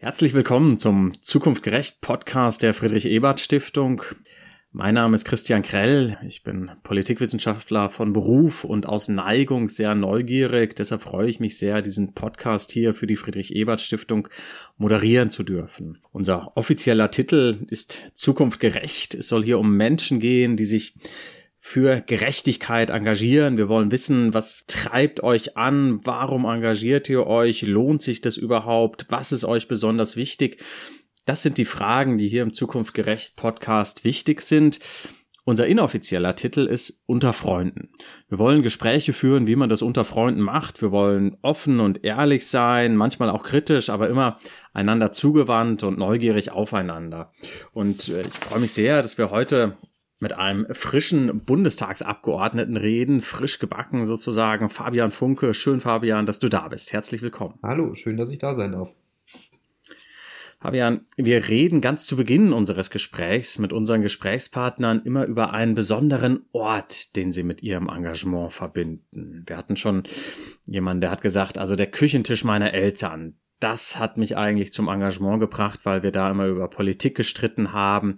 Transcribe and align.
Herzlich 0.00 0.32
willkommen 0.32 0.78
zum 0.78 1.20
Zukunftgerecht 1.22 2.00
Podcast 2.00 2.62
der 2.62 2.72
Friedrich 2.72 3.04
Ebert 3.06 3.40
Stiftung. 3.40 4.00
Mein 4.70 4.94
Name 4.94 5.16
ist 5.16 5.24
Christian 5.24 5.62
Krell. 5.62 6.16
Ich 6.24 6.44
bin 6.44 6.70
Politikwissenschaftler 6.84 7.90
von 7.90 8.12
Beruf 8.12 8.62
und 8.62 8.86
aus 8.86 9.08
Neigung 9.08 9.68
sehr 9.68 9.96
neugierig. 9.96 10.76
Deshalb 10.76 11.02
freue 11.02 11.28
ich 11.28 11.40
mich 11.40 11.58
sehr, 11.58 11.82
diesen 11.82 12.14
Podcast 12.14 12.70
hier 12.70 12.94
für 12.94 13.08
die 13.08 13.16
Friedrich 13.16 13.56
Ebert 13.56 13.80
Stiftung 13.80 14.28
moderieren 14.76 15.30
zu 15.30 15.42
dürfen. 15.42 15.98
Unser 16.12 16.56
offizieller 16.56 17.10
Titel 17.10 17.66
ist 17.68 18.12
Zukunftgerecht. 18.14 19.14
Es 19.14 19.26
soll 19.26 19.42
hier 19.42 19.58
um 19.58 19.76
Menschen 19.76 20.20
gehen, 20.20 20.56
die 20.56 20.66
sich 20.66 20.94
für 21.58 22.00
Gerechtigkeit 22.00 22.90
engagieren. 22.90 23.56
Wir 23.56 23.68
wollen 23.68 23.90
wissen, 23.90 24.32
was 24.32 24.66
treibt 24.66 25.22
euch 25.22 25.56
an? 25.56 26.00
Warum 26.04 26.44
engagiert 26.44 27.08
ihr 27.08 27.26
euch? 27.26 27.62
Lohnt 27.62 28.02
sich 28.02 28.20
das 28.20 28.36
überhaupt? 28.36 29.06
Was 29.08 29.32
ist 29.32 29.44
euch 29.44 29.68
besonders 29.68 30.16
wichtig? 30.16 30.62
Das 31.24 31.42
sind 31.42 31.58
die 31.58 31.64
Fragen, 31.64 32.16
die 32.16 32.28
hier 32.28 32.42
im 32.42 32.54
Zukunft 32.54 32.94
gerecht 32.94 33.36
Podcast 33.36 34.04
wichtig 34.04 34.40
sind. 34.40 34.78
Unser 35.44 35.66
inoffizieller 35.66 36.36
Titel 36.36 36.66
ist 36.66 37.04
Unter 37.06 37.32
Freunden. 37.32 37.88
Wir 38.28 38.38
wollen 38.38 38.62
Gespräche 38.62 39.14
führen, 39.14 39.46
wie 39.46 39.56
man 39.56 39.70
das 39.70 39.80
unter 39.80 40.04
Freunden 40.04 40.42
macht. 40.42 40.82
Wir 40.82 40.90
wollen 40.90 41.38
offen 41.40 41.80
und 41.80 42.04
ehrlich 42.04 42.46
sein, 42.46 42.96
manchmal 42.96 43.30
auch 43.30 43.42
kritisch, 43.42 43.88
aber 43.88 44.10
immer 44.10 44.38
einander 44.74 45.10
zugewandt 45.10 45.84
und 45.84 45.98
neugierig 45.98 46.50
aufeinander. 46.50 47.32
Und 47.72 48.10
äh, 48.10 48.22
ich 48.26 48.34
freue 48.34 48.60
mich 48.60 48.72
sehr, 48.72 49.00
dass 49.00 49.16
wir 49.16 49.30
heute 49.30 49.78
mit 50.20 50.32
einem 50.32 50.66
frischen 50.70 51.44
Bundestagsabgeordneten 51.44 52.76
reden, 52.76 53.20
frisch 53.20 53.58
gebacken 53.58 54.06
sozusagen. 54.06 54.68
Fabian 54.68 55.10
Funke, 55.10 55.54
schön 55.54 55.80
Fabian, 55.80 56.26
dass 56.26 56.38
du 56.38 56.48
da 56.48 56.68
bist. 56.68 56.92
Herzlich 56.92 57.22
willkommen. 57.22 57.58
Hallo, 57.62 57.94
schön, 57.94 58.16
dass 58.16 58.30
ich 58.30 58.38
da 58.38 58.54
sein 58.54 58.72
darf. 58.72 58.90
Fabian, 60.60 61.06
wir 61.16 61.46
reden 61.46 61.80
ganz 61.80 62.04
zu 62.04 62.16
Beginn 62.16 62.52
unseres 62.52 62.90
Gesprächs 62.90 63.60
mit 63.60 63.72
unseren 63.72 64.02
Gesprächspartnern 64.02 65.02
immer 65.04 65.24
über 65.24 65.52
einen 65.52 65.74
besonderen 65.74 66.46
Ort, 66.50 67.14
den 67.14 67.30
sie 67.30 67.44
mit 67.44 67.62
ihrem 67.62 67.88
Engagement 67.88 68.52
verbinden. 68.52 69.44
Wir 69.46 69.56
hatten 69.56 69.76
schon 69.76 70.02
jemanden, 70.66 71.02
der 71.02 71.12
hat 71.12 71.22
gesagt, 71.22 71.58
also 71.58 71.76
der 71.76 71.86
Küchentisch 71.86 72.42
meiner 72.42 72.74
Eltern, 72.74 73.38
das 73.60 74.00
hat 74.00 74.16
mich 74.16 74.36
eigentlich 74.36 74.72
zum 74.72 74.88
Engagement 74.88 75.40
gebracht, 75.40 75.80
weil 75.84 76.02
wir 76.02 76.12
da 76.12 76.30
immer 76.30 76.46
über 76.46 76.68
Politik 76.68 77.16
gestritten 77.16 77.72
haben. 77.72 78.16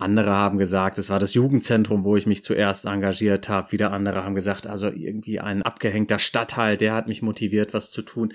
Andere 0.00 0.30
haben 0.30 0.58
gesagt, 0.58 0.96
es 0.98 1.10
war 1.10 1.18
das 1.18 1.34
Jugendzentrum, 1.34 2.04
wo 2.04 2.16
ich 2.16 2.24
mich 2.24 2.44
zuerst 2.44 2.86
engagiert 2.86 3.48
habe. 3.48 3.72
Wieder 3.72 3.92
andere 3.92 4.24
haben 4.24 4.36
gesagt, 4.36 4.68
also 4.68 4.88
irgendwie 4.88 5.40
ein 5.40 5.62
abgehängter 5.62 6.20
Stadtteil, 6.20 6.76
der 6.76 6.94
hat 6.94 7.08
mich 7.08 7.20
motiviert, 7.20 7.74
was 7.74 7.90
zu 7.90 8.02
tun. 8.02 8.32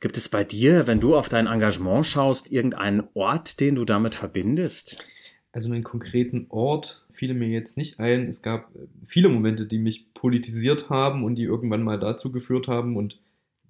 Gibt 0.00 0.16
es 0.16 0.28
bei 0.28 0.42
dir, 0.42 0.88
wenn 0.88 0.98
du 0.98 1.14
auf 1.14 1.28
dein 1.28 1.46
Engagement 1.46 2.04
schaust, 2.04 2.50
irgendeinen 2.50 3.04
Ort, 3.14 3.60
den 3.60 3.76
du 3.76 3.84
damit 3.84 4.16
verbindest? 4.16 5.04
Also 5.52 5.72
einen 5.72 5.84
konkreten 5.84 6.46
Ort 6.48 7.06
fiel 7.12 7.32
mir 7.32 7.48
jetzt 7.48 7.76
nicht 7.78 8.00
ein. 8.00 8.26
Es 8.26 8.42
gab 8.42 8.72
viele 9.06 9.28
Momente, 9.28 9.66
die 9.66 9.78
mich 9.78 10.12
politisiert 10.14 10.90
haben 10.90 11.22
und 11.22 11.36
die 11.36 11.44
irgendwann 11.44 11.84
mal 11.84 12.00
dazu 12.00 12.32
geführt 12.32 12.66
haben 12.66 12.96
und 12.96 13.20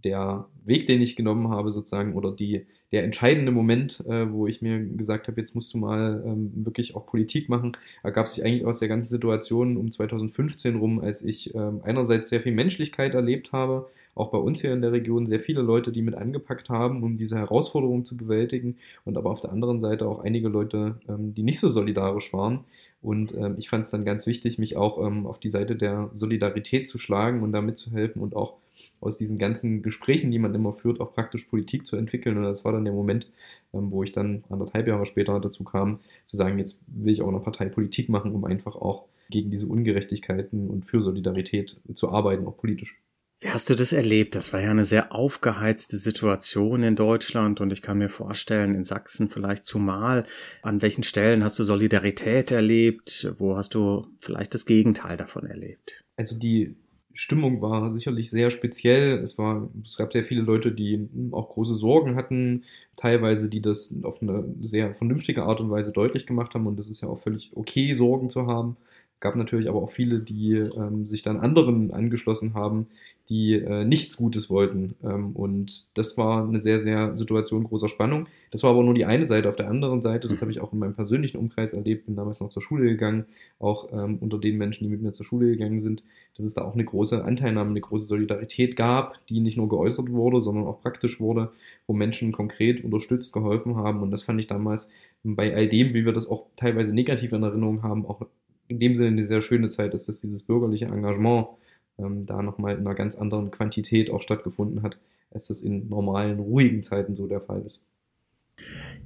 der 0.02 0.46
Weg, 0.64 0.86
den 0.86 1.02
ich 1.02 1.14
genommen 1.14 1.50
habe, 1.50 1.72
sozusagen, 1.72 2.14
oder 2.14 2.32
die, 2.32 2.66
der 2.94 3.02
entscheidende 3.02 3.50
Moment, 3.50 4.04
äh, 4.06 4.30
wo 4.30 4.46
ich 4.46 4.62
mir 4.62 4.78
gesagt 4.78 5.26
habe, 5.26 5.40
jetzt 5.40 5.56
musst 5.56 5.74
du 5.74 5.78
mal 5.78 6.22
ähm, 6.24 6.52
wirklich 6.64 6.94
auch 6.94 7.06
Politik 7.06 7.48
machen, 7.48 7.76
ergab 8.04 8.28
sich 8.28 8.44
eigentlich 8.44 8.64
aus 8.64 8.78
der 8.78 8.86
ganzen 8.86 9.10
Situation 9.10 9.76
um 9.76 9.90
2015 9.90 10.76
rum, 10.76 11.00
als 11.00 11.24
ich 11.24 11.52
ähm, 11.56 11.80
einerseits 11.82 12.28
sehr 12.28 12.40
viel 12.40 12.52
Menschlichkeit 12.52 13.14
erlebt 13.14 13.50
habe, 13.50 13.88
auch 14.14 14.30
bei 14.30 14.38
uns 14.38 14.60
hier 14.60 14.72
in 14.72 14.80
der 14.80 14.92
Region 14.92 15.26
sehr 15.26 15.40
viele 15.40 15.60
Leute, 15.60 15.90
die 15.90 16.02
mit 16.02 16.14
angepackt 16.14 16.68
haben, 16.68 17.02
um 17.02 17.16
diese 17.16 17.36
Herausforderung 17.36 18.04
zu 18.04 18.16
bewältigen, 18.16 18.76
und 19.04 19.18
aber 19.18 19.30
auf 19.30 19.40
der 19.40 19.50
anderen 19.50 19.80
Seite 19.80 20.06
auch 20.06 20.20
einige 20.20 20.46
Leute, 20.46 21.00
ähm, 21.08 21.34
die 21.34 21.42
nicht 21.42 21.58
so 21.58 21.70
solidarisch 21.70 22.32
waren. 22.32 22.60
Und 23.02 23.34
ähm, 23.34 23.56
ich 23.58 23.68
fand 23.68 23.84
es 23.84 23.90
dann 23.90 24.04
ganz 24.04 24.24
wichtig, 24.24 24.60
mich 24.60 24.76
auch 24.76 25.04
ähm, 25.04 25.26
auf 25.26 25.40
die 25.40 25.50
Seite 25.50 25.74
der 25.74 26.10
Solidarität 26.14 26.86
zu 26.86 26.98
schlagen 26.98 27.42
und 27.42 27.50
da 27.50 27.60
mitzuhelfen 27.60 28.22
und 28.22 28.36
auch 28.36 28.54
aus 29.00 29.18
diesen 29.18 29.38
ganzen 29.38 29.82
Gesprächen, 29.82 30.30
die 30.30 30.38
man 30.38 30.54
immer 30.54 30.72
führt, 30.72 31.00
auch 31.00 31.12
praktisch 31.12 31.44
Politik 31.44 31.86
zu 31.86 31.96
entwickeln. 31.96 32.36
Und 32.36 32.44
das 32.44 32.64
war 32.64 32.72
dann 32.72 32.84
der 32.84 32.94
Moment, 32.94 33.30
ähm, 33.72 33.90
wo 33.90 34.02
ich 34.02 34.12
dann 34.12 34.44
anderthalb 34.48 34.86
Jahre 34.86 35.06
später 35.06 35.38
dazu 35.40 35.64
kam, 35.64 36.00
zu 36.26 36.36
sagen, 36.36 36.58
jetzt 36.58 36.78
will 36.86 37.12
ich 37.12 37.22
auch 37.22 37.28
eine 37.28 37.40
Partei 37.40 37.68
Politik 37.68 38.08
machen, 38.08 38.32
um 38.32 38.44
einfach 38.44 38.76
auch 38.76 39.06
gegen 39.30 39.50
diese 39.50 39.66
Ungerechtigkeiten 39.66 40.68
und 40.68 40.84
für 40.84 41.00
Solidarität 41.00 41.80
zu 41.94 42.10
arbeiten, 42.10 42.46
auch 42.46 42.56
politisch. 42.56 42.96
Wie 43.40 43.50
hast 43.50 43.68
du 43.68 43.74
das 43.74 43.92
erlebt? 43.92 44.36
Das 44.36 44.54
war 44.54 44.60
ja 44.60 44.70
eine 44.70 44.86
sehr 44.86 45.12
aufgeheizte 45.12 45.98
Situation 45.98 46.82
in 46.82 46.96
Deutschland 46.96 47.60
und 47.60 47.72
ich 47.72 47.82
kann 47.82 47.98
mir 47.98 48.08
vorstellen, 48.08 48.74
in 48.74 48.84
Sachsen 48.84 49.28
vielleicht 49.28 49.66
zumal. 49.66 50.24
An 50.62 50.80
welchen 50.80 51.02
Stellen 51.02 51.44
hast 51.44 51.58
du 51.58 51.64
Solidarität 51.64 52.50
erlebt? 52.50 53.30
Wo 53.36 53.56
hast 53.56 53.74
du 53.74 54.06
vielleicht 54.20 54.54
das 54.54 54.64
Gegenteil 54.64 55.18
davon 55.18 55.44
erlebt? 55.44 56.04
Also 56.16 56.38
die 56.38 56.76
Stimmung 57.14 57.62
war 57.62 57.92
sicherlich 57.92 58.30
sehr 58.30 58.50
speziell. 58.50 59.18
Es, 59.20 59.38
war, 59.38 59.68
es 59.84 59.96
gab 59.96 60.12
sehr 60.12 60.24
viele 60.24 60.42
Leute, 60.42 60.72
die 60.72 61.08
auch 61.32 61.48
große 61.48 61.74
Sorgen 61.76 62.16
hatten, 62.16 62.64
teilweise, 62.96 63.48
die 63.48 63.62
das 63.62 63.94
auf 64.02 64.20
eine 64.20 64.44
sehr 64.62 64.94
vernünftige 64.94 65.44
Art 65.44 65.60
und 65.60 65.70
Weise 65.70 65.92
deutlich 65.92 66.26
gemacht 66.26 66.54
haben. 66.54 66.66
Und 66.66 66.78
das 66.78 66.88
ist 66.88 67.00
ja 67.02 67.08
auch 67.08 67.18
völlig 67.18 67.52
okay, 67.54 67.94
Sorgen 67.94 68.30
zu 68.30 68.46
haben. 68.46 68.76
Es 69.14 69.20
gab 69.20 69.36
natürlich 69.36 69.68
aber 69.68 69.80
auch 69.82 69.90
viele, 69.90 70.20
die 70.20 70.54
ähm, 70.54 71.06
sich 71.06 71.22
dann 71.22 71.38
anderen 71.40 71.92
angeschlossen 71.92 72.54
haben, 72.54 72.88
die 73.28 73.54
äh, 73.54 73.84
nichts 73.84 74.16
Gutes 74.16 74.50
wollten. 74.50 74.96
Ähm, 75.02 75.32
und 75.32 75.86
das 75.96 76.18
war 76.18 76.46
eine 76.46 76.60
sehr, 76.60 76.78
sehr 76.78 77.16
Situation 77.16 77.64
großer 77.64 77.88
Spannung. 77.88 78.26
Das 78.50 78.62
war 78.62 78.70
aber 78.70 78.82
nur 78.82 78.94
die 78.94 79.06
eine 79.06 79.24
Seite. 79.24 79.48
Auf 79.48 79.56
der 79.56 79.68
anderen 79.68 80.02
Seite, 80.02 80.28
das 80.28 80.42
habe 80.42 80.50
ich 80.52 80.60
auch 80.60 80.72
in 80.72 80.78
meinem 80.78 80.94
persönlichen 80.94 81.38
Umkreis 81.38 81.72
erlebt, 81.72 82.06
bin 82.06 82.16
damals 82.16 82.40
noch 82.40 82.50
zur 82.50 82.62
Schule 82.62 82.84
gegangen, 82.84 83.24
auch 83.58 83.90
ähm, 83.92 84.18
unter 84.20 84.38
den 84.38 84.58
Menschen, 84.58 84.84
die 84.84 84.90
mit 84.90 85.02
mir 85.02 85.12
zur 85.12 85.24
Schule 85.24 85.46
gegangen 85.46 85.80
sind, 85.80 86.02
dass 86.36 86.44
es 86.44 86.54
da 86.54 86.62
auch 86.62 86.74
eine 86.74 86.84
große 86.84 87.24
Anteilnahme, 87.24 87.70
eine 87.70 87.80
große 87.80 88.06
Solidarität 88.06 88.76
gab, 88.76 89.24
die 89.28 89.40
nicht 89.40 89.56
nur 89.56 89.68
geäußert 89.68 90.10
wurde, 90.10 90.42
sondern 90.42 90.66
auch 90.66 90.82
praktisch 90.82 91.18
wurde, 91.18 91.52
wo 91.86 91.94
Menschen 91.94 92.32
konkret 92.32 92.84
unterstützt, 92.84 93.32
geholfen 93.32 93.76
haben. 93.76 94.02
Und 94.02 94.10
das 94.10 94.24
fand 94.24 94.38
ich 94.38 94.48
damals 94.48 94.90
bei 95.22 95.54
all 95.54 95.68
dem, 95.68 95.94
wie 95.94 96.04
wir 96.04 96.12
das 96.12 96.28
auch 96.28 96.46
teilweise 96.56 96.92
negativ 96.92 97.32
in 97.32 97.42
Erinnerung 97.42 97.82
haben, 97.82 98.04
auch 98.04 98.26
in 98.68 98.78
dem 98.78 98.96
Sinne 98.96 99.08
eine 99.08 99.24
sehr 99.24 99.42
schöne 99.42 99.68
Zeit 99.70 99.94
ist, 99.94 100.08
dass 100.08 100.20
dieses 100.20 100.42
bürgerliche 100.42 100.86
Engagement 100.86 101.48
ähm, 101.98 102.26
da 102.26 102.42
nochmal 102.42 102.74
in 102.74 102.80
einer 102.80 102.94
ganz 102.94 103.16
anderen 103.16 103.50
Quantität 103.50 104.10
auch 104.10 104.22
stattgefunden 104.22 104.82
hat, 104.82 104.98
als 105.30 105.48
das 105.48 105.62
in 105.62 105.88
normalen, 105.88 106.38
ruhigen 106.38 106.82
Zeiten 106.82 107.14
so 107.14 107.26
der 107.26 107.40
Fall 107.40 107.62
ist. 107.62 107.80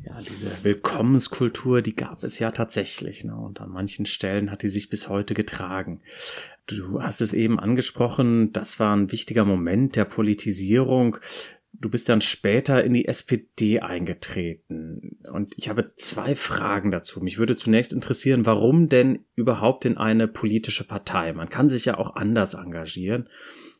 Ja, 0.05 0.21
diese 0.21 0.63
Willkommenskultur, 0.63 1.83
die 1.83 1.97
gab 1.97 2.23
es 2.23 2.39
ja 2.39 2.51
tatsächlich. 2.51 3.25
Ne? 3.25 3.35
Und 3.35 3.61
an 3.61 3.71
manchen 3.71 4.07
Stellen 4.07 4.51
hat 4.51 4.63
die 4.63 4.69
sich 4.69 4.91
bis 4.91 5.09
heute 5.09 5.35
getragen. 5.35 6.01
Du 6.67 7.03
hast 7.03 7.21
es 7.21 7.33
eben 7.33 7.59
angesprochen, 7.59 8.53
das 8.53 8.79
war 8.79 8.95
ein 8.95 9.11
wichtiger 9.11 9.45
Moment 9.45 9.97
der 9.97 10.05
Politisierung. 10.05 11.17
Du 11.81 11.89
bist 11.89 12.09
dann 12.09 12.21
später 12.21 12.83
in 12.83 12.93
die 12.93 13.07
SPD 13.07 13.81
eingetreten. 13.81 15.19
Und 15.33 15.55
ich 15.57 15.69
habe 15.69 15.93
zwei 15.97 16.35
Fragen 16.35 16.91
dazu. 16.91 17.21
Mich 17.21 17.39
würde 17.39 17.55
zunächst 17.55 17.93
interessieren, 17.93 18.47
warum 18.47 18.89
denn 18.89 19.21
überhaupt 19.37 19.85
in 19.85 19.97
eine 19.97 20.27
politische 20.27 20.87
Partei? 20.87 21.33
Man 21.33 21.49
kann 21.49 21.69
sich 21.69 21.85
ja 21.85 21.97
auch 21.97 22.17
anders 22.17 22.55
engagieren. 22.55 23.29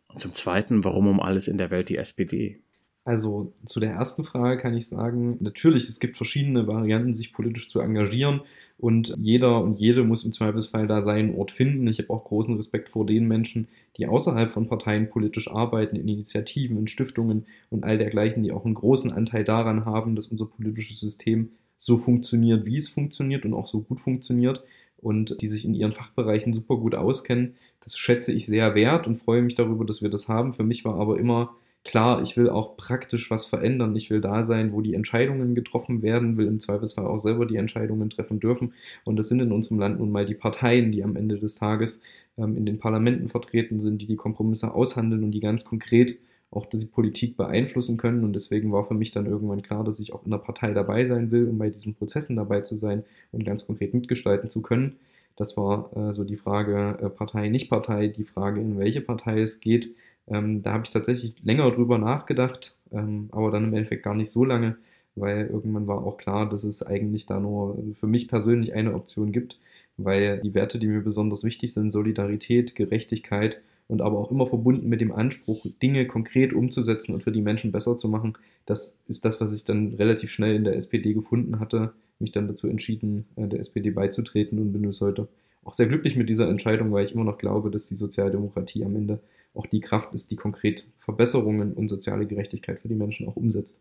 Und 0.09 0.21
zum 0.21 0.33
Zweiten, 0.33 0.85
warum 0.85 1.09
um 1.09 1.21
alles 1.21 1.49
in 1.49 1.59
der 1.59 1.71
Welt 1.71 1.89
die 1.89 1.97
SPD? 1.97 2.63
Also 3.05 3.55
zu 3.65 3.81
der 3.81 3.93
ersten 3.93 4.25
Frage 4.25 4.61
kann 4.61 4.75
ich 4.75 4.87
sagen, 4.87 5.39
natürlich, 5.41 5.89
es 5.89 5.99
gibt 5.99 6.17
verschiedene 6.17 6.67
Varianten, 6.67 7.15
sich 7.15 7.33
politisch 7.33 7.69
zu 7.69 7.81
engagieren. 7.81 8.43
Und 8.79 9.13
jeder 9.19 9.61
und 9.61 9.81
jede 9.81 10.05
muss 10.05 10.25
im 10.25 10.33
Zweifelsfall 10.33 10.87
da 10.87 11.03
seinen 11.03 11.35
Ort 11.35 11.51
finden. 11.51 11.89
Ich 11.89 11.99
habe 11.99 12.11
auch 12.11 12.25
großen 12.25 12.57
Respekt 12.57 12.89
vor 12.89 13.05
den 13.05 13.27
Menschen, 13.27 13.67
die 13.97 14.07
außerhalb 14.07 14.53
von 14.53 14.69
Parteien 14.69 15.11
politisch 15.11 15.51
arbeiten, 15.51 15.97
in 15.97 16.07
Initiativen, 16.09 16.79
in 16.79 16.87
Stiftungen 16.87 17.47
und 17.71 17.83
all 17.83 17.99
dergleichen, 17.99 18.45
die 18.45 18.53
auch 18.53 18.65
einen 18.65 18.75
großen 18.75 19.11
Anteil 19.11 19.43
daran 19.43 19.85
haben, 19.85 20.15
dass 20.15 20.29
unser 20.29 20.47
politisches 20.47 21.01
System 21.01 21.51
so 21.79 21.97
funktioniert, 21.97 22.67
wie 22.67 22.77
es 22.77 22.89
funktioniert 22.89 23.45
und 23.45 23.53
auch 23.53 23.67
so 23.67 23.81
gut 23.81 24.01
funktioniert 24.01 24.63
und 24.97 25.41
die 25.41 25.49
sich 25.49 25.65
in 25.65 25.75
ihren 25.75 25.93
Fachbereichen 25.93 26.55
super 26.55 26.77
gut 26.77 26.95
auskennen. 26.95 27.55
Das 27.81 27.99
schätze 27.99 28.33
ich 28.33 28.47
sehr 28.47 28.77
wert 28.77 29.09
und 29.09 29.17
freue 29.17 29.43
mich 29.43 29.57
darüber, 29.57 29.85
dass 29.85 30.03
wir 30.03 30.11
das 30.11 30.29
haben. 30.29 30.53
Für 30.53 30.65
mich 30.65 30.85
war 30.85 31.01
aber 31.01 31.19
immer 31.19 31.57
Klar, 31.89 32.21
ich 32.21 32.37
will 32.37 32.51
auch 32.51 32.77
praktisch 32.77 33.31
was 33.31 33.47
verändern. 33.47 33.97
Ich 33.97 34.11
will 34.11 34.21
da 34.21 34.45
sein, 34.45 34.75
wo 34.75 34.83
die 34.83 34.93
Entscheidungen 34.93 35.55
getroffen 35.55 36.03
werden, 36.03 36.37
will 36.37 36.47
im 36.47 36.61
Zweifelsfall 36.61 37.07
auch 37.07 37.17
selber 37.17 37.47
die 37.47 37.57
Entscheidungen 37.57 38.11
treffen 38.11 38.41
dürfen. 38.41 38.75
Und 39.05 39.17
das 39.17 39.31
sind 39.31 39.41
in 39.41 39.53
unserem 39.53 39.79
Land 39.79 39.99
nun 39.99 40.13
mal 40.13 40.27
die 40.27 40.35
Parteien, 40.35 40.93
die 40.93 41.03
am 41.03 41.17
Ende 41.17 41.39
des 41.39 41.55
Tages 41.55 42.03
ähm, 42.37 42.59
in 42.59 42.67
den 42.67 42.79
Parlamenten 42.79 43.31
vertreten 43.31 43.81
sind, 43.81 44.03
die 44.03 44.07
die 44.07 44.17
Kompromisse 44.17 44.75
aushandeln 44.75 45.25
und 45.25 45.31
die 45.31 45.41
ganz 45.41 45.65
konkret 45.65 46.19
auch 46.51 46.67
die 46.67 46.85
Politik 46.85 47.39
beeinflussen 47.39 47.97
können. 47.97 48.23
Und 48.23 48.35
deswegen 48.35 48.71
war 48.71 48.85
für 48.85 48.93
mich 48.93 49.13
dann 49.13 49.25
irgendwann 49.25 49.63
klar, 49.63 49.83
dass 49.83 49.99
ich 49.99 50.13
auch 50.13 50.27
in 50.27 50.31
der 50.31 50.39
Partei 50.39 50.75
dabei 50.75 51.07
sein 51.07 51.31
will, 51.31 51.49
um 51.49 51.57
bei 51.57 51.71
diesen 51.71 51.95
Prozessen 51.95 52.37
dabei 52.37 52.61
zu 52.61 52.77
sein 52.77 53.03
und 53.33 53.45
ganz 53.47 53.67
konkret 53.67 53.95
mitgestalten 53.95 54.51
zu 54.51 54.61
können. 54.61 54.97
Das 55.37 55.57
war 55.57 55.91
äh, 55.97 56.15
so 56.15 56.25
die 56.25 56.37
Frage 56.37 56.99
äh, 57.01 57.09
Partei, 57.09 57.49
nicht 57.49 57.71
Partei, 57.71 58.09
die 58.09 58.25
Frage, 58.25 58.61
in 58.61 58.77
welche 58.77 59.01
Partei 59.01 59.41
es 59.41 59.61
geht. 59.61 59.95
Ähm, 60.31 60.63
da 60.63 60.73
habe 60.73 60.85
ich 60.85 60.91
tatsächlich 60.91 61.35
länger 61.43 61.71
drüber 61.71 61.99
nachgedacht, 61.99 62.75
ähm, 62.93 63.29
aber 63.33 63.51
dann 63.51 63.65
im 63.65 63.75
Endeffekt 63.75 64.03
gar 64.03 64.15
nicht 64.15 64.31
so 64.31 64.45
lange, 64.45 64.77
weil 65.17 65.47
irgendwann 65.47 65.87
war 65.87 66.05
auch 66.05 66.17
klar, 66.17 66.49
dass 66.49 66.65
es 66.65 66.83
eigentlich 66.83 67.27
da 67.27 67.41
nur 67.41 67.79
für 67.99 68.07
mich 68.07 68.29
persönlich 68.29 68.75
eine 68.75 68.95
Option 68.95 69.33
gibt, 69.33 69.59
weil 69.97 70.41
die 70.41 70.55
Werte, 70.55 70.79
die 70.79 70.87
mir 70.87 71.03
besonders 71.03 71.45
wichtig 71.45 71.73
sind, 71.73 71.91
Solidarität, 71.91 72.75
Gerechtigkeit 72.75 73.61
und 73.89 74.03
aber 74.03 74.19
auch 74.19 74.31
immer 74.31 74.47
verbunden 74.47 74.89
mit 74.89 75.01
dem 75.01 75.13
Anspruch, 75.13 75.67
Dinge 75.83 76.07
konkret 76.07 76.53
umzusetzen 76.53 77.15
und 77.15 77.25
für 77.25 77.33
die 77.33 77.41
Menschen 77.41 77.73
besser 77.73 77.97
zu 77.97 78.09
machen, 78.09 78.35
das 78.67 78.97
ist 79.09 79.25
das, 79.25 79.41
was 79.41 79.55
ich 79.55 79.65
dann 79.65 79.95
relativ 79.95 80.31
schnell 80.31 80.55
in 80.55 80.65
der 80.65 80.77
SPD 80.77 81.15
gefunden 81.15 81.59
hatte, 81.59 81.93
mich 82.19 82.33
dann 82.33 82.49
dazu 82.49 82.69
entschieden, 82.69 83.27
äh, 83.37 83.47
der 83.49 83.61
SPD 83.61 83.91
beizutreten 83.91 84.59
und 84.59 84.73
bin 84.73 84.83
bis 84.83 85.01
heute 85.01 85.29
auch 85.65 85.75
sehr 85.75 85.87
glücklich 85.87 86.17
mit 86.17 86.29
dieser 86.29 86.49
Entscheidung, 86.49 86.93
weil 86.93 87.07
ich 87.07 87.13
immer 87.13 87.25
noch 87.25 87.39
glaube, 87.39 87.71
dass 87.71 87.89
die 87.89 87.97
Sozialdemokratie 87.97 88.85
am 88.85 88.97
Ende 88.97 89.21
auch 89.59 89.67
die 89.67 89.81
Kraft 89.81 90.15
ist, 90.15 90.31
die 90.31 90.37
konkret 90.37 90.85
Verbesserungen 90.99 91.75
und 91.75 91.89
soziale 91.89 92.27
Gerechtigkeit 92.27 92.81
für 92.81 92.89
die 92.89 92.95
Menschen 92.95 93.29
auch 93.29 93.37
umsetzt. 93.37 93.79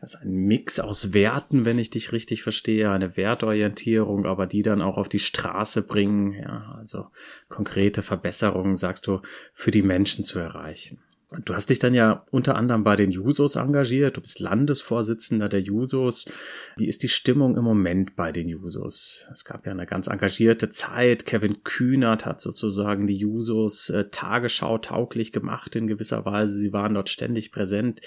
Das 0.00 0.14
ist 0.14 0.22
ein 0.22 0.32
Mix 0.32 0.80
aus 0.80 1.12
Werten, 1.12 1.66
wenn 1.66 1.78
ich 1.78 1.90
dich 1.90 2.12
richtig 2.12 2.42
verstehe, 2.42 2.90
eine 2.90 3.18
Wertorientierung, 3.18 4.24
aber 4.24 4.46
die 4.46 4.62
dann 4.62 4.80
auch 4.80 4.96
auf 4.96 5.10
die 5.10 5.18
Straße 5.18 5.86
bringen, 5.86 6.32
ja, 6.32 6.74
also 6.78 7.08
konkrete 7.50 8.00
Verbesserungen, 8.00 8.76
sagst 8.76 9.06
du, 9.06 9.20
für 9.52 9.70
die 9.70 9.82
Menschen 9.82 10.24
zu 10.24 10.38
erreichen. 10.38 11.00
Du 11.44 11.54
hast 11.54 11.70
dich 11.70 11.78
dann 11.78 11.94
ja 11.94 12.26
unter 12.32 12.56
anderem 12.56 12.82
bei 12.82 12.96
den 12.96 13.12
Jusos 13.12 13.54
engagiert. 13.54 14.16
Du 14.16 14.20
bist 14.20 14.40
Landesvorsitzender 14.40 15.48
der 15.48 15.60
Jusos. 15.60 16.24
Wie 16.76 16.88
ist 16.88 17.04
die 17.04 17.08
Stimmung 17.08 17.56
im 17.56 17.62
Moment 17.62 18.16
bei 18.16 18.32
den 18.32 18.48
Jusos? 18.48 19.26
Es 19.32 19.44
gab 19.44 19.64
ja 19.64 19.70
eine 19.70 19.86
ganz 19.86 20.08
engagierte 20.08 20.70
Zeit. 20.70 21.26
Kevin 21.26 21.62
Kühnert 21.62 22.26
hat 22.26 22.40
sozusagen 22.40 23.06
die 23.06 23.16
Jusos 23.16 23.90
äh, 23.90 24.06
Tagesschau 24.10 24.78
tauglich 24.78 25.32
gemacht 25.32 25.76
in 25.76 25.86
gewisser 25.86 26.24
Weise. 26.24 26.56
Sie 26.56 26.72
waren 26.72 26.94
dort 26.94 27.08
ständig 27.08 27.52
präsent. 27.52 28.00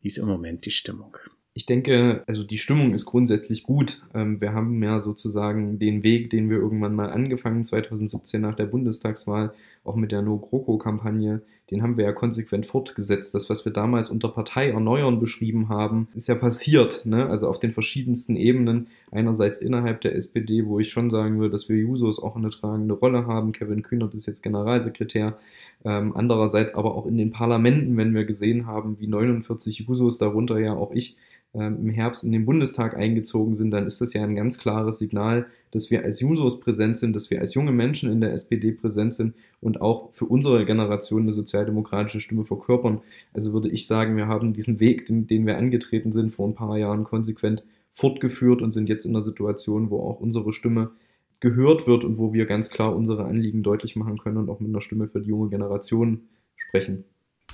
Wie 0.00 0.08
ist 0.08 0.16
im 0.16 0.26
Moment 0.26 0.64
die 0.64 0.70
Stimmung? 0.70 1.18
Ich 1.52 1.66
denke, 1.66 2.22
also 2.26 2.44
die 2.44 2.58
Stimmung 2.58 2.94
ist 2.94 3.04
grundsätzlich 3.04 3.64
gut. 3.64 4.00
Ähm, 4.14 4.40
wir 4.40 4.54
haben 4.54 4.82
ja 4.82 5.00
sozusagen 5.00 5.78
den 5.78 6.02
Weg, 6.02 6.30
den 6.30 6.48
wir 6.48 6.56
irgendwann 6.56 6.94
mal 6.94 7.10
angefangen, 7.10 7.66
2017 7.66 8.40
nach 8.40 8.54
der 8.54 8.66
Bundestagswahl, 8.66 9.52
auch 9.84 9.96
mit 9.96 10.12
der 10.12 10.22
No-GroKo-Kampagne, 10.22 11.42
den 11.70 11.82
haben 11.82 11.96
wir 11.96 12.04
ja 12.04 12.12
konsequent 12.12 12.66
fortgesetzt. 12.66 13.34
Das, 13.34 13.48
was 13.48 13.64
wir 13.64 13.72
damals 13.72 14.10
unter 14.10 14.28
Partei 14.28 14.70
erneuern 14.70 15.20
beschrieben 15.20 15.68
haben, 15.68 16.08
ist 16.14 16.28
ja 16.28 16.34
passiert. 16.34 17.06
Ne? 17.06 17.26
Also 17.26 17.48
auf 17.48 17.60
den 17.60 17.72
verschiedensten 17.72 18.36
Ebenen. 18.36 18.88
Einerseits 19.12 19.58
innerhalb 19.58 20.00
der 20.00 20.14
SPD, 20.16 20.66
wo 20.66 20.80
ich 20.80 20.90
schon 20.90 21.10
sagen 21.10 21.38
würde, 21.38 21.52
dass 21.52 21.68
wir 21.68 21.76
Jusos 21.76 22.20
auch 22.20 22.36
eine 22.36 22.50
tragende 22.50 22.94
Rolle 22.94 23.26
haben. 23.26 23.52
Kevin 23.52 23.82
Kühnert 23.82 24.14
ist 24.14 24.26
jetzt 24.26 24.42
Generalsekretär. 24.42 25.38
Ähm, 25.84 26.12
andererseits 26.14 26.74
aber 26.74 26.94
auch 26.94 27.06
in 27.06 27.16
den 27.16 27.30
Parlamenten, 27.30 27.96
wenn 27.96 28.14
wir 28.14 28.24
gesehen 28.24 28.66
haben, 28.66 28.98
wie 29.00 29.06
49 29.06 29.78
Jusos, 29.80 30.18
darunter 30.18 30.58
ja 30.58 30.74
auch 30.74 30.92
ich, 30.92 31.16
im 31.52 31.90
Herbst 31.90 32.22
in 32.22 32.30
den 32.30 32.46
Bundestag 32.46 32.96
eingezogen 32.96 33.56
sind, 33.56 33.72
dann 33.72 33.86
ist 33.86 34.00
das 34.00 34.12
ja 34.12 34.22
ein 34.22 34.36
ganz 34.36 34.58
klares 34.58 34.98
Signal, 34.98 35.46
dass 35.72 35.90
wir 35.90 36.04
als 36.04 36.20
Jusos 36.20 36.60
präsent 36.60 36.96
sind, 36.96 37.14
dass 37.14 37.30
wir 37.30 37.40
als 37.40 37.54
junge 37.54 37.72
Menschen 37.72 38.10
in 38.10 38.20
der 38.20 38.32
SPD 38.32 38.70
präsent 38.72 39.14
sind 39.14 39.34
und 39.60 39.80
auch 39.80 40.10
für 40.12 40.26
unsere 40.26 40.64
Generation 40.64 41.22
eine 41.22 41.32
sozialdemokratische 41.32 42.20
Stimme 42.20 42.44
verkörpern. 42.44 43.00
Also 43.32 43.52
würde 43.52 43.68
ich 43.68 43.88
sagen, 43.88 44.16
wir 44.16 44.28
haben 44.28 44.52
diesen 44.52 44.78
Weg, 44.78 45.06
den, 45.06 45.26
den 45.26 45.44
wir 45.44 45.58
angetreten 45.58 46.12
sind, 46.12 46.32
vor 46.32 46.48
ein 46.48 46.54
paar 46.54 46.78
Jahren 46.78 47.02
konsequent 47.02 47.64
fortgeführt 47.92 48.62
und 48.62 48.70
sind 48.72 48.88
jetzt 48.88 49.04
in 49.04 49.14
einer 49.14 49.24
Situation, 49.24 49.90
wo 49.90 50.00
auch 50.08 50.20
unsere 50.20 50.52
Stimme 50.52 50.92
gehört 51.40 51.86
wird 51.86 52.04
und 52.04 52.18
wo 52.18 52.32
wir 52.32 52.46
ganz 52.46 52.70
klar 52.70 52.94
unsere 52.94 53.24
Anliegen 53.24 53.64
deutlich 53.64 53.96
machen 53.96 54.18
können 54.18 54.36
und 54.36 54.50
auch 54.50 54.60
mit 54.60 54.68
einer 54.68 54.82
Stimme 54.82 55.08
für 55.08 55.20
die 55.20 55.28
junge 55.30 55.48
Generation 55.48 56.28
sprechen. 56.56 57.04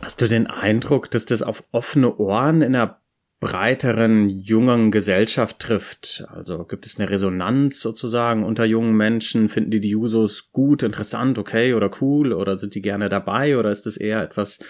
Hast 0.03 0.21
du 0.21 0.27
den 0.27 0.47
Eindruck, 0.47 1.11
dass 1.11 1.25
das 1.25 1.43
auf 1.43 1.65
offene 1.73 2.19
Ohren 2.19 2.61
in 2.61 2.73
der 2.73 2.99
breiteren 3.39 4.31
jungen 4.31 4.91
Gesellschaft 4.91 5.59
trifft. 5.59 6.25
Also 6.29 6.65
gibt 6.65 6.87
es 6.87 6.99
eine 6.99 7.11
Resonanz 7.11 7.81
sozusagen 7.81 8.45
unter 8.45 8.65
jungen 8.65 8.97
Menschen? 8.97 9.49
Finden 9.49 9.71
die 9.71 9.81
die 9.81 9.91
Jusos 9.91 10.53
gut, 10.53 10.83
interessant, 10.83 11.39
okay 11.39 11.75
oder 11.75 11.91
cool 12.01 12.33
oder 12.33 12.57
sind 12.57 12.75
die 12.75 12.83
gerne 12.83 13.09
dabei 13.09 13.59
oder 13.59 13.71
ist 13.71 13.85
das 13.85 13.99
eher 13.99 14.23
etwas, 14.23 14.61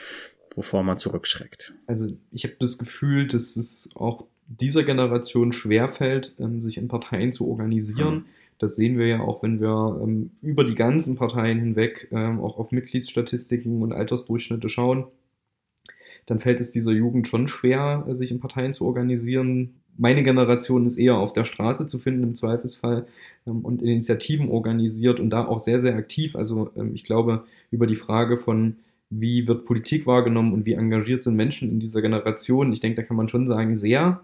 wovor 0.55 0.83
man 0.83 0.99
zurückschreckt? 0.99 1.75
Also 1.87 2.09
ich 2.33 2.45
habe 2.45 2.57
das 2.59 2.77
Gefühl, 2.79 3.29
dass 3.29 3.57
es 3.57 3.91
auch 3.95 4.27
dieser 4.49 4.83
Generation 4.83 5.53
schwerfällt, 5.53 6.35
ähm, 6.39 6.61
sich 6.61 6.77
in 6.77 6.89
Parteien 6.89 7.33
zu 7.33 7.49
organisieren. 7.49 8.15
Mhm. 8.15 8.25
Das 8.59 8.75
sehen 8.75 8.99
wir 8.99 9.07
ja 9.07 9.21
auch, 9.21 9.43
wenn 9.43 9.61
wir 9.61 10.01
ähm, 10.03 10.31
über 10.43 10.65
die 10.65 10.75
ganzen 10.75 11.17
Parteien 11.17 11.59
hinweg 11.59 12.09
ähm, 12.11 12.41
auch 12.41 12.59
auf 12.59 12.73
Mitgliedsstatistiken 12.73 13.83
und 13.83 13.93
Altersdurchschnitte 13.93 14.69
schauen 14.69 15.07
dann 16.27 16.41
fällt 16.41 16.61
es 16.61 16.73
dieser 16.73 16.93
Jugend 16.93 17.29
schon 17.29 17.49
schwer, 17.49 18.05
sich 18.11 18.31
in 18.31 18.41
Parteien 18.41 18.73
zu 18.73 18.85
organisieren. 18.85 19.75
Meine 19.97 20.23
Generation 20.23 20.87
ist 20.87 20.99
eher 20.99 21.17
auf 21.17 21.33
der 21.33 21.45
Straße 21.45 21.87
zu 21.87 21.99
finden 21.99 22.23
im 22.23 22.35
Zweifelsfall 22.35 23.07
ähm, 23.47 23.65
und 23.65 23.81
Initiativen 23.83 24.51
organisiert 24.51 25.21
und 25.21 25.31
da 25.31 25.47
auch 25.47 25.61
sehr, 25.61 25.81
sehr 25.81 25.97
aktiv. 25.97 26.37
Also 26.37 26.71
ähm, 26.77 26.95
ich 26.95 27.05
glaube, 27.05 27.45
über 27.71 27.87
die 27.87 27.97
Frage 27.97 28.37
von, 28.37 28.77
wie 29.09 29.47
wird 29.47 29.65
Politik 29.65 30.07
wahrgenommen 30.07 30.53
und 30.53 30.67
wie 30.67 30.75
engagiert 30.75 31.23
sind 31.23 31.37
Menschen 31.37 31.71
in 31.71 31.81
dieser 31.81 32.03
Generation, 32.03 32.73
ich 32.73 32.81
denke, 32.81 33.01
da 33.01 33.07
kann 33.07 33.17
man 33.17 33.29
schon 33.29 33.47
sagen, 33.47 33.77
sehr 33.77 34.21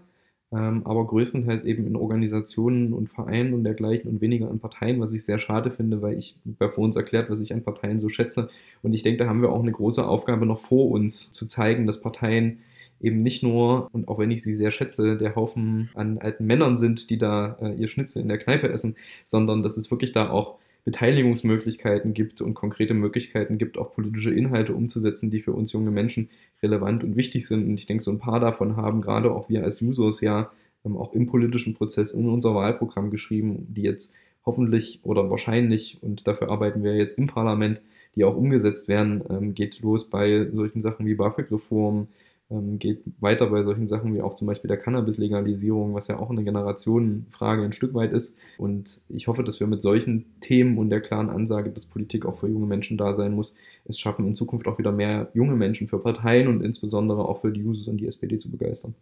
ähm, 0.53 0.81
aber 0.85 1.07
größtenteils 1.07 1.63
eben 1.63 1.87
in 1.87 1.95
Organisationen 1.95 2.93
und 2.93 3.09
Vereinen 3.09 3.53
und 3.53 3.63
dergleichen 3.63 4.09
und 4.09 4.21
weniger 4.21 4.49
in 4.51 4.59
Parteien, 4.59 4.99
was 4.99 5.13
ich 5.13 5.25
sehr 5.25 5.39
schade 5.39 5.71
finde, 5.71 6.01
weil 6.01 6.17
ich 6.17 6.35
bei 6.45 6.69
vor 6.69 6.83
uns 6.83 6.95
erklärt, 6.95 7.29
was 7.29 7.39
ich 7.39 7.53
an 7.53 7.63
Parteien 7.63 7.99
so 7.99 8.09
schätze. 8.09 8.49
Und 8.83 8.93
ich 8.93 9.01
denke, 9.01 9.23
da 9.23 9.29
haben 9.29 9.41
wir 9.41 9.51
auch 9.51 9.61
eine 9.61 9.71
große 9.71 10.05
Aufgabe 10.05 10.45
noch 10.45 10.59
vor 10.59 10.91
uns, 10.91 11.31
zu 11.31 11.47
zeigen, 11.47 11.87
dass 11.87 12.01
Parteien 12.01 12.59
eben 13.01 13.23
nicht 13.23 13.41
nur, 13.41 13.89
und 13.91 14.07
auch 14.07 14.19
wenn 14.19 14.31
ich 14.31 14.43
sie 14.43 14.55
sehr 14.55 14.71
schätze, 14.71 15.17
der 15.17 15.35
Haufen 15.35 15.89
an 15.95 16.19
alten 16.19 16.45
Männern 16.45 16.77
sind, 16.77 17.09
die 17.09 17.17
da 17.17 17.57
äh, 17.59 17.73
ihr 17.73 17.87
Schnitzel 17.87 18.21
in 18.21 18.27
der 18.27 18.37
Kneipe 18.37 18.69
essen, 18.69 18.95
sondern 19.25 19.63
dass 19.63 19.77
es 19.77 19.89
wirklich 19.89 20.13
da 20.13 20.29
auch 20.29 20.59
Beteiligungsmöglichkeiten 20.85 22.13
gibt 22.13 22.41
und 22.41 22.55
konkrete 22.55 22.93
Möglichkeiten 22.93 23.57
gibt, 23.57 23.77
auch 23.77 23.93
politische 23.93 24.31
Inhalte 24.33 24.73
umzusetzen, 24.73 25.31
die 25.31 25.41
für 25.41 25.53
uns 25.53 25.71
junge 25.71 25.91
Menschen 25.91 26.29
relevant 26.61 27.03
und 27.03 27.15
wichtig 27.15 27.47
sind. 27.47 27.65
Und 27.67 27.77
ich 27.77 27.85
denke, 27.85 28.03
so 28.03 28.11
ein 28.11 28.19
paar 28.19 28.39
davon 28.39 28.75
haben 28.75 29.01
gerade 29.01 29.31
auch 29.31 29.49
wir 29.49 29.63
als 29.63 29.81
Users 29.81 30.21
ja 30.21 30.51
ähm, 30.85 30.97
auch 30.97 31.13
im 31.13 31.27
politischen 31.27 31.73
Prozess 31.73 32.11
in 32.11 32.27
unser 32.27 32.53
Wahlprogramm 32.53 33.11
geschrieben, 33.11 33.67
die 33.69 33.83
jetzt 33.83 34.13
hoffentlich 34.45 34.99
oder 35.03 35.29
wahrscheinlich, 35.29 35.99
und 36.01 36.27
dafür 36.27 36.49
arbeiten 36.49 36.83
wir 36.83 36.95
jetzt 36.95 37.17
im 37.17 37.27
Parlament, 37.27 37.79
die 38.15 38.25
auch 38.25 38.35
umgesetzt 38.35 38.87
werden, 38.87 39.23
ähm, 39.29 39.53
geht 39.53 39.79
los 39.79 40.09
bei 40.09 40.49
solchen 40.51 40.81
Sachen 40.81 41.05
wie 41.05 41.15
BAföG-Reform, 41.15 42.07
ähm, 42.49 42.79
geht 42.79 43.03
weiter 43.19 43.47
bei 43.47 43.63
solchen 43.63 43.87
Sachen 43.87 44.13
wie 44.13 44.21
auch 44.21 44.35
zum 44.35 44.47
Beispiel 44.47 44.67
der 44.67 44.77
Cannabis-Legalisierung, 44.77 45.93
was 45.93 46.07
ja 46.07 46.17
auch 46.17 46.29
eine 46.29 46.43
Generationenfrage 46.43 47.63
ein 47.63 47.73
Stück 47.73 47.93
weit 47.93 48.11
ist. 48.11 48.37
Und 48.57 49.01
ich 49.09 49.27
hoffe, 49.27 49.43
dass 49.43 49.59
wir 49.59 49.67
mit 49.67 49.81
solchen 49.81 50.39
Themen 50.41 50.77
und 50.77 50.89
der 50.89 51.01
klaren 51.01 51.29
Ansage, 51.29 51.69
dass 51.69 51.85
Politik 51.85 52.25
auch 52.25 52.39
für 52.39 52.47
junge 52.47 52.67
Menschen 52.67 52.97
da 52.97 53.13
sein 53.13 53.33
muss, 53.33 53.53
es 53.85 53.99
schaffen, 53.99 54.27
in 54.27 54.35
Zukunft 54.35 54.67
auch 54.67 54.77
wieder 54.77 54.91
mehr 54.91 55.29
junge 55.33 55.55
Menschen 55.55 55.87
für 55.87 55.99
Parteien 55.99 56.47
und 56.47 56.61
insbesondere 56.61 57.27
auch 57.27 57.41
für 57.41 57.51
die 57.51 57.63
Users 57.63 57.87
und 57.87 57.97
die 57.97 58.07
SPD 58.07 58.37
zu 58.37 58.51
begeistern. 58.51 58.95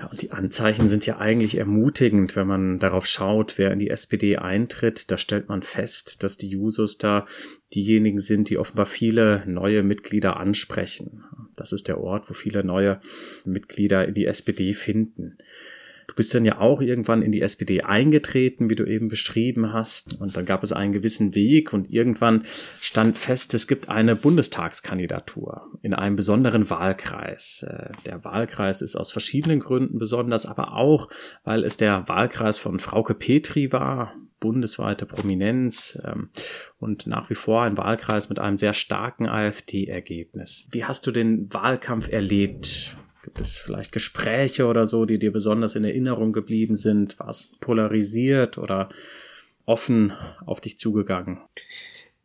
Ja, 0.00 0.06
und 0.06 0.22
die 0.22 0.30
Anzeichen 0.30 0.88
sind 0.88 1.04
ja 1.04 1.18
eigentlich 1.18 1.58
ermutigend, 1.58 2.34
wenn 2.34 2.46
man 2.46 2.78
darauf 2.78 3.04
schaut, 3.04 3.58
wer 3.58 3.70
in 3.70 3.78
die 3.78 3.90
SPD 3.90 4.38
eintritt. 4.38 5.10
Da 5.10 5.18
stellt 5.18 5.50
man 5.50 5.62
fest, 5.62 6.22
dass 6.22 6.38
die 6.38 6.48
Jusos 6.48 6.96
da 6.96 7.26
diejenigen 7.74 8.18
sind, 8.18 8.48
die 8.48 8.56
offenbar 8.56 8.86
viele 8.86 9.44
neue 9.46 9.82
Mitglieder 9.82 10.38
ansprechen. 10.38 11.22
Das 11.60 11.72
ist 11.72 11.88
der 11.88 12.00
Ort, 12.00 12.30
wo 12.30 12.34
viele 12.34 12.64
neue 12.64 13.00
Mitglieder 13.44 14.08
in 14.08 14.14
die 14.14 14.24
SPD 14.24 14.72
finden. 14.72 15.36
Du 16.10 16.16
bist 16.16 16.34
dann 16.34 16.44
ja 16.44 16.58
auch 16.58 16.80
irgendwann 16.80 17.22
in 17.22 17.30
die 17.30 17.40
SPD 17.40 17.82
eingetreten, 17.82 18.68
wie 18.68 18.74
du 18.74 18.84
eben 18.84 19.06
beschrieben 19.06 19.72
hast. 19.72 20.20
Und 20.20 20.36
dann 20.36 20.44
gab 20.44 20.64
es 20.64 20.72
einen 20.72 20.92
gewissen 20.92 21.36
Weg 21.36 21.72
und 21.72 21.88
irgendwann 21.88 22.42
stand 22.80 23.16
fest, 23.16 23.54
es 23.54 23.68
gibt 23.68 23.88
eine 23.88 24.16
Bundestagskandidatur 24.16 25.70
in 25.82 25.94
einem 25.94 26.16
besonderen 26.16 26.68
Wahlkreis. 26.68 27.64
Äh, 27.64 27.92
der 28.06 28.24
Wahlkreis 28.24 28.82
ist 28.82 28.96
aus 28.96 29.12
verschiedenen 29.12 29.60
Gründen 29.60 30.00
besonders, 30.00 30.46
aber 30.46 30.72
auch, 30.72 31.10
weil 31.44 31.62
es 31.62 31.76
der 31.76 32.08
Wahlkreis 32.08 32.58
von 32.58 32.80
Frauke 32.80 33.14
Petri 33.14 33.70
war, 33.70 34.12
bundesweite 34.40 35.06
Prominenz 35.06 35.96
ähm, 36.04 36.30
und 36.80 37.06
nach 37.06 37.30
wie 37.30 37.36
vor 37.36 37.62
ein 37.62 37.76
Wahlkreis 37.76 38.30
mit 38.30 38.40
einem 38.40 38.58
sehr 38.58 38.72
starken 38.72 39.28
AfD-Ergebnis. 39.28 40.66
Wie 40.72 40.84
hast 40.84 41.06
du 41.06 41.12
den 41.12 41.54
Wahlkampf 41.54 42.10
erlebt? 42.10 42.96
Gibt 43.30 43.42
es 43.42 43.58
vielleicht 43.58 43.92
Gespräche 43.92 44.66
oder 44.66 44.86
so, 44.86 45.04
die 45.04 45.20
dir 45.20 45.32
besonders 45.32 45.76
in 45.76 45.84
Erinnerung 45.84 46.32
geblieben 46.32 46.74
sind? 46.74 47.16
War 47.20 47.28
es 47.28 47.56
polarisiert 47.60 48.58
oder 48.58 48.88
offen 49.66 50.12
auf 50.46 50.60
dich 50.60 50.80
zugegangen? 50.80 51.38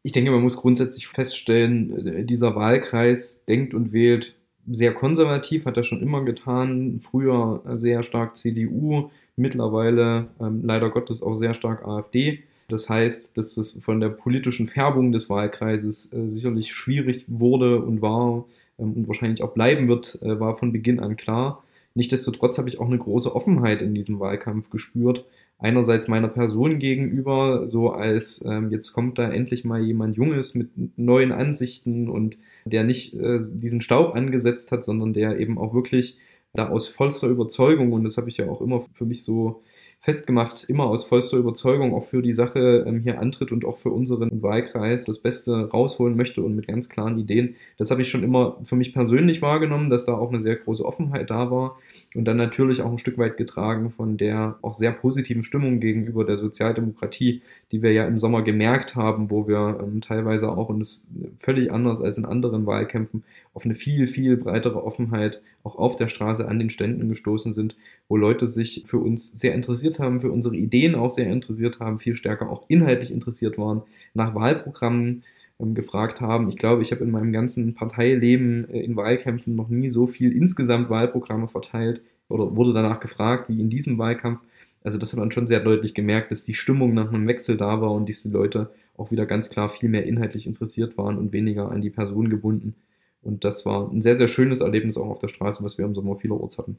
Ich 0.02 0.14
denke, 0.14 0.32
man 0.32 0.42
muss 0.42 0.58
grundsätzlich 0.58 1.06
feststellen, 1.08 2.08
äh, 2.08 2.24
dieser 2.26 2.56
Wahlkreis 2.56 3.46
denkt 3.46 3.76
und 3.76 3.94
wählt 3.94 4.34
sehr 4.68 4.96
konservativ, 4.96 5.66
hat 5.66 5.78
er 5.78 5.84
schon 5.84 6.02
immer 6.02 6.26
getan. 6.26 7.00
Früher 7.02 7.62
sehr 7.76 8.02
stark 8.02 8.36
CDU, 8.36 9.12
mittlerweile 9.36 10.30
ähm, 10.42 10.62
leider 10.64 10.90
Gottes 10.90 11.22
auch 11.22 11.36
sehr 11.36 11.54
stark 11.54 11.88
AfD. 11.88 12.40
Das 12.68 12.90
heißt, 12.90 13.38
dass 13.38 13.58
es 13.58 13.78
von 13.80 14.00
der 14.00 14.10
politischen 14.10 14.68
Färbung 14.68 15.12
des 15.12 15.30
Wahlkreises 15.30 16.12
äh, 16.14 16.32
sicherlich 16.32 16.74
schwierig 16.74 17.26
wurde 17.28 17.80
und 17.84 18.02
war, 18.02 18.46
und 18.78 19.08
wahrscheinlich 19.08 19.42
auch 19.42 19.54
bleiben 19.54 19.88
wird, 19.88 20.20
äh, 20.22 20.40
war 20.40 20.58
von 20.58 20.72
Beginn 20.72 21.00
an 21.00 21.16
klar. 21.16 21.64
Nichtsdestotrotz 21.94 22.58
habe 22.58 22.68
ich 22.70 22.80
auch 22.80 22.88
eine 22.88 22.98
große 22.98 23.34
Offenheit 23.34 23.82
in 23.82 23.96
diesem 23.96 24.20
Wahlkampf 24.20 24.70
gespürt. 24.70 25.26
Einerseits 25.58 26.10
meiner 26.10 26.28
Person 26.28 26.80
gegenüber, 26.80 27.70
so 27.70 27.92
als 27.92 28.44
ähm, 28.46 28.70
jetzt 28.72 28.92
kommt 28.92 29.18
da 29.18 29.30
endlich 29.30 29.64
mal 29.64 29.82
jemand 29.82 30.18
Junges 30.18 30.54
mit 30.54 30.70
neuen 30.98 31.32
Ansichten 31.32 32.10
und 32.10 32.38
der 32.66 32.84
nicht 32.84 33.14
äh, 33.14 33.40
diesen 33.42 33.80
Staub 33.80 34.14
angesetzt 34.16 34.74
hat, 34.74 34.84
sondern 34.84 35.14
der 35.14 35.40
eben 35.40 35.58
auch 35.58 35.74
wirklich 35.74 36.18
da 36.54 36.70
aus 36.70 36.88
vollster 36.88 37.28
Überzeugung, 37.30 37.94
und 37.94 38.04
das 38.04 38.18
habe 38.18 38.30
ich 38.30 38.38
ja 38.38 38.50
auch 38.50 38.62
immer 38.62 38.86
für 38.94 39.06
mich 39.06 39.24
so 39.24 39.62
festgemacht, 40.00 40.66
immer 40.66 40.86
aus 40.86 41.04
vollster 41.04 41.38
Überzeugung 41.38 41.94
auch 41.96 42.04
für 42.04 42.22
die 42.22 42.34
Sache 42.34 42.86
ähm, 42.88 43.02
hier 43.02 43.20
antritt 43.20 43.52
und 43.52 43.66
auch 43.66 43.78
für 43.78 43.90
unseren 43.90 44.42
Wahlkreis 44.42 45.06
das 45.06 45.20
Beste 45.20 45.70
rausholen 45.72 46.16
möchte 46.16 46.44
und 46.44 46.56
mit 46.56 46.68
ganz 46.68 46.90
klaren 46.90 47.18
Ideen. 47.18 47.56
Das 47.78 47.92
habe 47.92 48.04
ich 48.04 48.10
schon 48.10 48.24
immer 48.24 48.60
für 48.64 48.76
mich 48.76 48.94
persönlich 48.94 49.42
wahrgenommen, 49.42 49.90
dass 49.90 50.06
da 50.06 50.14
auch 50.14 50.30
eine 50.30 50.42
sehr 50.42 50.58
große 50.58 50.86
Offenheit 50.86 51.30
da 51.30 51.50
war 51.50 51.78
und 52.16 52.26
dann 52.26 52.38
natürlich 52.38 52.82
auch 52.82 52.92
ein 52.92 53.00
Stück 53.00 53.18
weit 53.18 53.38
getragen 53.38 53.92
von 53.92 54.18
der 54.18 54.58
auch 54.62 54.74
sehr 54.74 54.92
positiven 54.92 55.44
Stimmung 55.44 55.80
gegenüber 55.80 56.26
der 56.26 56.38
Sozialdemokratie, 56.38 57.42
die 57.72 57.82
wir 57.82 57.92
ja 57.92 58.06
im 58.06 58.20
Sommer 58.20 58.42
gemerkt 58.42 58.96
haben, 58.96 59.30
wo 59.30 59.48
wir 59.48 59.80
ähm, 59.82 60.02
teilweise 60.02 60.50
auch, 60.50 60.70
und 60.70 60.80
das 60.80 61.04
völlig 61.40 61.72
anders 61.72 62.02
als 62.02 62.18
in 62.18 62.26
anderen 62.26 62.66
Wahlkämpfen, 62.66 63.24
auf 63.54 63.66
eine 63.66 63.76
viel, 63.76 64.08
viel 64.08 64.38
breitere 64.38 64.84
Offenheit 64.84 65.42
auch 65.64 65.78
auf 65.78 65.96
der 65.96 66.08
Straße 66.08 66.48
an 66.48 66.60
den 66.60 66.70
Ständen 66.70 67.10
gestoßen 67.10 67.54
sind, 67.54 67.76
wo 68.08 68.18
Leute 68.18 68.48
sich 68.48 68.84
für 68.86 69.00
uns 69.00 69.32
sehr 69.32 69.56
interessiert 69.56 70.00
haben, 70.00 70.22
für 70.22 70.32
unsere 70.32 70.56
Ideen 70.56 70.96
auch 70.96 71.12
sehr 71.12 71.32
interessiert 71.32 71.80
haben, 71.80 72.00
viel 72.00 72.16
stärker 72.16 72.50
auch 72.50 72.64
inhaltlich 72.68 73.12
interessiert 73.12 73.58
waren, 73.58 73.82
nach 74.14 74.36
Wahlprogrammen 74.36 75.24
gefragt 75.60 76.22
haben. 76.22 76.50
Ich 76.50 76.58
glaube, 76.58 76.82
ich 76.82 76.92
habe 76.92 77.04
in 77.04 77.12
meinem 77.12 77.32
ganzen 77.32 77.74
Parteileben 77.74 78.70
äh, 78.70 78.82
in 78.82 78.96
Wahlkämpfen 78.96 79.56
noch 79.56 79.70
nie 79.70 79.90
so 79.90 80.08
viel 80.08 80.32
insgesamt 80.32 80.90
Wahlprogramme 80.90 81.48
verteilt 81.48 82.02
oder 82.28 82.56
wurde 82.56 82.74
danach 82.74 83.00
gefragt 83.00 83.50
wie 83.50 83.60
in 83.60 83.70
diesem 83.70 83.98
Wahlkampf. 83.98 84.40
Also 84.84 84.98
das 84.98 85.12
hat 85.12 85.20
man 85.20 85.32
schon 85.32 85.48
sehr 85.48 85.62
deutlich 85.62 85.94
gemerkt, 85.94 86.32
dass 86.32 86.44
die 86.44 86.54
Stimmung 86.54 86.94
nach 86.94 87.12
einem 87.12 87.28
Wechsel 87.28 87.58
da 87.58 87.82
war 87.82 87.92
und 87.92 88.08
diese 88.08 88.30
Leute 88.30 88.72
auch 88.98 89.12
wieder 89.12 89.26
ganz 89.26 89.50
klar 89.50 89.70
viel 89.70 89.90
mehr 89.90 90.06
inhaltlich 90.06 90.46
interessiert 90.46 90.98
waren 90.98 91.18
und 91.18 91.32
weniger 91.34 91.72
an 91.72 91.82
die 91.82 91.90
Person 91.90 92.30
gebunden. 92.30 92.76
Und 93.22 93.44
das 93.44 93.66
war 93.66 93.92
ein 93.92 94.02
sehr, 94.02 94.16
sehr 94.16 94.28
schönes 94.28 94.62
Erlebnis 94.62 94.98
auch 94.98 95.08
auf 95.08 95.20
der 95.20 95.30
Straße, 95.30 95.64
was 95.64 95.78
wir 95.78 95.86
im 95.86 95.96
Sommer 95.96 96.16
vielerorts 96.16 96.58
hatten. 96.58 96.78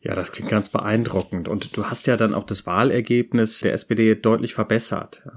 Ja, 0.00 0.14
das 0.14 0.32
klingt 0.32 0.48
ganz 0.48 0.68
beeindruckend. 0.68 1.48
Und 1.48 1.76
du 1.76 1.84
hast 1.84 2.06
ja 2.06 2.16
dann 2.16 2.32
auch 2.32 2.44
das 2.44 2.66
Wahlergebnis 2.66 3.60
der 3.60 3.74
SPD 3.74 4.14
deutlich 4.14 4.54
verbessert. 4.54 5.28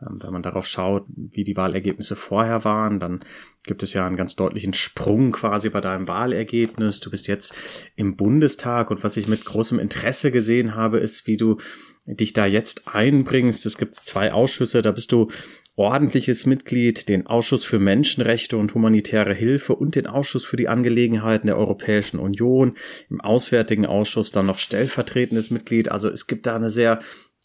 Ähm, 0.00 0.18
wenn 0.22 0.32
man 0.32 0.42
darauf 0.42 0.66
schaut, 0.66 1.06
wie 1.08 1.44
die 1.44 1.56
Wahlergebnisse 1.56 2.16
vorher 2.16 2.64
waren, 2.64 3.00
dann 3.00 3.20
gibt 3.66 3.82
es 3.82 3.92
ja 3.92 4.06
einen 4.06 4.16
ganz 4.16 4.36
deutlichen 4.36 4.72
Sprung 4.72 5.32
quasi 5.32 5.70
bei 5.70 5.80
deinem 5.80 6.08
Wahlergebnis. 6.08 7.00
Du 7.00 7.10
bist 7.10 7.26
jetzt 7.28 7.54
im 7.96 8.16
Bundestag 8.16 8.90
und 8.90 9.02
was 9.04 9.16
ich 9.16 9.28
mit 9.28 9.44
großem 9.44 9.78
Interesse 9.78 10.30
gesehen 10.30 10.74
habe, 10.74 10.98
ist, 10.98 11.26
wie 11.26 11.36
du 11.36 11.58
dich 12.06 12.32
da 12.32 12.46
jetzt 12.46 12.88
einbringst. 12.88 13.66
Es 13.66 13.76
gibt 13.76 13.94
zwei 13.94 14.32
Ausschüsse, 14.32 14.80
da 14.82 14.92
bist 14.92 15.12
du 15.12 15.28
ordentliches 15.76 16.44
Mitglied, 16.44 17.08
den 17.08 17.26
Ausschuss 17.26 17.64
für 17.64 17.78
Menschenrechte 17.78 18.56
und 18.56 18.74
humanitäre 18.74 19.32
Hilfe 19.32 19.76
und 19.76 19.94
den 19.94 20.08
Ausschuss 20.08 20.44
für 20.44 20.56
die 20.56 20.66
Angelegenheiten 20.66 21.46
der 21.46 21.56
Europäischen 21.56 22.18
Union, 22.18 22.74
im 23.10 23.20
Auswärtigen 23.20 23.86
Ausschuss 23.86 24.32
dann 24.32 24.46
noch 24.46 24.58
stellvertretendes 24.58 25.50
Mitglied. 25.50 25.90
Also 25.90 26.08
es 26.08 26.26
gibt 26.26 26.46
da 26.46 26.56
eine 26.56 26.70
sehr 26.70 26.98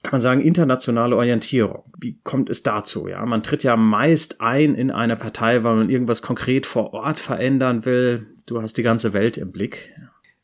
kann 0.04 0.12
man 0.12 0.22
sagen, 0.22 0.42
internationale 0.42 1.16
Orientierung. 1.16 1.84
Wie 1.98 2.20
kommt 2.24 2.50
es 2.50 2.62
dazu? 2.62 3.08
Ja, 3.08 3.26
man 3.26 3.42
tritt 3.42 3.64
ja 3.64 3.78
meist 3.78 4.42
ein 4.42 4.76
in 4.76 4.92
eine 4.92 5.16
Partei, 5.16 5.64
weil 5.64 5.78
man 5.78 5.90
irgendwas 5.90 6.22
konkret 6.22 6.66
vor 6.66 6.94
Ort 6.94 7.20
verändern 7.20 7.86
will. 7.86 8.28
Du 8.46 8.62
hast 8.62 8.78
die 8.78 8.84
ganze 8.84 9.14
Welt 9.14 9.38
im 9.38 9.52
Blick. 9.52 9.94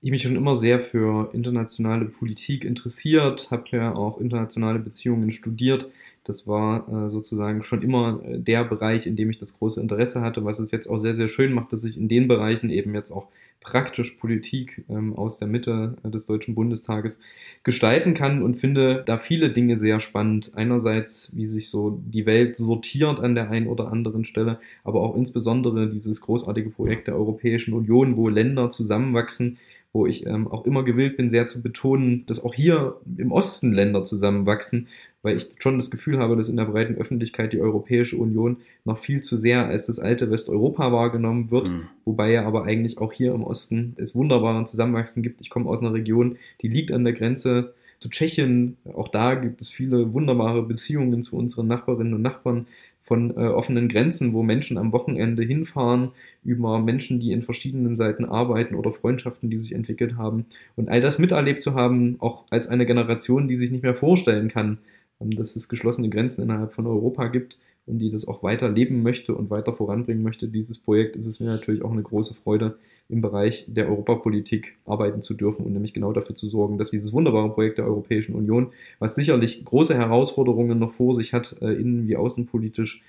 Ich 0.02 0.12
mich 0.12 0.24
schon 0.24 0.38
immer 0.38 0.56
sehr 0.56 0.80
für 0.80 1.30
internationale 1.34 2.06
Politik 2.06 2.64
interessiert, 2.64 3.52
habe 3.52 3.66
ja 3.72 3.94
auch 3.94 4.22
internationale 4.22 4.80
Beziehungen 4.80 5.34
studiert. 5.34 5.88
Das 6.24 6.48
war 6.48 6.88
äh, 6.88 7.10
sozusagen 7.10 7.64
schon 7.64 7.82
immer 7.82 8.22
äh, 8.24 8.40
der 8.40 8.64
Bereich, 8.64 9.08
in 9.08 9.18
dem 9.18 9.30
ich 9.30 9.40
das 9.40 9.58
große 9.58 9.82
Interesse 9.82 10.22
hatte, 10.22 10.46
was 10.46 10.60
es 10.60 10.72
jetzt 10.72 10.88
auch 10.88 11.00
sehr, 11.00 11.16
sehr 11.16 11.28
schön 11.28 11.54
macht, 11.54 11.74
dass 11.74 11.84
ich 11.84 11.98
in 11.98 12.08
den 12.08 12.30
Bereichen 12.30 12.70
eben 12.70 12.94
jetzt 12.96 13.12
auch 13.12 13.28
praktisch 13.62 14.12
Politik 14.12 14.84
ähm, 14.90 15.16
aus 15.16 15.38
der 15.38 15.48
Mitte 15.48 15.98
äh, 16.04 16.10
des 16.10 16.26
Deutschen 16.26 16.56
Bundestages 16.56 17.20
gestalten 17.64 18.14
kann 18.14 18.42
und 18.42 18.56
finde 18.56 19.04
da 19.06 19.18
viele 19.18 19.52
Dinge 19.52 19.76
sehr 19.76 20.00
spannend. 20.00 20.52
Einerseits, 20.56 21.36
wie 21.36 21.48
sich 21.50 21.70
so 21.70 22.02
die 22.06 22.26
Welt 22.26 22.56
sortiert 22.56 23.20
an 23.20 23.36
der 23.36 23.50
einen 23.50 23.68
oder 23.68 23.92
anderen 23.92 24.24
Stelle, 24.24 24.60
aber 24.84 25.02
auch 25.02 25.16
insbesondere 25.16 25.90
dieses 25.90 26.22
großartige 26.22 26.70
Projekt 26.70 27.08
der 27.08 27.16
Europäischen 27.16 27.74
Union, 27.74 28.16
wo 28.16 28.30
Länder 28.30 28.72
zusammenwachsen, 28.72 29.58
wo 29.92 30.06
ich 30.06 30.26
ähm, 30.26 30.48
auch 30.48 30.66
immer 30.66 30.84
gewillt 30.84 31.18
bin, 31.18 31.30
sehr 31.30 31.48
zu 31.48 31.62
betonen, 31.62 32.26
dass 32.28 32.44
auch 32.44 32.54
hier 32.54 32.98
im 33.18 33.32
Osten 33.32 33.74
Länder 33.74 34.04
zusammenwachsen 34.04 34.88
weil 35.22 35.38
ich 35.38 35.50
schon 35.60 35.78
das 35.78 35.92
Gefühl 35.92 36.20
habe, 36.20 36.36
dass 36.36 36.50
in 36.50 36.58
der 36.58 36.66
breiten 36.66 36.96
Öffentlichkeit 36.96 37.54
die 37.54 37.60
Europäische 37.60 38.18
Union 38.18 38.58
noch 38.86 38.98
viel 38.98 39.22
zu 39.22 39.38
sehr 39.38 39.68
als 39.68 39.88
das 39.88 40.00
alte 40.00 40.32
Westeuropa 40.32 40.92
wahrgenommen 40.92 41.52
wird, 41.52 41.70
mhm. 41.70 41.88
wobei 42.06 42.32
ja 42.32 42.46
aber 42.46 42.64
eigentlich 42.64 42.98
auch 43.00 43.12
hier 43.12 43.34
im 43.34 43.44
Osten 43.44 43.96
es 43.98 44.16
wunderbaren 44.16 44.66
Zusammenwachsen 44.66 45.24
gibt. 45.24 45.42
Ich 45.42 45.50
komme 45.50 45.70
aus 45.70 45.82
einer 45.82 45.94
Region, 45.94 46.38
die 46.62 46.68
liegt 46.68 46.92
an 46.92 47.04
der 47.04 47.14
Grenze 47.14 47.74
zu 48.00 48.10
Tschechien. 48.10 48.78
Auch 48.94 49.10
da 49.10 49.36
gibt 49.36 49.62
es 49.62 49.70
viele 49.70 50.14
wunderbare 50.14 50.64
Beziehungen 50.64 51.22
zu 51.22 51.36
unseren 51.36 51.68
Nachbarinnen 51.68 52.14
und 52.14 52.22
Nachbarn 52.22 52.68
von 53.02 53.32
äh, 53.32 53.48
offenen 53.48 53.90
Grenzen, 53.90 54.34
wo 54.34 54.44
Menschen 54.44 54.78
am 54.78 54.92
Wochenende 54.92 55.44
hinfahren, 55.44 56.12
über 56.44 56.80
Menschen, 56.80 57.20
die 57.20 57.32
in 57.32 57.42
verschiedenen 57.42 57.96
Seiten 57.96 58.24
arbeiten 58.24 58.76
oder 58.76 58.92
Freundschaften, 58.92 59.50
die 59.50 59.58
sich 59.58 59.74
entwickelt 59.74 60.16
haben. 60.16 60.46
Und 60.76 60.90
all 60.90 61.02
das 61.02 61.18
miterlebt 61.18 61.62
zu 61.62 61.74
haben, 61.74 62.18
auch 62.20 62.44
als 62.52 62.68
eine 62.68 62.86
Generation, 62.86 63.48
die 63.48 63.56
sich 63.56 63.72
nicht 63.72 63.84
mehr 63.84 63.96
vorstellen 63.96 64.48
kann, 64.48 64.78
dass 65.20 65.56
es 65.56 65.70
geschlossene 65.70 66.10
Grenzen 66.10 66.42
innerhalb 66.42 66.74
von 66.74 66.88
Europa 66.88 67.28
gibt 67.28 67.58
und 67.86 68.00
die 68.00 68.10
das 68.10 68.28
auch 68.28 68.44
weiter 68.44 68.70
leben 68.70 69.04
möchte 69.04 69.36
und 69.36 69.50
weiter 69.50 69.74
voranbringen 69.74 70.24
möchte, 70.24 70.48
dieses 70.48 70.78
Projekt, 70.78 71.16
ist 71.16 71.28
es 71.28 71.40
mir 71.40 71.48
natürlich 71.48 71.84
auch 71.84 71.92
eine 71.92 72.04
große 72.04 72.36
Freude, 72.36 72.78
im 73.10 73.22
Bereich 73.22 73.66
der 73.68 73.90
Europapolitik 73.90 74.78
arbeiten 74.86 75.24
zu 75.24 75.34
dürfen 75.34 75.66
und 75.66 75.74
nämlich 75.74 75.94
genau 75.94 76.14
dafür 76.14 76.36
zu 76.36 76.48
sorgen, 76.48 76.78
dass 76.78 76.92
dieses 76.92 77.12
wunderbare 77.12 77.52
Projekt 77.52 77.80
der 77.80 77.86
Europäischen 77.86 78.36
Union, 78.36 78.72
was 79.00 79.16
sicherlich 79.16 79.66
große 79.66 79.96
Herausforderungen 79.96 80.78
noch 80.78 80.92
vor 80.94 81.16
sich 81.16 81.34
hat, 81.34 81.56
äh, 81.60 81.74
innen 81.74 82.08
wie 82.08 82.16
außenpolitisch, 82.16 83.02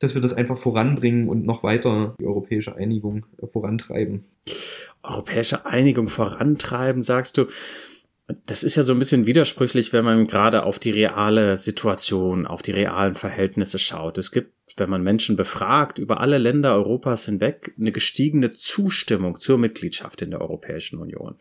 dass 0.00 0.14
wir 0.14 0.20
das 0.20 0.34
einfach 0.34 0.58
voranbringen 0.58 1.28
und 1.28 1.46
noch 1.46 1.62
weiter 1.62 2.16
die 2.20 2.26
europäische 2.26 2.74
Einigung 2.74 3.24
äh, 3.40 3.46
vorantreiben. 3.46 4.24
Europäische 5.04 5.64
Einigung 5.64 6.08
vorantreiben, 6.08 7.00
sagst 7.00 7.38
du. 7.38 7.46
Das 8.46 8.62
ist 8.62 8.76
ja 8.76 8.82
so 8.82 8.92
ein 8.92 8.98
bisschen 8.98 9.26
widersprüchlich, 9.26 9.92
wenn 9.92 10.04
man 10.04 10.26
gerade 10.26 10.64
auf 10.64 10.78
die 10.78 10.90
reale 10.90 11.56
Situation, 11.56 12.46
auf 12.46 12.62
die 12.62 12.72
realen 12.72 13.14
Verhältnisse 13.14 13.78
schaut. 13.78 14.18
Es 14.18 14.30
gibt, 14.32 14.52
wenn 14.76 14.90
man 14.90 15.02
Menschen 15.02 15.36
befragt, 15.36 15.98
über 15.98 16.20
alle 16.20 16.38
Länder 16.38 16.74
Europas 16.74 17.24
hinweg 17.26 17.74
eine 17.78 17.92
gestiegene 17.92 18.52
Zustimmung 18.52 19.40
zur 19.40 19.58
Mitgliedschaft 19.58 20.22
in 20.22 20.30
der 20.30 20.40
Europäischen 20.40 20.98
Union. 20.98 21.36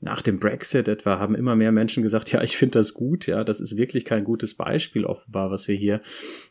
Nach 0.00 0.22
dem 0.22 0.38
Brexit 0.38 0.88
etwa 0.88 1.18
haben 1.18 1.34
immer 1.34 1.56
mehr 1.56 1.72
Menschen 1.72 2.02
gesagt, 2.02 2.32
ja, 2.32 2.42
ich 2.42 2.56
finde 2.56 2.78
das 2.78 2.94
gut, 2.94 3.26
ja, 3.26 3.44
das 3.44 3.60
ist 3.60 3.76
wirklich 3.76 4.04
kein 4.04 4.24
gutes 4.24 4.54
Beispiel 4.54 5.04
offenbar, 5.04 5.50
was 5.50 5.68
wir 5.68 5.76
hier 5.76 6.00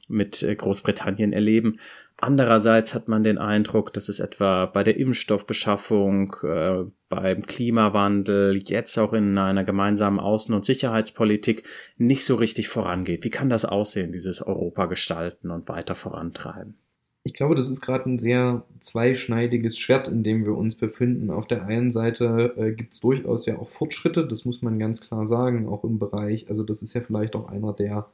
mit 0.08 0.44
äh, 0.44 0.56
Großbritannien 0.56 1.34
erleben. 1.34 1.80
Andererseits 2.24 2.94
hat 2.94 3.08
man 3.08 3.24
den 3.24 3.40
Eindruck, 3.40 3.94
dass 3.94 4.08
es 4.08 4.20
etwa 4.20 4.68
bei 4.68 4.84
der 4.84 4.96
Impfstoffbeschaffung, 4.98 6.36
äh, 6.44 6.84
beim 7.10 7.48
Klimawandel, 7.48 8.62
jetzt 8.64 8.96
auch 9.00 9.14
in 9.14 9.40
einer 9.40 9.64
gemeinsamen 9.64 10.20
Außen- 10.20 10.54
und 10.54 10.64
Sicherheitspolitik 10.64 11.64
nicht 11.98 12.24
so 12.24 12.36
richtig 12.36 12.68
vorangeht. 12.70 13.24
Wie 13.24 13.32
kann 13.32 13.50
das 13.50 13.66
aussehen, 13.66 14.12
dieses 14.12 14.40
Europa 14.40 14.86
gestalten 14.86 15.50
und 15.50 15.68
weiter 15.68 15.96
vorantreiben? 15.96 16.76
Ich 17.24 17.34
glaube, 17.34 17.56
das 17.56 17.70
ist 17.70 17.82
gerade 17.82 18.08
ein 18.08 18.20
sehr 18.20 18.66
zweischneidiges 18.82 19.80
Schwert, 19.80 20.08
in 20.08 20.22
dem 20.22 20.46
wir 20.46 20.56
uns 20.56 20.76
befinden. 20.76 21.32
Auf 21.32 21.48
der 21.48 21.66
einen 21.66 21.90
Seite 21.90 22.54
äh, 22.56 22.72
gibt 22.72 22.94
es 22.94 23.00
durchaus 23.00 23.48
ja 23.48 23.58
auch 23.58 23.70
Fortschritte, 23.70 24.28
das 24.28 24.46
muss 24.46 24.62
man 24.62 24.78
ganz 24.78 25.02
klar 25.02 25.28
sagen, 25.28 25.68
auch 25.68 25.84
im 25.84 25.98
Bereich, 25.98 26.50
also 26.50 26.64
das 26.64 26.84
ist 26.84 26.94
ja 26.94 27.02
vielleicht 27.02 27.36
auch 27.36 27.48
einer 27.48 27.74
der 27.74 28.08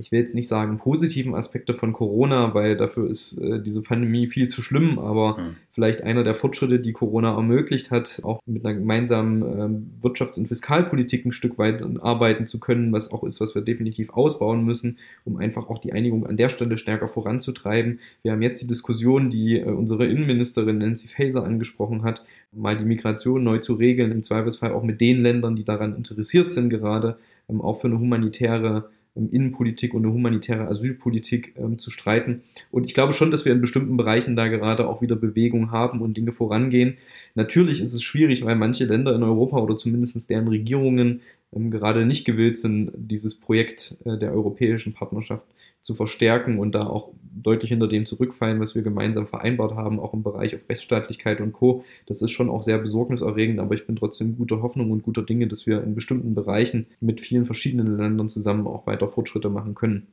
ich 0.00 0.10
will 0.10 0.18
jetzt 0.18 0.34
nicht 0.34 0.48
sagen 0.48 0.78
positiven 0.78 1.34
Aspekte 1.34 1.74
von 1.74 1.92
Corona, 1.92 2.54
weil 2.54 2.76
dafür 2.76 3.08
ist 3.08 3.36
äh, 3.38 3.60
diese 3.60 3.82
Pandemie 3.82 4.26
viel 4.26 4.48
zu 4.48 4.62
schlimm, 4.62 4.98
aber 4.98 5.38
mhm. 5.38 5.56
vielleicht 5.72 6.02
einer 6.02 6.24
der 6.24 6.34
Fortschritte, 6.34 6.80
die 6.80 6.92
Corona 6.92 7.34
ermöglicht 7.34 7.90
hat, 7.90 8.20
auch 8.24 8.40
mit 8.46 8.64
einer 8.64 8.74
gemeinsamen 8.74 9.42
äh, 9.42 10.06
Wirtschafts- 10.06 10.38
und 10.38 10.48
Fiskalpolitik 10.48 11.26
ein 11.26 11.32
Stück 11.32 11.58
weit 11.58 11.82
arbeiten 12.00 12.46
zu 12.46 12.58
können, 12.58 12.92
was 12.92 13.12
auch 13.12 13.24
ist, 13.24 13.40
was 13.40 13.54
wir 13.54 13.62
definitiv 13.62 14.10
ausbauen 14.10 14.64
müssen, 14.64 14.98
um 15.24 15.36
einfach 15.36 15.68
auch 15.68 15.78
die 15.78 15.92
Einigung 15.92 16.26
an 16.26 16.38
der 16.38 16.48
Stelle 16.48 16.78
stärker 16.78 17.06
voranzutreiben. 17.06 18.00
Wir 18.22 18.32
haben 18.32 18.42
jetzt 18.42 18.62
die 18.62 18.68
Diskussion, 18.68 19.30
die 19.30 19.58
äh, 19.58 19.64
unsere 19.64 20.06
Innenministerin 20.06 20.78
Nancy 20.78 21.08
Faeser 21.08 21.44
angesprochen 21.44 22.02
hat, 22.02 22.24
mal 22.52 22.76
die 22.76 22.84
Migration 22.84 23.44
neu 23.44 23.58
zu 23.58 23.74
regeln, 23.74 24.10
im 24.10 24.22
Zweifelsfall 24.22 24.72
auch 24.72 24.82
mit 24.82 25.00
den 25.00 25.22
Ländern, 25.22 25.56
die 25.56 25.64
daran 25.64 25.94
interessiert 25.94 26.50
sind, 26.50 26.70
gerade 26.70 27.18
ähm, 27.50 27.60
auch 27.60 27.80
für 27.80 27.88
eine 27.88 27.98
humanitäre 27.98 28.88
Innenpolitik 29.28 29.92
und 29.94 30.04
eine 30.04 30.12
humanitäre 30.12 30.68
Asylpolitik 30.68 31.54
ähm, 31.56 31.78
zu 31.78 31.90
streiten. 31.90 32.42
Und 32.70 32.86
ich 32.86 32.94
glaube 32.94 33.12
schon, 33.12 33.30
dass 33.30 33.44
wir 33.44 33.52
in 33.52 33.60
bestimmten 33.60 33.96
Bereichen 33.96 34.36
da 34.36 34.48
gerade 34.48 34.88
auch 34.88 35.02
wieder 35.02 35.16
Bewegung 35.16 35.70
haben 35.70 36.00
und 36.00 36.16
Dinge 36.16 36.32
vorangehen. 36.32 36.96
Natürlich 37.34 37.80
ist 37.80 37.92
es 37.92 38.02
schwierig, 38.02 38.44
weil 38.44 38.56
manche 38.56 38.84
Länder 38.84 39.14
in 39.14 39.22
Europa 39.22 39.58
oder 39.58 39.76
zumindest 39.76 40.30
deren 40.30 40.48
Regierungen 40.48 41.20
ähm, 41.54 41.70
gerade 41.70 42.06
nicht 42.06 42.24
gewillt 42.24 42.58
sind, 42.58 42.92
dieses 42.96 43.34
Projekt 43.34 43.96
äh, 44.04 44.16
der 44.16 44.32
europäischen 44.32 44.94
Partnerschaft 44.94 45.44
zu 45.82 45.94
verstärken 45.94 46.58
und 46.58 46.72
da 46.74 46.86
auch 46.86 47.12
deutlich 47.42 47.70
hinter 47.70 47.88
dem 47.88 48.06
zurückfallen, 48.06 48.60
was 48.60 48.74
wir 48.74 48.82
gemeinsam 48.82 49.26
vereinbart 49.26 49.74
haben, 49.74 49.98
auch 49.98 50.12
im 50.12 50.22
Bereich 50.22 50.54
auf 50.54 50.68
Rechtsstaatlichkeit 50.68 51.40
und 51.40 51.52
Co. 51.52 51.84
Das 52.06 52.22
ist 52.22 52.32
schon 52.32 52.50
auch 52.50 52.62
sehr 52.62 52.78
besorgniserregend, 52.78 53.60
aber 53.60 53.74
ich 53.74 53.86
bin 53.86 53.96
trotzdem 53.96 54.36
guter 54.36 54.62
Hoffnung 54.62 54.90
und 54.90 55.02
guter 55.02 55.22
Dinge, 55.22 55.46
dass 55.46 55.66
wir 55.66 55.82
in 55.82 55.94
bestimmten 55.94 56.34
Bereichen 56.34 56.86
mit 57.00 57.20
vielen 57.20 57.46
verschiedenen 57.46 57.96
Ländern 57.96 58.28
zusammen 58.28 58.66
auch 58.66 58.86
weiter 58.86 59.08
Fortschritte 59.08 59.48
machen 59.48 59.74
können. 59.74 60.08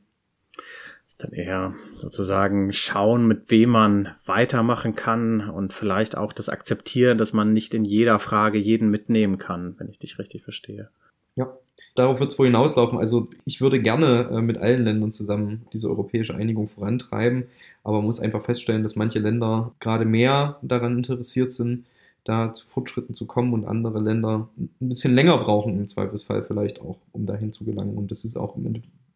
Das 0.55 1.13
ist 1.13 1.23
dann 1.23 1.33
eher 1.33 1.73
sozusagen 1.97 2.71
schauen, 2.71 3.27
mit 3.27 3.49
wem 3.49 3.69
man 3.69 4.15
weitermachen 4.25 4.95
kann 4.95 5.49
und 5.49 5.73
vielleicht 5.73 6.17
auch 6.17 6.33
das 6.33 6.49
akzeptieren, 6.49 7.17
dass 7.17 7.33
man 7.33 7.53
nicht 7.53 7.73
in 7.73 7.85
jeder 7.85 8.19
Frage 8.19 8.57
jeden 8.57 8.89
mitnehmen 8.89 9.37
kann, 9.37 9.75
wenn 9.77 9.89
ich 9.89 9.99
dich 9.99 10.19
richtig 10.19 10.43
verstehe. 10.43 10.89
Ja, 11.35 11.57
darauf 11.97 12.19
wird 12.19 12.31
es 12.31 12.39
wohl 12.39 12.45
hinauslaufen. 12.45 12.99
Also 12.99 13.29
ich 13.45 13.59
würde 13.59 13.81
gerne 13.81 14.29
äh, 14.31 14.41
mit 14.41 14.57
allen 14.57 14.83
Ländern 14.83 15.11
zusammen 15.11 15.65
diese 15.73 15.89
europäische 15.89 16.35
Einigung 16.35 16.67
vorantreiben, 16.67 17.45
aber 17.83 17.97
man 17.97 18.05
muss 18.05 18.19
einfach 18.19 18.43
feststellen, 18.45 18.83
dass 18.83 18.95
manche 18.95 19.19
Länder 19.19 19.71
gerade 19.79 20.05
mehr 20.05 20.59
daran 20.61 20.97
interessiert 20.97 21.51
sind, 21.51 21.85
da 22.23 22.53
zu 22.53 22.67
Fortschritten 22.67 23.15
zu 23.15 23.25
kommen 23.25 23.53
und 23.53 23.65
andere 23.65 23.99
Länder 23.99 24.49
ein 24.57 24.89
bisschen 24.89 25.15
länger 25.15 25.37
brauchen 25.37 25.77
im 25.77 25.87
Zweifelsfall 25.87 26.43
vielleicht 26.43 26.81
auch, 26.81 26.97
um 27.13 27.25
dahin 27.25 27.53
zu 27.53 27.63
gelangen. 27.63 27.97
Und 27.97 28.11
das 28.11 28.25
ist 28.25 28.37
auch 28.37 28.55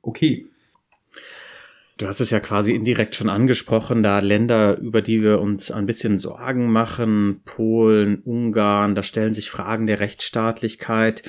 okay. 0.01 0.47
Du 1.97 2.07
hast 2.07 2.19
es 2.19 2.31
ja 2.31 2.39
quasi 2.39 2.73
indirekt 2.73 3.13
schon 3.13 3.29
angesprochen, 3.29 4.01
da 4.01 4.19
Länder, 4.19 4.79
über 4.79 5.03
die 5.03 5.21
wir 5.21 5.39
uns 5.39 5.69
ein 5.69 5.85
bisschen 5.85 6.17
Sorgen 6.17 6.71
machen, 6.71 7.41
Polen, 7.45 8.23
Ungarn, 8.23 8.95
da 8.95 9.03
stellen 9.03 9.35
sich 9.35 9.51
Fragen 9.51 9.85
der 9.85 9.99
Rechtsstaatlichkeit. 9.99 11.21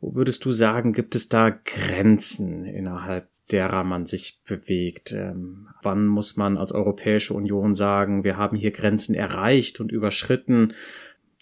Wo 0.00 0.14
würdest 0.14 0.44
du 0.44 0.52
sagen, 0.52 0.92
gibt 0.92 1.14
es 1.16 1.28
da 1.28 1.50
Grenzen 1.50 2.64
innerhalb 2.64 3.28
derer 3.50 3.82
man 3.82 4.06
sich 4.06 4.40
bewegt? 4.46 5.12
Ähm, 5.12 5.68
wann 5.82 6.06
muss 6.06 6.36
man 6.36 6.56
als 6.56 6.72
Europäische 6.72 7.34
Union 7.34 7.74
sagen, 7.74 8.22
wir 8.22 8.36
haben 8.36 8.56
hier 8.56 8.70
Grenzen 8.70 9.14
erreicht 9.14 9.80
und 9.80 9.90
überschritten? 9.90 10.74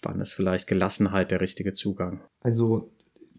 Wann 0.01 0.21
ist 0.21 0.33
vielleicht 0.33 0.67
Gelassenheit 0.67 1.31
der 1.31 1.41
richtige 1.41 1.73
Zugang? 1.73 2.21
Also 2.41 2.89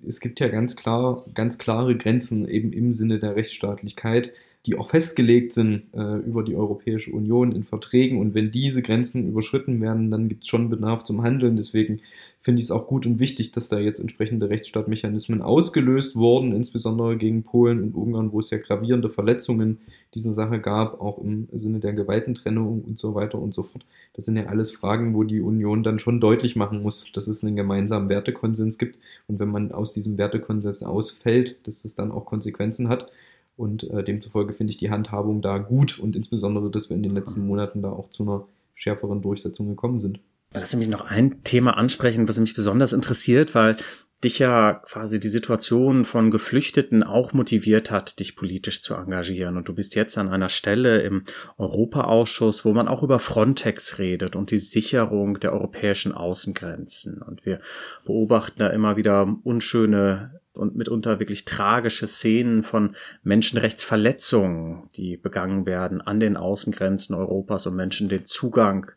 es 0.06 0.20
gibt 0.20 0.38
ja 0.40 0.48
ganz 0.48 0.76
klar, 0.76 1.24
ganz 1.34 1.58
klare 1.58 1.96
Grenzen 1.96 2.46
eben 2.48 2.72
im 2.72 2.92
Sinne 2.92 3.18
der 3.18 3.34
Rechtsstaatlichkeit, 3.34 4.32
die 4.66 4.76
auch 4.76 4.90
festgelegt 4.90 5.52
sind 5.52 5.84
äh, 5.94 6.18
über 6.18 6.42
die 6.42 6.56
Europäische 6.56 7.10
Union 7.10 7.52
in 7.52 7.64
Verträgen. 7.64 8.20
Und 8.20 8.34
wenn 8.34 8.52
diese 8.52 8.82
Grenzen 8.82 9.28
überschritten 9.28 9.80
werden, 9.80 10.10
dann 10.10 10.28
gibt 10.28 10.44
es 10.44 10.48
schon 10.48 10.68
Bedarf 10.68 11.04
zum 11.04 11.22
Handeln. 11.22 11.56
Deswegen 11.56 12.00
finde 12.48 12.60
ich 12.60 12.68
es 12.68 12.70
auch 12.70 12.86
gut 12.86 13.04
und 13.04 13.20
wichtig, 13.20 13.52
dass 13.52 13.68
da 13.68 13.78
jetzt 13.78 14.00
entsprechende 14.00 14.48
Rechtsstaatmechanismen 14.48 15.42
ausgelöst 15.42 16.16
wurden, 16.16 16.52
insbesondere 16.52 17.18
gegen 17.18 17.42
Polen 17.42 17.82
und 17.82 17.94
Ungarn, 17.94 18.32
wo 18.32 18.40
es 18.40 18.48
ja 18.48 18.56
gravierende 18.56 19.10
Verletzungen 19.10 19.80
dieser 20.14 20.32
Sache 20.32 20.58
gab, 20.58 20.98
auch 20.98 21.18
im 21.18 21.46
Sinne 21.52 21.78
der 21.78 21.92
Gewaltentrennung 21.92 22.82
und 22.84 22.98
so 22.98 23.14
weiter 23.14 23.38
und 23.38 23.52
so 23.52 23.62
fort. 23.62 23.84
Das 24.14 24.24
sind 24.24 24.38
ja 24.38 24.46
alles 24.46 24.70
Fragen, 24.70 25.12
wo 25.12 25.24
die 25.24 25.42
Union 25.42 25.82
dann 25.82 25.98
schon 25.98 26.22
deutlich 26.22 26.56
machen 26.56 26.82
muss, 26.82 27.12
dass 27.12 27.28
es 27.28 27.44
einen 27.44 27.54
gemeinsamen 27.54 28.08
Wertekonsens 28.08 28.78
gibt 28.78 28.96
und 29.26 29.38
wenn 29.40 29.50
man 29.50 29.70
aus 29.70 29.92
diesem 29.92 30.16
Wertekonsens 30.16 30.82
ausfällt, 30.82 31.56
dass 31.64 31.84
es 31.84 31.96
dann 31.96 32.10
auch 32.10 32.24
Konsequenzen 32.24 32.88
hat. 32.88 33.10
Und 33.58 33.90
äh, 33.90 34.02
demzufolge 34.02 34.54
finde 34.54 34.70
ich 34.70 34.78
die 34.78 34.88
Handhabung 34.88 35.42
da 35.42 35.58
gut 35.58 35.98
und 35.98 36.16
insbesondere, 36.16 36.70
dass 36.70 36.88
wir 36.88 36.96
in 36.96 37.02
den 37.02 37.12
letzten 37.12 37.46
Monaten 37.46 37.82
da 37.82 37.90
auch 37.90 38.08
zu 38.08 38.22
einer 38.22 38.46
schärferen 38.74 39.20
Durchsetzung 39.20 39.68
gekommen 39.68 40.00
sind. 40.00 40.18
Lass 40.54 40.74
mich 40.74 40.88
noch 40.88 41.02
ein 41.02 41.44
Thema 41.44 41.76
ansprechen, 41.76 42.28
was 42.28 42.38
mich 42.38 42.54
besonders 42.54 42.92
interessiert, 42.92 43.54
weil 43.54 43.76
dich 44.24 44.40
ja 44.40 44.74
quasi 44.74 45.20
die 45.20 45.28
Situation 45.28 46.04
von 46.04 46.32
Geflüchteten 46.32 47.04
auch 47.04 47.32
motiviert 47.32 47.92
hat, 47.92 48.18
dich 48.18 48.34
politisch 48.34 48.82
zu 48.82 48.94
engagieren. 48.94 49.56
Und 49.56 49.68
du 49.68 49.74
bist 49.74 49.94
jetzt 49.94 50.18
an 50.18 50.28
einer 50.28 50.48
Stelle 50.48 51.02
im 51.02 51.22
Europaausschuss, 51.56 52.64
wo 52.64 52.72
man 52.72 52.88
auch 52.88 53.04
über 53.04 53.20
Frontex 53.20 53.98
redet 53.98 54.34
und 54.34 54.50
die 54.50 54.58
Sicherung 54.58 55.38
der 55.38 55.52
europäischen 55.52 56.12
Außengrenzen. 56.12 57.22
Und 57.22 57.46
wir 57.46 57.60
beobachten 58.04 58.58
da 58.58 58.68
immer 58.68 58.96
wieder 58.96 59.36
unschöne 59.44 60.40
und 60.52 60.74
mitunter 60.74 61.20
wirklich 61.20 61.44
tragische 61.44 62.08
Szenen 62.08 62.64
von 62.64 62.96
Menschenrechtsverletzungen, 63.22 64.90
die 64.96 65.16
begangen 65.16 65.64
werden 65.66 66.00
an 66.00 66.18
den 66.18 66.36
Außengrenzen 66.36 67.14
Europas, 67.14 67.66
um 67.66 67.76
Menschen 67.76 68.08
den 68.08 68.24
Zugang 68.24 68.90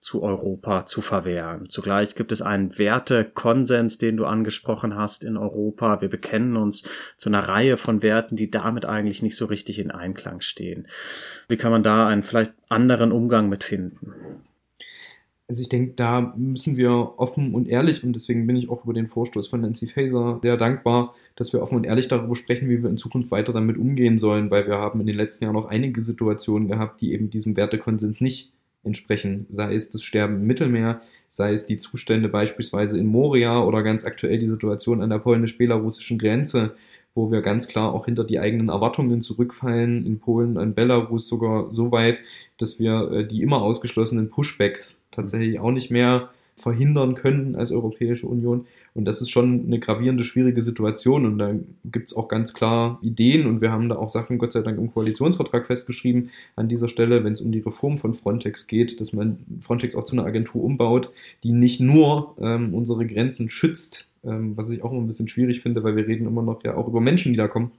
zu 0.00 0.22
Europa 0.22 0.86
zu 0.86 1.00
verwehren. 1.00 1.68
Zugleich 1.68 2.14
gibt 2.14 2.32
es 2.32 2.42
einen 2.42 2.78
Wertekonsens, 2.78 3.98
den 3.98 4.16
du 4.16 4.24
angesprochen 4.24 4.94
hast 4.94 5.24
in 5.24 5.36
Europa. 5.36 6.00
Wir 6.00 6.08
bekennen 6.08 6.56
uns 6.56 6.84
zu 7.16 7.28
einer 7.28 7.48
Reihe 7.48 7.76
von 7.76 8.02
Werten, 8.02 8.36
die 8.36 8.50
damit 8.50 8.84
eigentlich 8.84 9.22
nicht 9.22 9.36
so 9.36 9.46
richtig 9.46 9.78
in 9.78 9.90
Einklang 9.90 10.40
stehen. 10.40 10.86
Wie 11.48 11.56
kann 11.56 11.72
man 11.72 11.82
da 11.82 12.06
einen 12.06 12.22
vielleicht 12.22 12.54
anderen 12.68 13.10
Umgang 13.10 13.48
mit 13.48 13.64
finden? 13.64 14.12
Also 15.48 15.62
ich 15.62 15.68
denke, 15.68 15.92
da 15.94 16.34
müssen 16.36 16.76
wir 16.76 17.14
offen 17.18 17.54
und 17.54 17.68
ehrlich, 17.68 18.02
und 18.02 18.14
deswegen 18.14 18.48
bin 18.48 18.56
ich 18.56 18.68
auch 18.68 18.82
über 18.82 18.92
den 18.92 19.06
Vorstoß 19.06 19.46
von 19.46 19.60
Nancy 19.60 19.86
Faeser 19.86 20.40
sehr 20.42 20.56
dankbar, 20.56 21.14
dass 21.36 21.52
wir 21.52 21.62
offen 21.62 21.76
und 21.76 21.84
ehrlich 21.84 22.08
darüber 22.08 22.34
sprechen, 22.34 22.68
wie 22.68 22.82
wir 22.82 22.90
in 22.90 22.96
Zukunft 22.96 23.30
weiter 23.30 23.52
damit 23.52 23.76
umgehen 23.76 24.18
sollen, 24.18 24.50
weil 24.50 24.66
wir 24.66 24.78
haben 24.78 25.00
in 25.00 25.06
den 25.06 25.16
letzten 25.16 25.44
Jahren 25.44 25.54
noch 25.54 25.66
einige 25.66 26.02
Situationen 26.02 26.66
gehabt, 26.66 27.00
die 27.00 27.12
eben 27.12 27.30
diesem 27.30 27.56
Wertekonsens 27.56 28.20
nicht 28.20 28.52
entsprechen, 28.86 29.46
sei 29.50 29.74
es 29.74 29.90
das 29.90 30.02
Sterben 30.02 30.36
im 30.36 30.46
Mittelmeer, 30.46 31.02
sei 31.28 31.52
es 31.52 31.66
die 31.66 31.76
Zustände 31.76 32.28
beispielsweise 32.28 32.98
in 32.98 33.06
Moria 33.06 33.62
oder 33.62 33.82
ganz 33.82 34.04
aktuell 34.04 34.38
die 34.38 34.48
Situation 34.48 35.02
an 35.02 35.10
der 35.10 35.18
polnisch-belarussischen 35.18 36.18
Grenze, 36.18 36.74
wo 37.14 37.30
wir 37.30 37.42
ganz 37.42 37.66
klar 37.66 37.92
auch 37.92 38.04
hinter 38.04 38.24
die 38.24 38.38
eigenen 38.38 38.68
Erwartungen 38.68 39.22
zurückfallen, 39.22 40.06
in 40.06 40.20
Polen, 40.20 40.56
in 40.56 40.74
Belarus 40.74 41.28
sogar 41.28 41.72
so 41.72 41.90
weit, 41.90 42.18
dass 42.58 42.78
wir 42.78 43.10
äh, 43.10 43.26
die 43.26 43.42
immer 43.42 43.62
ausgeschlossenen 43.62 44.30
Pushbacks 44.30 45.02
tatsächlich 45.10 45.58
auch 45.58 45.70
nicht 45.70 45.90
mehr 45.90 46.30
verhindern 46.56 47.14
können 47.14 47.54
als 47.54 47.70
Europäische 47.70 48.26
Union. 48.26 48.66
Und 48.94 49.04
das 49.04 49.20
ist 49.20 49.30
schon 49.30 49.66
eine 49.66 49.78
gravierende, 49.78 50.24
schwierige 50.24 50.62
Situation. 50.62 51.26
Und 51.26 51.38
da 51.38 51.54
gibt 51.84 52.10
es 52.10 52.16
auch 52.16 52.28
ganz 52.28 52.54
klar 52.54 52.98
Ideen. 53.02 53.46
Und 53.46 53.60
wir 53.60 53.70
haben 53.70 53.90
da 53.90 53.96
auch 53.96 54.08
Sachen, 54.08 54.38
Gott 54.38 54.52
sei 54.52 54.62
Dank, 54.62 54.78
im 54.78 54.92
Koalitionsvertrag 54.92 55.66
festgeschrieben 55.66 56.30
an 56.56 56.68
dieser 56.68 56.88
Stelle, 56.88 57.24
wenn 57.24 57.34
es 57.34 57.42
um 57.42 57.52
die 57.52 57.60
Reform 57.60 57.98
von 57.98 58.14
Frontex 58.14 58.66
geht, 58.66 59.00
dass 59.00 59.12
man 59.12 59.38
Frontex 59.60 59.94
auch 59.96 60.04
zu 60.04 60.16
einer 60.16 60.24
Agentur 60.24 60.64
umbaut, 60.64 61.12
die 61.42 61.52
nicht 61.52 61.80
nur 61.80 62.34
ähm, 62.40 62.72
unsere 62.72 63.06
Grenzen 63.06 63.50
schützt, 63.50 64.08
ähm, 64.24 64.56
was 64.56 64.70
ich 64.70 64.82
auch 64.82 64.92
immer 64.92 65.02
ein 65.02 65.06
bisschen 65.06 65.28
schwierig 65.28 65.60
finde, 65.60 65.84
weil 65.84 65.94
wir 65.94 66.06
reden 66.06 66.26
immer 66.26 66.42
noch 66.42 66.64
ja 66.64 66.74
auch 66.74 66.88
über 66.88 67.00
Menschen, 67.02 67.32
die 67.32 67.38
da 67.38 67.48
kommen 67.48 67.72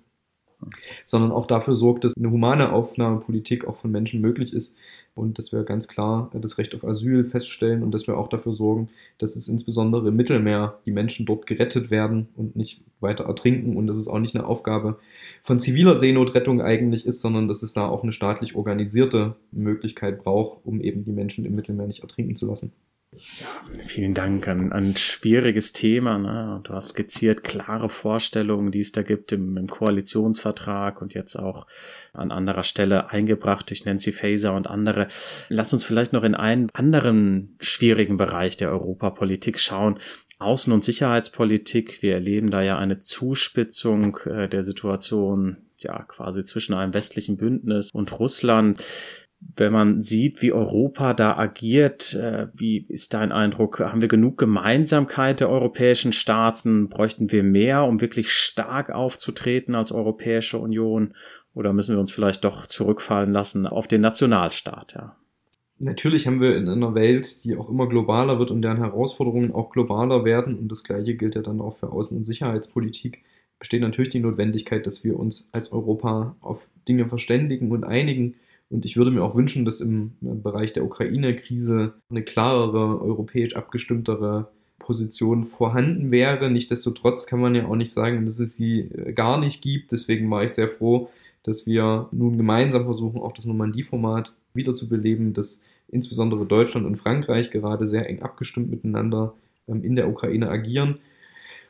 sondern 1.06 1.32
auch 1.32 1.46
dafür 1.46 1.76
sorgt, 1.76 2.04
dass 2.04 2.18
eine 2.18 2.32
humane 2.32 2.72
Aufnahmepolitik 2.72 3.66
auch 3.66 3.76
von 3.76 3.92
Menschen 3.92 4.22
möglich 4.22 4.54
ist 4.54 4.76
und 5.18 5.38
dass 5.38 5.52
wir 5.52 5.64
ganz 5.64 5.88
klar 5.88 6.30
das 6.34 6.58
Recht 6.58 6.76
auf 6.76 6.84
Asyl 6.86 7.26
feststellen 7.26 7.84
und 7.84 7.92
dass 7.92 8.08
wir 8.08 8.18
auch 8.18 8.30
dafür 8.30 8.54
sorgen, 8.54 8.90
dass 9.18 9.36
es 9.36 9.48
insbesondere 9.48 10.10
im 10.10 10.16
Mittelmeer 10.16 10.80
die 10.86 10.92
Menschen 10.92 11.26
dort 11.26 11.48
gerettet 11.48 11.90
werden 11.90 12.28
und 12.36 12.56
nicht 12.56 12.82
weiter 13.00 13.26
ertrinken 13.26 13.78
und 13.78 13.88
dass 13.88 13.98
es 13.98 14.08
auch 14.08 14.20
nicht 14.20 14.36
eine 14.36 14.46
Aufgabe 14.46 15.00
von 15.44 15.60
ziviler 15.60 15.96
Seenotrettung 15.96 16.62
eigentlich 16.62 17.06
ist, 17.06 17.22
sondern 17.22 17.48
dass 17.48 17.64
es 17.64 17.74
da 17.74 17.88
auch 17.88 18.04
eine 18.04 18.14
staatlich 18.14 18.56
organisierte 18.56 19.36
Möglichkeit 19.52 20.24
braucht, 20.24 20.60
um 20.66 20.82
eben 20.82 21.04
die 21.04 21.12
Menschen 21.12 21.46
im 21.46 21.56
Mittelmeer 21.56 21.88
nicht 21.88 22.02
ertrinken 22.02 22.36
zu 22.36 22.46
lassen. 22.46 22.72
Ja, 23.18 23.48
vielen 23.88 24.14
Dank. 24.14 24.48
Ein, 24.48 24.72
ein 24.72 24.96
schwieriges 24.96 25.74
Thema. 25.74 26.20
Ne? 26.20 26.62
Du 26.64 26.74
hast 26.74 26.90
skizziert 26.90 27.44
klare 27.44 27.90
Vorstellungen, 27.90 28.72
die 28.72 28.82
es 28.82 28.92
da 28.92 29.02
gibt 29.02 29.32
im, 29.32 29.58
im, 29.58 29.68
Koalitionsvertrag 29.68 31.02
und 31.02 31.16
jetzt 31.16 31.36
auch 31.36 31.66
an 32.14 32.32
anderer 32.32 32.64
Stelle 32.64 33.10
eingebracht 33.10 33.70
durch 33.70 33.86
Nancy 33.86 34.12
Faeser 34.12 34.54
und 34.54 34.68
andere. 34.68 35.08
Lass 35.50 35.74
uns 35.74 35.84
vielleicht 35.84 36.14
noch 36.14 36.24
in 36.24 36.36
einen 36.36 36.70
anderen 36.74 37.56
schwierigen 37.60 38.18
Bereich 38.18 38.56
der 38.56 38.70
Europapolitik 38.70 39.60
schauen. 39.60 39.98
Außen- 40.40 40.72
und 40.72 40.84
Sicherheitspolitik. 40.84 42.04
Wir 42.04 42.14
erleben 42.14 42.52
da 42.52 42.62
ja 42.62 42.78
eine 42.78 43.00
Zuspitzung 43.00 44.18
äh, 44.26 44.48
der 44.48 44.62
Situation 44.62 45.58
ja 45.80 46.04
quasi 46.04 46.44
zwischen 46.44 46.74
einem 46.74 46.94
westlichen 46.94 47.38
Bündnis 47.38 47.90
und 47.92 48.20
Russland 48.20 48.84
wenn 49.40 49.74
man 49.74 50.02
sieht, 50.02 50.42
wie 50.42 50.52
Europa 50.52 51.14
da 51.14 51.38
agiert, 51.38 52.14
äh, 52.16 52.48
wie 52.54 52.86
ist 52.90 53.14
dein 53.14 53.32
Eindruck? 53.32 53.80
Haben 53.80 54.02
wir 54.02 54.08
genug 54.08 54.38
Gemeinsamkeit 54.38 55.40
der 55.40 55.50
europäischen 55.50 56.14
Staaten? 56.14 56.90
Bräuchten 56.90 57.32
wir 57.32 57.44
mehr, 57.44 57.84
um 57.84 58.02
wirklich 58.02 58.32
stark 58.32 58.90
aufzutreten 58.90 59.76
als 59.76 59.92
Europäische 59.92 60.58
Union? 60.58 61.14
Oder 61.54 61.74
müssen 61.74 61.96
wir 61.96 62.00
uns 62.00 62.12
vielleicht 62.12 62.44
doch 62.44 62.68
zurückfallen 62.68 63.32
lassen 63.32 63.68
auf 63.68 63.88
den 63.88 64.02
Nationalstaat? 64.02 64.94
Ja? 64.96 65.16
Natürlich 65.80 66.26
haben 66.26 66.42
wir 66.42 66.56
in 66.56 66.68
einer 66.68 66.96
Welt, 66.96 67.44
die 67.44 67.56
auch 67.56 67.70
immer 67.70 67.88
globaler 67.88 68.40
wird 68.40 68.50
und 68.50 68.64
deren 68.64 68.78
Herausforderungen 68.78 69.52
auch 69.52 69.70
globaler 69.70 70.26
werden, 70.26 70.58
und 70.58 70.72
das 70.72 70.84
Gleiche 70.84 71.16
gilt 71.16 71.36
ja 71.36 71.44
dann 71.44 71.62
auch 71.62 71.78
für 71.78 71.88
Außen- 71.88 72.16
und 72.16 72.24
Sicherheitspolitik, 72.24 73.24
besteht 73.60 73.82
natürlich 73.82 74.10
die 74.10 74.20
Notwendigkeit, 74.20 74.88
dass 74.88 75.04
wir 75.04 75.20
uns 75.20 75.48
als 75.52 75.72
Europa 75.72 76.36
auf 76.42 76.68
Dinge 76.88 77.08
verständigen 77.08 77.72
und 77.72 77.84
einigen. 77.84 78.36
Und 78.70 78.86
ich 78.86 78.98
würde 78.98 79.12
mir 79.12 79.24
auch 79.24 79.36
wünschen, 79.36 79.64
dass 79.64 79.80
im 79.80 80.14
Bereich 80.22 80.74
der 80.74 80.84
Ukraine-Krise 80.84 81.94
eine 82.10 82.24
klarere, 82.24 83.02
europäisch 83.02 83.56
abgestimmtere 83.56 84.50
Position 84.80 85.46
vorhanden 85.46 86.12
wäre. 86.12 86.50
Nichtsdestotrotz 86.50 87.28
kann 87.28 87.40
man 87.40 87.56
ja 87.56 87.66
auch 87.66 87.76
nicht 87.76 87.92
sagen, 87.92 88.26
dass 88.26 88.40
es 88.40 88.56
sie 88.56 88.82
äh, 88.82 89.14
gar 89.14 89.40
nicht 89.40 89.62
gibt. 89.62 89.92
Deswegen 89.92 90.30
war 90.30 90.44
ich 90.44 90.52
sehr 90.52 90.70
froh, 90.70 91.10
dass 91.44 91.66
wir 91.66 92.10
nun 92.12 92.38
gemeinsam 92.38 92.86
versuchen, 92.86 93.22
auch 93.22 93.34
das 93.34 93.46
Normandie-Format 93.46 94.34
wiederzubeleben, 94.54 95.34
dass 95.34 95.62
insbesondere 95.88 96.46
Deutschland 96.46 96.86
und 96.86 96.98
Frankreich 96.98 97.52
gerade 97.52 97.88
sehr 97.88 98.10
eng 98.10 98.22
abgestimmt 98.22 98.70
miteinander 98.70 99.34
ähm, 99.68 99.84
in 99.84 99.96
der 99.96 100.10
Ukraine 100.10 100.50
agieren. 100.50 101.00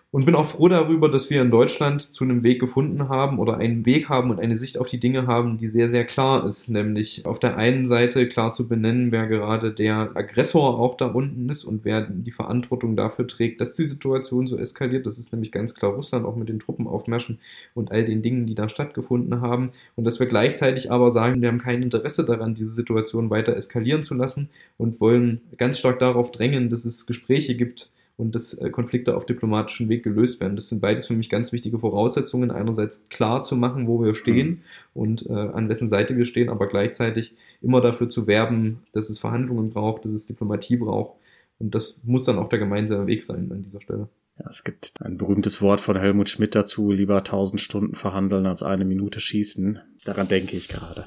Und 0.09 0.23
bin 0.23 0.35
auch 0.35 0.45
froh 0.45 0.69
darüber, 0.69 1.09
dass 1.11 1.29
wir 1.29 1.41
in 1.41 1.51
Deutschland 1.51 2.01
zu 2.01 2.23
einem 2.23 2.41
Weg 2.41 2.61
gefunden 2.61 3.09
haben 3.09 3.39
oder 3.39 3.57
einen 3.57 3.85
Weg 3.85 4.07
haben 4.07 4.31
und 4.31 4.39
eine 4.39 4.55
Sicht 4.55 4.77
auf 4.77 4.87
die 4.87 5.01
Dinge 5.01 5.27
haben, 5.27 5.57
die 5.57 5.67
sehr, 5.67 5.89
sehr 5.89 6.05
klar 6.05 6.45
ist. 6.47 6.69
Nämlich 6.69 7.25
auf 7.25 7.39
der 7.39 7.57
einen 7.57 7.85
Seite 7.85 8.29
klar 8.29 8.53
zu 8.53 8.69
benennen, 8.69 9.11
wer 9.11 9.27
gerade 9.27 9.73
der 9.73 10.11
Aggressor 10.15 10.79
auch 10.79 10.95
da 10.95 11.07
unten 11.07 11.49
ist 11.49 11.65
und 11.65 11.83
wer 11.83 12.07
die 12.09 12.31
Verantwortung 12.31 12.95
dafür 12.95 13.27
trägt, 13.27 13.59
dass 13.59 13.75
die 13.75 13.83
Situation 13.83 14.47
so 14.47 14.57
eskaliert. 14.57 15.05
Das 15.05 15.19
ist 15.19 15.33
nämlich 15.33 15.51
ganz 15.51 15.75
klar 15.75 15.91
Russland, 15.91 16.25
auch 16.25 16.37
mit 16.37 16.47
den 16.47 16.59
Truppenaufmärschen 16.59 17.39
und 17.73 17.91
all 17.91 18.05
den 18.05 18.21
Dingen, 18.21 18.47
die 18.47 18.55
da 18.55 18.69
stattgefunden 18.69 19.41
haben. 19.41 19.71
Und 19.97 20.05
dass 20.05 20.21
wir 20.21 20.27
gleichzeitig 20.27 20.89
aber 20.89 21.11
sagen, 21.11 21.41
wir 21.41 21.49
haben 21.49 21.61
kein 21.61 21.83
Interesse 21.83 22.23
daran, 22.25 22.55
diese 22.55 22.71
Situation 22.71 23.29
weiter 23.29 23.57
eskalieren 23.57 24.03
zu 24.03 24.15
lassen 24.15 24.49
und 24.77 25.01
wollen 25.01 25.41
ganz 25.57 25.79
stark 25.79 25.99
darauf 25.99 26.31
drängen, 26.31 26.69
dass 26.69 26.85
es 26.85 27.05
Gespräche 27.05 27.55
gibt, 27.55 27.89
und 28.17 28.33
dass 28.33 28.55
äh, 28.55 28.69
Konflikte 28.71 29.15
auf 29.15 29.25
diplomatischem 29.25 29.89
Weg 29.89 30.03
gelöst 30.03 30.41
werden. 30.41 30.55
Das 30.55 30.69
sind 30.69 30.81
beides 30.81 31.07
für 31.07 31.13
mich 31.13 31.29
ganz 31.29 31.51
wichtige 31.51 31.79
Voraussetzungen. 31.79 32.51
Einerseits 32.51 33.07
klar 33.09 33.43
zu 33.43 33.55
machen, 33.55 33.87
wo 33.87 34.03
wir 34.03 34.15
stehen 34.15 34.49
mhm. 34.49 34.61
und 34.93 35.29
äh, 35.29 35.33
an 35.33 35.69
wessen 35.69 35.87
Seite 35.87 36.17
wir 36.17 36.25
stehen, 36.25 36.49
aber 36.49 36.67
gleichzeitig 36.67 37.35
immer 37.61 37.79
dafür 37.79 38.09
zu 38.09 38.27
werben, 38.27 38.79
dass 38.91 39.09
es 39.09 39.19
Verhandlungen 39.19 39.69
braucht, 39.69 40.03
dass 40.03 40.11
es 40.11 40.25
Diplomatie 40.25 40.77
braucht. 40.77 41.17
Und 41.59 41.73
das 41.73 42.01
muss 42.03 42.25
dann 42.25 42.37
auch 42.37 42.49
der 42.49 42.59
gemeinsame 42.59 43.07
Weg 43.07 43.23
sein 43.23 43.51
an 43.51 43.63
dieser 43.63 43.81
Stelle. 43.81 44.09
Ja, 44.39 44.49
es 44.49 44.63
gibt 44.63 44.93
ein 45.01 45.17
berühmtes 45.17 45.61
Wort 45.61 45.81
von 45.81 45.97
Helmut 45.97 46.29
Schmidt 46.29 46.53
dazu, 46.53 46.91
lieber 46.91 47.23
tausend 47.23 47.59
Stunden 47.59 47.95
verhandeln 47.95 48.45
als 48.45 48.61
eine 48.61 48.85
Minute 48.85 49.19
schießen. 49.19 49.79
Daran 50.05 50.27
denke 50.27 50.55
ich 50.55 50.67
gerade 50.67 51.05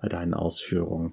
bei 0.00 0.08
deinen 0.08 0.34
Ausführungen. 0.34 1.12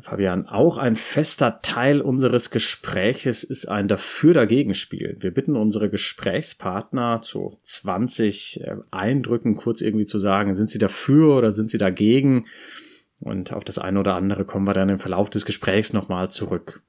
Fabian, 0.00 0.46
auch 0.46 0.78
ein 0.78 0.96
fester 0.96 1.60
Teil 1.62 2.00
unseres 2.00 2.50
Gespräches 2.50 3.44
ist 3.44 3.66
ein 3.66 3.88
Dafür-Dagegen-Spiel. 3.88 5.16
Wir 5.20 5.32
bitten 5.32 5.56
unsere 5.56 5.90
Gesprächspartner 5.90 7.20
zu 7.22 7.58
20 7.62 8.60
äh, 8.62 8.76
Eindrücken 8.90 9.56
kurz 9.56 9.80
irgendwie 9.80 10.06
zu 10.06 10.18
sagen, 10.18 10.54
sind 10.54 10.70
sie 10.70 10.78
dafür 10.78 11.36
oder 11.36 11.52
sind 11.52 11.70
sie 11.70 11.78
dagegen? 11.78 12.46
Und 13.20 13.52
auf 13.52 13.64
das 13.64 13.78
eine 13.78 14.00
oder 14.00 14.14
andere 14.14 14.44
kommen 14.44 14.66
wir 14.66 14.74
dann 14.74 14.88
im 14.88 14.98
Verlauf 14.98 15.30
des 15.30 15.46
Gesprächs 15.46 15.92
nochmal 15.92 16.30
zurück. 16.30 16.82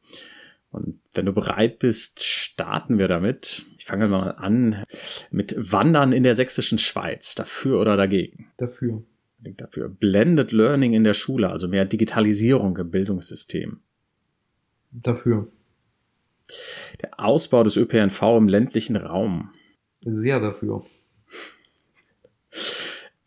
Und 0.72 1.00
wenn 1.14 1.26
du 1.26 1.32
bereit 1.32 1.80
bist, 1.80 2.24
starten 2.24 3.00
wir 3.00 3.08
damit. 3.08 3.66
Ich 3.78 3.86
fange 3.86 4.08
mal 4.08 4.32
an 4.32 4.84
mit 5.32 5.56
Wandern 5.58 6.12
in 6.12 6.24
der 6.24 6.36
sächsischen 6.36 6.80
Schweiz. 6.80 7.36
Dafür 7.36 7.80
oder 7.80 7.96
dagegen? 7.96 8.52
Dafür 8.58 9.04
unbedingt 9.46 9.62
dafür. 9.62 9.90
Blended 9.90 10.52
Learning 10.52 10.94
in 10.94 11.04
der 11.04 11.14
Schule, 11.14 11.50
also 11.50 11.68
mehr 11.68 11.86
Digitalisierung 11.86 12.76
im 12.78 12.90
Bildungssystem. 12.90 13.80
Dafür. 14.92 15.52
Der 17.02 17.20
Ausbau 17.20 17.64
des 17.64 17.76
ÖPNV 17.76 18.22
im 18.38 18.48
ländlichen 18.48 18.96
Raum. 18.96 19.54
Sehr 20.02 20.40
dafür. 20.40 20.86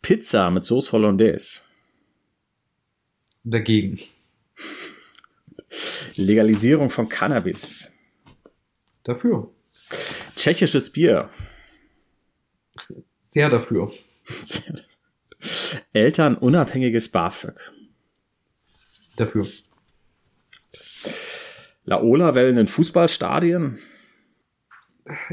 Pizza 0.01 0.51
mit 0.51 0.63
Sauce 0.65 0.91
Hollandaise. 0.91 1.61
Dagegen. 3.43 3.99
Legalisierung 6.15 6.89
von 6.89 7.07
Cannabis. 7.07 7.91
Dafür. 9.03 9.51
Tschechisches 10.35 10.91
Bier. 10.91 11.29
Sehr 13.23 13.49
dafür. 13.49 13.91
Sehr 14.41 14.73
dafür. 14.73 14.88
Eltern 15.93 16.35
unabhängiges 16.35 17.09
BAföG. 17.09 17.71
Dafür. 19.15 19.45
Laola-Wellen 21.85 22.57
in 22.57 22.67
Fußballstadien? 22.67 23.79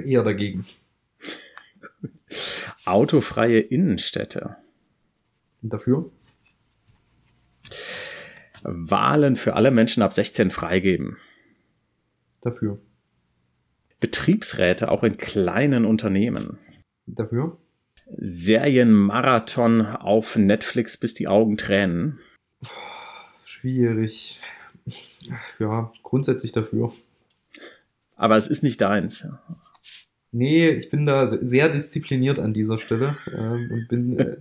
Eher 0.02 0.24
dagegen. 0.24 0.66
Autofreie 2.86 3.60
Innenstädte. 3.60 4.56
Dafür. 5.60 6.10
Wahlen 8.62 9.36
für 9.36 9.54
alle 9.54 9.70
Menschen 9.70 10.02
ab 10.02 10.12
16 10.12 10.50
freigeben. 10.50 11.18
Dafür. 12.40 12.80
Betriebsräte 14.00 14.90
auch 14.90 15.02
in 15.02 15.16
kleinen 15.16 15.84
Unternehmen. 15.84 16.58
Dafür. 17.06 17.58
Serienmarathon 18.16 19.84
auf 19.84 20.36
Netflix, 20.36 20.96
bis 20.96 21.14
die 21.14 21.28
Augen 21.28 21.56
tränen? 21.56 22.20
Schwierig. 23.44 24.40
Ja, 25.58 25.92
grundsätzlich 26.02 26.52
dafür. 26.52 26.92
Aber 28.14 28.36
es 28.36 28.48
ist 28.48 28.62
nicht 28.62 28.80
deins. 28.80 29.28
Nee, 30.32 30.70
ich 30.70 30.90
bin 30.90 31.06
da 31.06 31.28
sehr 31.28 31.68
diszipliniert 31.68 32.38
an 32.38 32.54
dieser 32.54 32.78
Stelle 32.78 33.16
ähm, 33.36 33.70
und 33.72 33.88
bin 33.88 34.18
äh, 34.18 34.36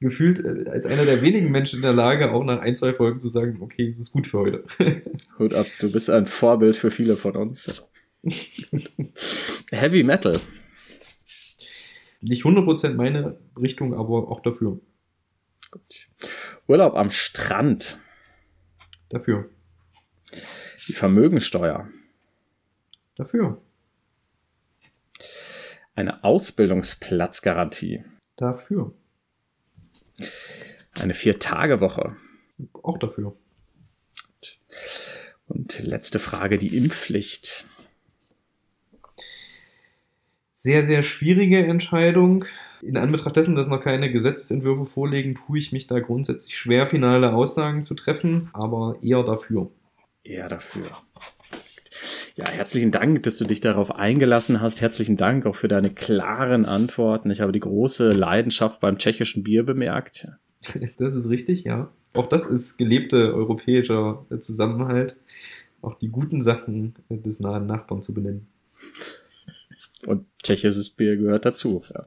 gefühlt 0.00 0.40
äh, 0.40 0.68
als 0.70 0.86
einer 0.86 1.04
der 1.04 1.22
wenigen 1.22 1.50
Menschen 1.50 1.76
in 1.76 1.82
der 1.82 1.92
Lage, 1.92 2.32
auch 2.32 2.44
nach 2.44 2.60
ein, 2.60 2.76
zwei 2.76 2.94
Folgen 2.94 3.20
zu 3.20 3.28
sagen, 3.28 3.58
okay, 3.60 3.88
es 3.88 3.98
ist 3.98 4.12
gut 4.12 4.26
für 4.26 4.38
heute. 4.38 4.64
Hut 5.38 5.54
ab, 5.54 5.66
du 5.80 5.92
bist 5.92 6.10
ein 6.10 6.26
Vorbild 6.26 6.76
für 6.76 6.90
viele 6.90 7.16
von 7.16 7.36
uns. 7.36 7.84
Heavy 9.70 10.02
Metal 10.02 10.38
nicht 12.20 12.44
100% 12.44 12.94
meine 12.94 13.38
Richtung, 13.56 13.94
aber 13.94 14.28
auch 14.28 14.40
dafür. 14.40 14.80
Gut. 15.70 16.08
Urlaub 16.66 16.94
am 16.94 17.10
Strand. 17.10 17.98
Dafür. 19.08 19.48
Die 20.88 20.92
Vermögensteuer. 20.92 21.88
Dafür. 23.16 23.60
Eine 25.94 26.24
Ausbildungsplatzgarantie. 26.24 28.04
Dafür. 28.36 28.94
Eine 30.98 31.14
Vier-Tage-Woche. 31.14 32.16
Auch 32.72 32.98
dafür. 32.98 33.36
Und 35.46 35.80
letzte 35.80 36.18
Frage, 36.18 36.58
die 36.58 36.76
Impfpflicht 36.76 37.66
sehr, 40.62 40.82
sehr 40.82 41.02
schwierige 41.02 41.64
Entscheidung. 41.66 42.44
In 42.82 42.98
Anbetracht 42.98 43.34
dessen, 43.34 43.54
dass 43.54 43.68
noch 43.68 43.80
keine 43.80 44.12
Gesetzesentwürfe 44.12 44.84
vorliegen, 44.84 45.34
tue 45.34 45.58
ich 45.58 45.72
mich 45.72 45.86
da 45.86 46.00
grundsätzlich 46.00 46.58
schwer, 46.58 46.86
finale 46.86 47.32
Aussagen 47.32 47.82
zu 47.82 47.94
treffen, 47.94 48.50
aber 48.52 48.98
eher 49.00 49.22
dafür. 49.22 49.70
Eher 50.22 50.50
dafür. 50.50 50.84
Ja, 52.36 52.46
herzlichen 52.46 52.90
Dank, 52.90 53.22
dass 53.22 53.38
du 53.38 53.46
dich 53.46 53.62
darauf 53.62 53.94
eingelassen 53.94 54.60
hast. 54.60 54.82
Herzlichen 54.82 55.16
Dank 55.16 55.46
auch 55.46 55.56
für 55.56 55.68
deine 55.68 55.90
klaren 55.90 56.66
Antworten. 56.66 57.30
Ich 57.30 57.40
habe 57.40 57.52
die 57.52 57.60
große 57.60 58.10
Leidenschaft 58.10 58.80
beim 58.80 58.98
tschechischen 58.98 59.42
Bier 59.42 59.64
bemerkt. 59.64 60.28
Das 60.98 61.14
ist 61.14 61.30
richtig, 61.30 61.64
ja. 61.64 61.90
Auch 62.12 62.28
das 62.28 62.46
ist 62.46 62.76
gelebter 62.76 63.32
europäischer 63.32 64.26
Zusammenhalt, 64.40 65.16
auch 65.80 65.94
die 65.94 66.08
guten 66.08 66.42
Sachen 66.42 66.96
des 67.08 67.40
nahen 67.40 67.64
Nachbarn 67.64 68.02
zu 68.02 68.12
benennen. 68.12 68.46
Und 70.06 70.26
tschechisches 70.42 70.90
Bier 70.90 71.16
gehört 71.16 71.44
dazu. 71.44 71.82
Ja. 71.92 72.06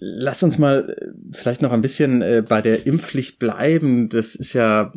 Lass 0.00 0.42
uns 0.42 0.58
mal 0.58 0.90
äh, 0.90 1.06
vielleicht 1.30 1.62
noch 1.62 1.70
ein 1.70 1.80
bisschen 1.80 2.22
äh, 2.22 2.42
bei 2.46 2.60
der 2.60 2.86
Impfpflicht 2.86 3.38
bleiben. 3.38 4.08
Das 4.08 4.34
ist 4.34 4.52
ja 4.52 4.92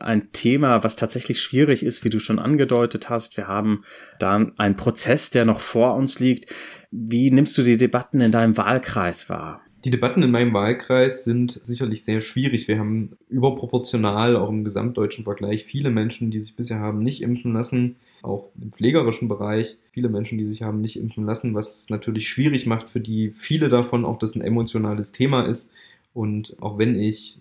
ein 0.00 0.32
Thema, 0.32 0.82
was 0.82 0.96
tatsächlich 0.96 1.42
schwierig 1.42 1.84
ist, 1.84 2.04
wie 2.04 2.10
du 2.10 2.18
schon 2.18 2.38
angedeutet 2.38 3.10
hast. 3.10 3.36
Wir 3.36 3.48
haben 3.48 3.84
da 4.18 4.34
einen 4.56 4.76
Prozess, 4.76 5.30
der 5.30 5.44
noch 5.44 5.60
vor 5.60 5.94
uns 5.94 6.18
liegt. 6.20 6.50
Wie 6.90 7.30
nimmst 7.30 7.58
du 7.58 7.62
die 7.62 7.76
Debatten 7.76 8.20
in 8.20 8.32
deinem 8.32 8.56
Wahlkreis 8.56 9.28
wahr? 9.28 9.60
Die 9.84 9.90
Debatten 9.90 10.22
in 10.22 10.30
meinem 10.30 10.54
Wahlkreis 10.54 11.24
sind 11.24 11.60
sicherlich 11.64 12.04
sehr 12.04 12.20
schwierig. 12.20 12.68
Wir 12.68 12.78
haben 12.78 13.16
überproportional, 13.28 14.36
auch 14.36 14.48
im 14.48 14.62
gesamtdeutschen 14.64 15.24
Vergleich, 15.24 15.64
viele 15.64 15.90
Menschen, 15.90 16.30
die 16.30 16.40
sich 16.40 16.54
bisher 16.54 16.78
haben 16.78 17.02
nicht 17.02 17.20
impfen 17.20 17.52
lassen, 17.52 17.96
auch 18.22 18.50
im 18.60 18.70
pflegerischen 18.70 19.26
Bereich, 19.26 19.76
viele 19.90 20.08
Menschen, 20.08 20.38
die 20.38 20.48
sich 20.48 20.62
haben 20.62 20.80
nicht 20.80 20.96
impfen 20.96 21.26
lassen, 21.26 21.54
was 21.54 21.82
es 21.82 21.90
natürlich 21.90 22.28
schwierig 22.28 22.66
macht 22.66 22.90
für 22.90 23.00
die 23.00 23.30
viele 23.30 23.68
davon 23.68 24.04
auch 24.04 24.18
das 24.18 24.36
ein 24.36 24.42
emotionales 24.42 25.10
Thema 25.10 25.46
ist. 25.46 25.68
Und 26.14 26.56
auch 26.60 26.78
wenn 26.78 26.96
ich 26.98 27.40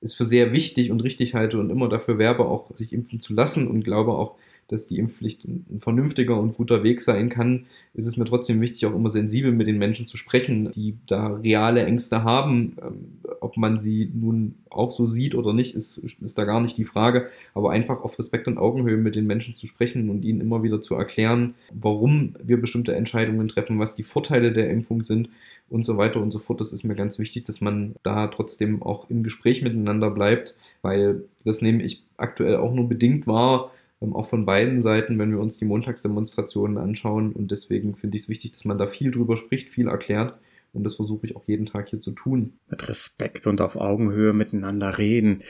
es 0.00 0.14
für 0.14 0.24
sehr 0.24 0.52
wichtig 0.52 0.90
und 0.90 1.02
richtig 1.02 1.34
halte 1.34 1.58
und 1.58 1.68
immer 1.68 1.88
dafür 1.88 2.16
werbe, 2.16 2.46
auch 2.46 2.74
sich 2.74 2.94
impfen 2.94 3.20
zu 3.20 3.34
lassen 3.34 3.68
und 3.68 3.84
glaube 3.84 4.12
auch, 4.12 4.36
dass 4.68 4.88
die 4.88 4.98
Impfpflicht 4.98 5.44
ein 5.44 5.80
vernünftiger 5.80 6.38
und 6.38 6.54
guter 6.54 6.82
Weg 6.82 7.02
sein 7.02 7.28
kann, 7.28 7.66
ist 7.94 8.06
es 8.06 8.16
mir 8.16 8.24
trotzdem 8.24 8.60
wichtig, 8.60 8.86
auch 8.86 8.94
immer 8.94 9.10
sensibel 9.10 9.52
mit 9.52 9.66
den 9.66 9.78
Menschen 9.78 10.06
zu 10.06 10.16
sprechen, 10.16 10.72
die 10.72 10.96
da 11.06 11.26
reale 11.26 11.84
Ängste 11.84 12.24
haben. 12.24 12.76
Ähm, 12.80 13.20
ob 13.40 13.56
man 13.56 13.78
sie 13.78 14.10
nun 14.14 14.54
auch 14.70 14.90
so 14.90 15.06
sieht 15.06 15.34
oder 15.34 15.52
nicht, 15.52 15.74
ist, 15.74 15.98
ist 15.98 16.38
da 16.38 16.44
gar 16.44 16.60
nicht 16.60 16.78
die 16.78 16.84
Frage. 16.84 17.28
Aber 17.54 17.70
einfach 17.70 18.02
auf 18.02 18.18
Respekt 18.18 18.48
und 18.48 18.56
Augenhöhe 18.56 18.96
mit 18.96 19.14
den 19.14 19.26
Menschen 19.26 19.54
zu 19.54 19.66
sprechen 19.66 20.08
und 20.08 20.24
ihnen 20.24 20.40
immer 20.40 20.62
wieder 20.62 20.80
zu 20.80 20.94
erklären, 20.94 21.54
warum 21.72 22.34
wir 22.42 22.60
bestimmte 22.60 22.94
Entscheidungen 22.94 23.48
treffen, 23.48 23.78
was 23.78 23.96
die 23.96 24.04
Vorteile 24.04 24.52
der 24.52 24.70
Impfung 24.70 25.02
sind 25.02 25.28
und 25.68 25.84
so 25.84 25.96
weiter 25.96 26.20
und 26.20 26.30
so 26.30 26.38
fort. 26.38 26.60
Das 26.60 26.72
ist 26.72 26.84
mir 26.84 26.94
ganz 26.94 27.18
wichtig, 27.18 27.44
dass 27.44 27.60
man 27.60 27.94
da 28.02 28.28
trotzdem 28.28 28.82
auch 28.82 29.10
im 29.10 29.22
Gespräch 29.22 29.62
miteinander 29.62 30.10
bleibt, 30.10 30.54
weil 30.82 31.24
das 31.44 31.62
nehme 31.62 31.82
ich 31.82 32.02
aktuell 32.16 32.56
auch 32.56 32.72
nur 32.72 32.88
bedingt 32.88 33.26
wahr 33.26 33.70
auch 34.14 34.26
von 34.26 34.44
beiden 34.44 34.82
Seiten, 34.82 35.18
wenn 35.18 35.30
wir 35.30 35.38
uns 35.38 35.58
die 35.58 35.64
Montagsdemonstrationen 35.64 36.78
anschauen. 36.78 37.32
Und 37.32 37.50
deswegen 37.50 37.94
finde 37.94 38.16
ich 38.16 38.24
es 38.24 38.28
wichtig, 38.28 38.52
dass 38.52 38.64
man 38.64 38.78
da 38.78 38.86
viel 38.86 39.10
drüber 39.10 39.36
spricht, 39.36 39.68
viel 39.68 39.88
erklärt. 39.88 40.34
Und 40.72 40.84
das 40.84 40.96
versuche 40.96 41.26
ich 41.26 41.36
auch 41.36 41.46
jeden 41.46 41.66
Tag 41.66 41.90
hier 41.90 42.00
zu 42.00 42.12
tun. 42.12 42.54
Mit 42.68 42.88
Respekt 42.88 43.46
und 43.46 43.60
auf 43.60 43.76
Augenhöhe 43.76 44.32
miteinander 44.32 44.98
reden. 44.98 45.42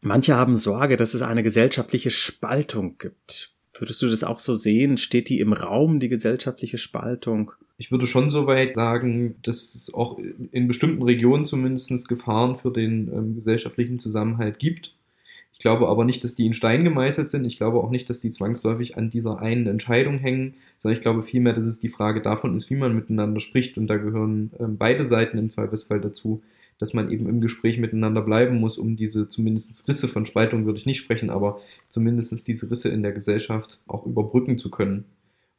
Manche 0.00 0.36
haben 0.36 0.56
Sorge, 0.56 0.96
dass 0.96 1.14
es 1.14 1.22
eine 1.22 1.42
gesellschaftliche 1.42 2.10
Spaltung 2.10 2.96
gibt. 2.98 3.52
Würdest 3.78 4.02
du 4.02 4.08
das 4.08 4.24
auch 4.24 4.38
so 4.38 4.54
sehen? 4.54 4.96
Steht 4.96 5.28
die 5.28 5.40
im 5.40 5.52
Raum, 5.52 6.00
die 6.00 6.08
gesellschaftliche 6.08 6.78
Spaltung? 6.78 7.52
Ich 7.76 7.90
würde 7.90 8.06
schon 8.06 8.30
so 8.30 8.46
weit 8.46 8.74
sagen, 8.74 9.36
dass 9.42 9.74
es 9.74 9.92
auch 9.94 10.18
in 10.18 10.68
bestimmten 10.68 11.02
Regionen 11.02 11.44
zumindest 11.44 12.08
Gefahren 12.08 12.56
für 12.56 12.72
den 12.72 13.08
ähm, 13.08 13.34
gesellschaftlichen 13.36 13.98
Zusammenhalt 13.98 14.58
gibt. 14.58 14.94
Ich 15.60 15.62
glaube 15.62 15.88
aber 15.88 16.06
nicht, 16.06 16.24
dass 16.24 16.36
die 16.36 16.46
in 16.46 16.54
Stein 16.54 16.84
gemeißelt 16.84 17.28
sind. 17.28 17.44
Ich 17.44 17.58
glaube 17.58 17.80
auch 17.80 17.90
nicht, 17.90 18.08
dass 18.08 18.22
die 18.22 18.30
zwangsläufig 18.30 18.96
an 18.96 19.10
dieser 19.10 19.40
einen 19.40 19.66
Entscheidung 19.66 20.16
hängen, 20.16 20.54
sondern 20.78 20.96
ich 20.96 21.02
glaube 21.02 21.22
vielmehr, 21.22 21.52
dass 21.52 21.66
es 21.66 21.80
die 21.80 21.90
Frage 21.90 22.22
davon 22.22 22.56
ist, 22.56 22.70
wie 22.70 22.76
man 22.76 22.94
miteinander 22.94 23.40
spricht. 23.40 23.76
Und 23.76 23.86
da 23.86 23.98
gehören 23.98 24.52
ähm, 24.58 24.78
beide 24.78 25.04
Seiten 25.04 25.36
im 25.36 25.50
Zweifelsfall 25.50 26.00
dazu, 26.00 26.42
dass 26.78 26.94
man 26.94 27.10
eben 27.10 27.28
im 27.28 27.42
Gespräch 27.42 27.76
miteinander 27.76 28.22
bleiben 28.22 28.56
muss, 28.58 28.78
um 28.78 28.96
diese 28.96 29.28
zumindest 29.28 29.86
Risse 29.86 30.08
von 30.08 30.24
Spaltung 30.24 30.64
würde 30.64 30.78
ich 30.78 30.86
nicht 30.86 30.96
sprechen, 30.96 31.28
aber 31.28 31.60
zumindest 31.90 32.48
diese 32.48 32.70
Risse 32.70 32.88
in 32.88 33.02
der 33.02 33.12
Gesellschaft 33.12 33.80
auch 33.86 34.06
überbrücken 34.06 34.56
zu 34.56 34.70
können. 34.70 35.04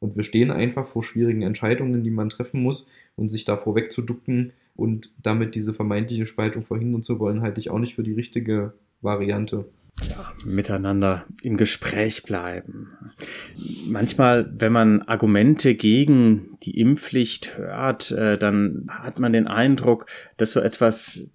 Und 0.00 0.16
wir 0.16 0.24
stehen 0.24 0.50
einfach 0.50 0.88
vor 0.88 1.04
schwierigen 1.04 1.42
Entscheidungen, 1.42 2.02
die 2.02 2.10
man 2.10 2.28
treffen 2.28 2.60
muss 2.60 2.88
und 3.14 3.28
sich 3.28 3.44
davor 3.44 3.76
wegzuducken 3.76 4.52
und 4.74 5.12
damit 5.22 5.54
diese 5.54 5.72
vermeintliche 5.72 6.26
Spaltung 6.26 6.64
verhindern 6.64 7.04
zu 7.04 7.20
wollen, 7.20 7.40
halte 7.40 7.60
ich 7.60 7.70
auch 7.70 7.78
nicht 7.78 7.94
für 7.94 8.02
die 8.02 8.14
richtige 8.14 8.72
Variante 9.00 9.64
ja, 10.00 10.32
miteinander 10.44 11.26
im 11.42 11.56
Gespräch 11.56 12.22
bleiben. 12.22 12.96
Manchmal, 13.86 14.52
wenn 14.56 14.72
man 14.72 15.02
Argumente 15.02 15.74
gegen 15.74 16.58
die 16.62 16.78
Impfpflicht 16.78 17.58
hört, 17.58 18.10
äh, 18.10 18.38
dann 18.38 18.86
hat 18.88 19.18
man 19.18 19.32
den 19.32 19.46
Eindruck, 19.46 20.06
dass 20.36 20.52
so 20.52 20.60
etwas 20.60 21.30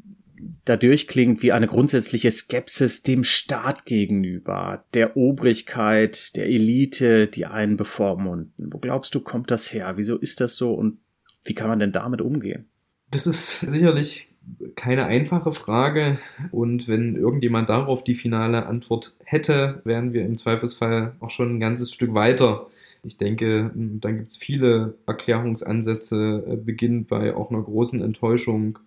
dadurch 0.65 1.08
klingt 1.08 1.41
wie 1.41 1.52
eine 1.52 1.67
grundsätzliche 1.67 2.30
Skepsis 2.32 3.04
dem 3.04 3.24
Staat 3.24 3.86
gegenüber, 3.86 4.86
der 4.93 5.17
Obrigkeit, 5.17 6.36
der 6.36 6.48
Elite, 6.48 7.28
die 7.28 7.46
einen 7.46 7.78
bevormunden. 7.78 8.70
Wo 8.72 8.78
glaubst 8.78 9.15
du, 9.15 9.22
kommt 9.22 9.50
das 9.52 9.74
her? 9.74 9.93
Wieso 9.96 10.17
ist 10.17 10.41
das 10.41 10.56
so 10.56 10.74
und 10.74 11.00
wie 11.46 11.54
kann 11.54 11.70
man 11.70 11.80
denn 11.80 11.91
damit 11.91 12.22
umgehen? 12.22 12.67
Das 13.10 13.26
ist 13.26 13.62
sicherlich 13.62 14.28
keine 14.76 15.06
einfache 15.06 15.54
Frage. 15.54 16.20
Und 16.52 16.88
wenn 16.88 17.16
irgendjemand 17.16 17.70
darauf 17.70 18.04
die 18.04 18.16
finale 18.16 18.66
Antwort 18.66 19.14
hätte, 19.24 19.82
wären 19.84 20.14
wir 20.14 20.26
im 20.26 20.38
Zweifelsfall 20.38 21.16
auch 21.20 21.30
schon 21.30 21.56
ein 21.56 21.60
ganzes 21.60 21.92
Stück 21.92 22.14
weiter. 22.14 22.68
Ich 23.04 23.18
denke, 23.18 23.72
dann 23.74 24.18
gibt 24.18 24.30
es 24.30 24.38
viele 24.38 24.96
Erklärungsansätze, 25.06 26.44
äh, 26.48 26.56
beginnt 26.58 27.08
bei 27.08 27.36
auch 27.36 27.52
einer 27.52 27.62
großen 27.62 28.02
Enttäuschung 28.02 28.80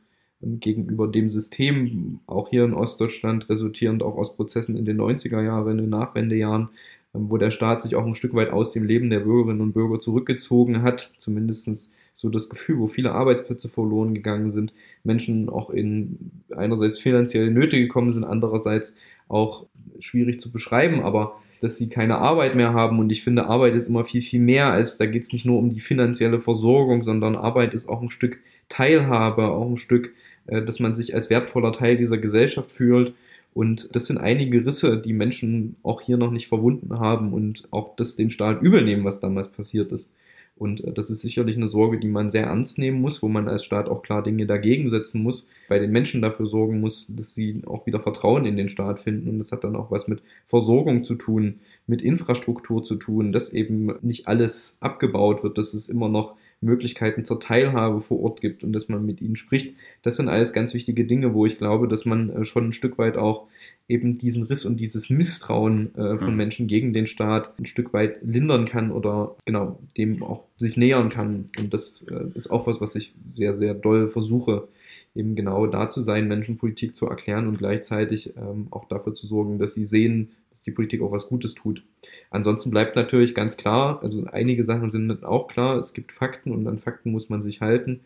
ähm, 0.43 0.61
gegenüber 0.61 1.09
dem 1.09 1.31
System, 1.31 2.21
auch 2.27 2.51
hier 2.51 2.65
in 2.65 2.75
Ostdeutschland, 2.75 3.49
resultierend 3.49 4.03
auch 4.03 4.17
aus 4.17 4.37
Prozessen 4.37 4.77
in 4.77 4.85
den 4.85 5.01
90er 5.01 5.43
Jahren, 5.43 5.73
in 5.73 5.79
den 5.79 5.91
Nachwendejahren, 5.91 6.71
ähm, 7.15 7.31
wo 7.31 7.37
der 7.39 7.51
Staat 7.51 7.83
sich 7.83 7.97
auch 7.97 8.07
ein 8.07 8.15
Stück 8.15 8.35
weit 8.35 8.51
aus 8.51 8.73
dem 8.73 8.85
Leben 8.85 9.11
der 9.11 9.21
Bürgerinnen 9.21 9.61
und 9.61 9.73
Bürger 9.73 10.01
zurückgezogen 10.01 10.83
hat, 10.83 11.13
zumindestens 11.19 11.95
so 12.21 12.29
das 12.29 12.51
Gefühl, 12.51 12.79
wo 12.79 12.87
viele 12.87 13.13
Arbeitsplätze 13.13 13.69
verloren 13.69 14.15
gegangen 14.15 14.51
sind, 14.51 14.75
Menschen 15.05 15.49
auch 15.49 15.71
in 15.71 16.31
einerseits 16.55 16.99
finanzielle 16.99 17.51
Nöte 17.51 17.79
gekommen 17.79 18.13
sind, 18.13 18.25
andererseits 18.25 18.95
auch 19.29 19.67
schwierig 20.01 20.39
zu 20.39 20.53
beschreiben, 20.53 21.03
aber 21.03 21.41
dass 21.61 21.79
sie 21.79 21.89
keine 21.89 22.19
Arbeit 22.19 22.55
mehr 22.57 22.75
haben. 22.75 22.99
Und 22.99 23.11
ich 23.11 23.23
finde, 23.23 23.47
Arbeit 23.47 23.75
ist 23.75 23.89
immer 23.89 24.05
viel, 24.05 24.23
viel 24.23 24.41
mehr 24.41 24.67
als, 24.67 24.99
da 24.99 25.07
geht 25.07 25.23
es 25.23 25.33
nicht 25.33 25.47
nur 25.47 25.59
um 25.59 25.71
die 25.71 25.81
finanzielle 25.81 26.41
Versorgung, 26.41 27.05
sondern 27.05 27.37
Arbeit 27.37 27.73
ist 27.75 27.89
auch 27.89 28.03
ein 28.03 28.11
Stück 28.11 28.39
Teilhabe, 28.69 29.49
auch 29.49 29.69
ein 29.69 29.79
Stück, 29.79 30.13
äh, 30.47 30.63
dass 30.63 30.79
man 30.79 30.95
sich 30.95 31.15
als 31.15 31.31
wertvoller 31.31 31.73
Teil 31.73 31.97
dieser 31.97 32.19
Gesellschaft 32.19 32.71
fühlt. 32.71 33.15
Und 33.53 33.95
das 33.97 34.07
sind 34.07 34.19
einige 34.19 34.65
Risse, 34.65 34.99
die 34.99 35.13
Menschen 35.13 35.77
auch 35.83 36.03
hier 36.03 36.17
noch 36.17 36.31
nicht 36.31 36.49
verwunden 36.49 36.99
haben 36.99 37.33
und 37.33 37.67
auch 37.71 37.97
das 37.97 38.15
den 38.15 38.31
Staat 38.31 38.63
übel 38.63 38.85
nehmen, 38.85 39.05
was 39.05 39.21
damals 39.21 39.51
passiert 39.51 39.91
ist. 39.91 40.15
Und 40.61 40.85
äh, 40.85 40.93
das 40.93 41.09
ist 41.09 41.23
sicherlich 41.23 41.57
eine 41.57 41.69
Sorge, 41.69 41.99
die 41.99 42.07
man 42.07 42.29
sehr 42.29 42.45
ernst 42.45 42.79
nehmen 42.79 43.01
muss, 43.01 43.23
wo 43.23 43.29
man 43.29 43.49
als 43.49 43.65
Staat 43.65 43.89
auch 43.89 44.03
klar 44.03 44.23
Dinge 44.23 44.45
dagegen 44.45 44.91
setzen 44.91 45.23
muss, 45.23 45.47
bei 45.71 45.79
den 45.79 45.91
Menschen 45.91 46.21
dafür 46.21 46.47
sorgen 46.47 46.81
muss, 46.81 47.11
dass 47.17 47.35
sie 47.35 47.63
auch 47.65 47.87
wieder 47.87 47.99
Vertrauen 47.99 48.45
in 48.45 48.59
den 48.59 48.69
Staat 48.69 49.01
finden. 49.01 49.31
Und 49.31 49.39
das 49.39 49.53
hat 49.53 49.65
dann 49.65 49.75
auch 49.75 49.91
was 49.91 50.07
mit 50.07 50.21
Versorgung 50.47 51.03
zu 51.03 51.15
tun, 51.15 51.61
mit 51.87 52.03
Infrastruktur 52.03 52.85
zu 52.85 52.97
tun, 52.97 53.33
dass 53.33 53.55
eben 53.55 53.95
nicht 54.03 54.29
alles 54.29 54.77
abgebaut 54.81 55.43
wird, 55.43 55.57
dass 55.57 55.73
es 55.73 55.89
immer 55.89 56.11
noch 56.11 56.35
Möglichkeiten 56.61 57.25
zur 57.25 57.41
Teilhabe 57.41 58.03
vor 58.03 58.21
Ort 58.21 58.43
gibt 58.43 58.63
und 58.63 58.75
dass 58.75 58.91
man 58.91 59.07
mit 59.07 59.23
ihnen 59.23 59.37
spricht. 59.37 59.75
Das 60.03 60.17
sind 60.17 60.29
alles 60.29 60.53
ganz 60.53 60.75
wichtige 60.75 61.07
Dinge, 61.07 61.33
wo 61.33 61.47
ich 61.47 61.57
glaube, 61.57 61.89
dass 61.89 62.05
man 62.05 62.29
äh, 62.29 62.45
schon 62.45 62.69
ein 62.69 62.73
Stück 62.75 62.99
weit 62.99 63.17
auch 63.17 63.47
eben 63.91 64.19
diesen 64.19 64.45
Riss 64.45 64.65
und 64.65 64.79
dieses 64.79 65.11
Misstrauen 65.11 65.95
äh, 65.95 66.17
von 66.19 66.31
mhm. 66.31 66.37
Menschen 66.37 66.67
gegen 66.69 66.93
den 66.93 67.07
Staat 67.07 67.59
ein 67.59 67.67
Stück 67.67 67.93
weit 67.93 68.23
lindern 68.23 68.67
kann 68.67 68.93
oder 68.93 69.37
genau 69.45 69.79
dem 69.97 70.23
auch 70.23 70.45
sich 70.57 70.77
nähern 70.77 71.11
kann. 71.11 71.47
Und 71.59 71.75
das 71.75 72.07
äh, 72.11 72.27
ist 72.35 72.51
auch 72.51 72.67
was, 72.67 72.81
was 72.81 72.95
ich 72.95 73.15
sehr, 73.35 73.53
sehr 73.55 73.75
doll 73.75 74.09
versuche, 74.09 74.69
eben 75.15 75.35
genau 75.35 75.67
da 75.67 75.89
zu 75.89 76.03
sein, 76.03 76.29
Menschen 76.29 76.57
Politik 76.57 76.95
zu 76.95 77.07
erklären 77.07 77.49
und 77.49 77.59
gleichzeitig 77.59 78.37
ähm, 78.37 78.69
auch 78.71 78.87
dafür 78.87 79.13
zu 79.13 79.27
sorgen, 79.27 79.59
dass 79.59 79.75
sie 79.75 79.85
sehen, 79.85 80.31
dass 80.51 80.63
die 80.63 80.71
Politik 80.71 81.03
auch 81.03 81.13
was 81.13 81.29
Gutes 81.29 81.55
tut. 81.55 81.83
Ansonsten 82.31 82.71
bleibt 82.71 82.95
natürlich 82.95 83.35
ganz 83.35 83.57
klar, 83.57 84.01
also 84.03 84.25
einige 84.27 84.63
Sachen 84.63 84.89
sind 84.89 85.25
auch 85.25 85.49
klar, 85.49 85.79
es 85.79 85.93
gibt 85.95 86.13
Fakten 86.13 86.53
und 86.53 86.67
an 86.69 86.79
Fakten 86.79 87.11
muss 87.11 87.29
man 87.29 87.43
sich 87.43 87.61
halten. 87.61 88.01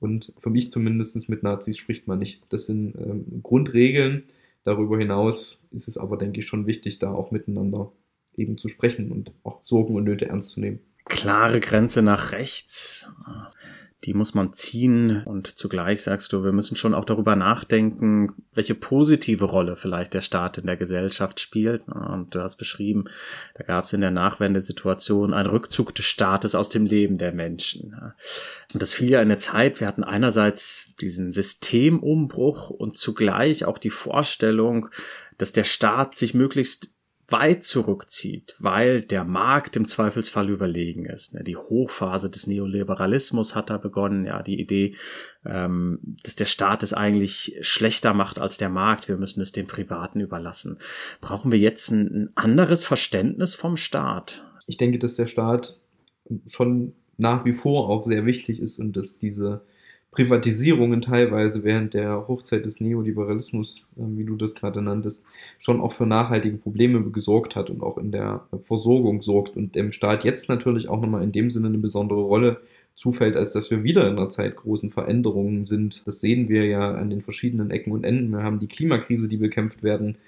Und 0.00 0.32
für 0.38 0.50
mich 0.50 0.70
zumindest 0.70 1.28
mit 1.28 1.42
Nazis 1.42 1.76
spricht 1.76 2.08
man 2.08 2.18
nicht. 2.18 2.40
Das 2.48 2.66
sind 2.66 2.94
ähm, 2.96 3.40
Grundregeln, 3.42 4.24
Darüber 4.64 4.98
hinaus 4.98 5.66
ist 5.70 5.88
es 5.88 5.96
aber, 5.96 6.16
denke 6.16 6.40
ich, 6.40 6.46
schon 6.46 6.66
wichtig, 6.66 6.98
da 6.98 7.12
auch 7.12 7.30
miteinander 7.30 7.92
eben 8.36 8.58
zu 8.58 8.68
sprechen 8.68 9.10
und 9.10 9.32
auch 9.42 9.62
Sorgen 9.62 9.94
und 9.96 10.04
Nöte 10.04 10.26
ernst 10.26 10.50
zu 10.50 10.60
nehmen. 10.60 10.80
Klare 11.06 11.60
Grenze 11.60 12.02
nach 12.02 12.32
rechts 12.32 13.10
die 14.04 14.14
muss 14.14 14.34
man 14.34 14.54
ziehen 14.54 15.22
und 15.24 15.46
zugleich 15.46 16.02
sagst 16.02 16.32
du, 16.32 16.42
wir 16.42 16.52
müssen 16.52 16.74
schon 16.74 16.94
auch 16.94 17.04
darüber 17.04 17.36
nachdenken, 17.36 18.32
welche 18.54 18.74
positive 18.74 19.44
Rolle 19.44 19.76
vielleicht 19.76 20.14
der 20.14 20.22
Staat 20.22 20.56
in 20.56 20.66
der 20.66 20.78
Gesellschaft 20.78 21.38
spielt. 21.38 21.86
Und 21.86 22.34
du 22.34 22.40
hast 22.40 22.56
beschrieben, 22.56 23.04
da 23.54 23.64
gab 23.64 23.84
es 23.84 23.92
in 23.92 24.00
der 24.00 24.10
Nachwendesituation 24.10 25.34
einen 25.34 25.50
Rückzug 25.50 25.94
des 25.94 26.06
Staates 26.06 26.54
aus 26.54 26.70
dem 26.70 26.86
Leben 26.86 27.18
der 27.18 27.32
Menschen. 27.32 27.94
Und 28.72 28.80
das 28.80 28.92
fiel 28.92 29.10
ja 29.10 29.20
in 29.20 29.28
der 29.28 29.38
Zeit, 29.38 29.80
wir 29.80 29.86
hatten 29.86 30.04
einerseits 30.04 30.94
diesen 31.00 31.30
Systemumbruch 31.30 32.70
und 32.70 32.96
zugleich 32.96 33.66
auch 33.66 33.76
die 33.76 33.90
Vorstellung, 33.90 34.88
dass 35.36 35.52
der 35.52 35.64
Staat 35.64 36.16
sich 36.16 36.32
möglichst 36.32 36.94
weit 37.32 37.64
zurückzieht, 37.64 38.54
weil 38.58 39.02
der 39.02 39.24
Markt 39.24 39.76
im 39.76 39.86
Zweifelsfall 39.86 40.48
überlegen 40.48 41.06
ist. 41.06 41.34
Ne? 41.34 41.44
Die 41.44 41.56
Hochphase 41.56 42.30
des 42.30 42.46
Neoliberalismus 42.46 43.54
hat 43.54 43.70
da 43.70 43.78
begonnen, 43.78 44.26
ja, 44.26 44.42
die 44.42 44.60
Idee, 44.60 44.94
ähm, 45.44 46.16
dass 46.22 46.36
der 46.36 46.46
Staat 46.46 46.82
es 46.82 46.92
eigentlich 46.92 47.56
schlechter 47.60 48.14
macht 48.14 48.38
als 48.38 48.58
der 48.58 48.68
Markt, 48.68 49.08
wir 49.08 49.16
müssen 49.16 49.40
es 49.40 49.52
den 49.52 49.66
Privaten 49.66 50.20
überlassen. 50.20 50.78
Brauchen 51.20 51.52
wir 51.52 51.58
jetzt 51.58 51.90
ein 51.90 52.30
anderes 52.34 52.84
Verständnis 52.84 53.54
vom 53.54 53.76
Staat? 53.76 54.44
Ich 54.66 54.76
denke, 54.76 54.98
dass 54.98 55.16
der 55.16 55.26
Staat 55.26 55.78
schon 56.48 56.94
nach 57.16 57.44
wie 57.44 57.52
vor 57.52 57.88
auch 57.88 58.04
sehr 58.04 58.24
wichtig 58.24 58.60
ist 58.60 58.78
und 58.78 58.96
dass 58.96 59.18
diese 59.18 59.62
Privatisierungen 60.12 61.02
teilweise 61.02 61.62
während 61.62 61.94
der 61.94 62.26
Hochzeit 62.26 62.66
des 62.66 62.80
Neoliberalismus, 62.80 63.86
äh, 63.96 64.02
wie 64.16 64.24
du 64.24 64.36
das 64.36 64.54
gerade 64.54 64.82
nanntest, 64.82 65.24
schon 65.58 65.80
auch 65.80 65.92
für 65.92 66.06
nachhaltige 66.06 66.56
Probleme 66.56 67.02
gesorgt 67.10 67.54
hat 67.54 67.70
und 67.70 67.82
auch 67.82 67.96
in 67.96 68.10
der 68.10 68.46
Versorgung 68.64 69.22
sorgt 69.22 69.56
und 69.56 69.74
dem 69.76 69.92
Staat 69.92 70.24
jetzt 70.24 70.48
natürlich 70.48 70.88
auch 70.88 71.00
nochmal 71.00 71.22
in 71.22 71.32
dem 71.32 71.50
Sinne 71.50 71.68
eine 71.68 71.78
besondere 71.78 72.22
Rolle 72.22 72.60
zufällt, 72.96 73.36
als 73.36 73.52
dass 73.52 73.70
wir 73.70 73.84
wieder 73.84 74.08
in 74.08 74.18
einer 74.18 74.28
Zeit 74.28 74.56
großen 74.56 74.90
Veränderungen 74.90 75.64
sind. 75.64 76.02
Das 76.06 76.20
sehen 76.20 76.48
wir 76.48 76.66
ja 76.66 76.94
an 76.94 77.08
den 77.08 77.22
verschiedenen 77.22 77.70
Ecken 77.70 77.92
und 77.92 78.04
Enden. 78.04 78.30
Wir 78.30 78.42
haben 78.42 78.58
die 78.58 78.66
Klimakrise, 78.66 79.28
die 79.28 79.36
bekämpft 79.36 79.82
werden 79.82 80.18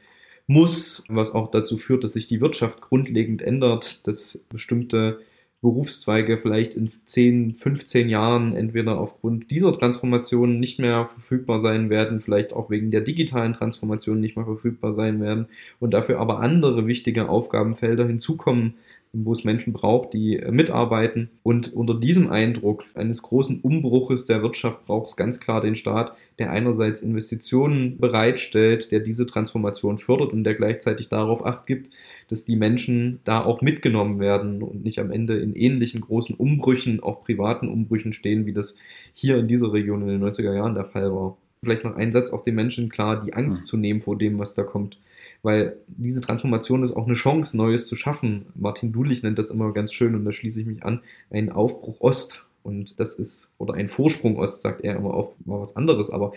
muss, 0.47 1.05
was 1.09 1.35
auch 1.35 1.51
dazu 1.51 1.77
führt, 1.77 2.05
dass 2.05 2.14
sich 2.14 2.29
die 2.29 2.40
Wirtschaft 2.40 2.81
grundlegend 2.81 3.42
ändert, 3.42 4.07
dass 4.07 4.45
bestimmte 4.49 5.21
Berufszweige 5.62 6.38
vielleicht 6.38 6.75
in 6.75 6.90
10, 6.90 7.55
15 7.55 8.09
Jahren 8.09 8.53
entweder 8.53 8.98
aufgrund 8.98 9.48
dieser 9.51 9.72
Transformation 9.72 10.59
nicht 10.59 10.81
mehr 10.81 11.07
verfügbar 11.07 11.61
sein 11.61 11.88
werden, 11.88 12.20
vielleicht 12.20 12.53
auch 12.53 12.68
wegen 12.68 12.90
der 12.90 13.01
digitalen 13.01 13.55
Transformation 13.55 14.20
nicht 14.20 14.37
mehr 14.37 14.44
verfügbar 14.44 14.92
sein 14.92 15.20
werden 15.20 15.46
und 15.79 15.92
dafür 15.94 16.18
aber 16.18 16.40
andere 16.40 16.88
wichtige 16.88 17.29
Aufgabenfelder 17.29 18.05
hinzukommen, 18.07 18.75
wo 19.12 19.33
es 19.33 19.44
Menschen 19.44 19.72
braucht, 19.72 20.14
die 20.14 20.37
äh, 20.37 20.51
mitarbeiten. 20.51 21.31
Und 21.42 21.72
unter 21.72 21.94
diesem 21.94 22.31
Eindruck 22.31 22.85
eines 22.94 23.22
großen 23.22 23.61
Umbruches 23.61 24.27
der 24.27 24.42
Wirtschaft 24.42 24.87
braucht 24.87 25.09
es 25.09 25.16
ganz 25.16 25.38
klar 25.38 25.61
den 25.61 25.75
Staat, 25.75 26.16
der 26.38 26.51
einerseits 26.51 27.03
Investitionen 27.03 27.98
bereitstellt, 27.98 28.90
der 28.90 29.01
diese 29.01 29.27
Transformation 29.27 29.98
fördert 29.98 30.33
und 30.33 30.44
der 30.44 30.55
gleichzeitig 30.55 31.09
darauf 31.09 31.44
acht 31.44 31.66
gibt, 31.66 31.90
dass 32.28 32.44
die 32.44 32.56
Menschen 32.56 33.20
da 33.24 33.44
auch 33.44 33.61
mitgenommen 33.62 34.20
werden 34.20 34.62
und 34.62 34.85
nicht 34.85 34.98
am 34.98 35.11
Ende 35.11 35.38
in 35.38 35.54
ähnlichen 35.54 36.00
großen 36.00 36.35
Umbrüchen, 36.35 37.02
auch 37.02 37.24
privaten 37.24 37.68
Umbrüchen 37.68 38.12
stehen, 38.12 38.46
wie 38.46 38.52
das 38.52 38.76
hier 39.14 39.38
in 39.38 39.48
dieser 39.48 39.72
Region 39.72 40.02
in 40.02 40.08
den 40.08 40.22
90er 40.22 40.54
Jahren 40.54 40.74
der 40.74 40.85
Fall 40.85 41.12
war. 41.12 41.37
Vielleicht 41.62 41.85
noch 41.85 41.96
ein 41.96 42.12
Satz, 42.12 42.32
auch 42.32 42.44
den 42.44 42.56
Menschen 42.56 42.88
klar 42.88 43.24
die 43.24 43.35
Angst 43.35 43.66
zu 43.66 43.76
nehmen 43.76 44.00
vor 44.00 44.18
dem, 44.18 44.38
was 44.38 44.54
da 44.54 44.62
kommt 44.62 44.98
weil 45.42 45.76
diese 45.88 46.20
Transformation 46.20 46.82
ist 46.82 46.92
auch 46.92 47.06
eine 47.06 47.14
Chance, 47.14 47.56
Neues 47.56 47.88
zu 47.88 47.96
schaffen. 47.96 48.46
Martin 48.54 48.92
Dulich 48.92 49.22
nennt 49.22 49.38
das 49.38 49.50
immer 49.50 49.72
ganz 49.72 49.92
schön 49.92 50.14
und 50.14 50.24
da 50.24 50.32
schließe 50.32 50.61
ich 50.61 50.66
mich 50.66 50.85
an, 50.85 51.02
ein 51.30 51.50
Aufbruch 51.50 52.00
Ost. 52.00 52.44
Und 52.62 53.00
das 53.00 53.16
ist, 53.16 53.52
oder 53.58 53.74
ein 53.74 53.88
Vorsprung 53.88 54.38
Ost, 54.38 54.62
sagt 54.62 54.85
er 54.85 54.94
immer 54.94 55.14
auf, 55.14 55.32
mal 55.44 55.61
was 55.61 55.74
anderes, 55.74 56.11
aber 56.11 56.32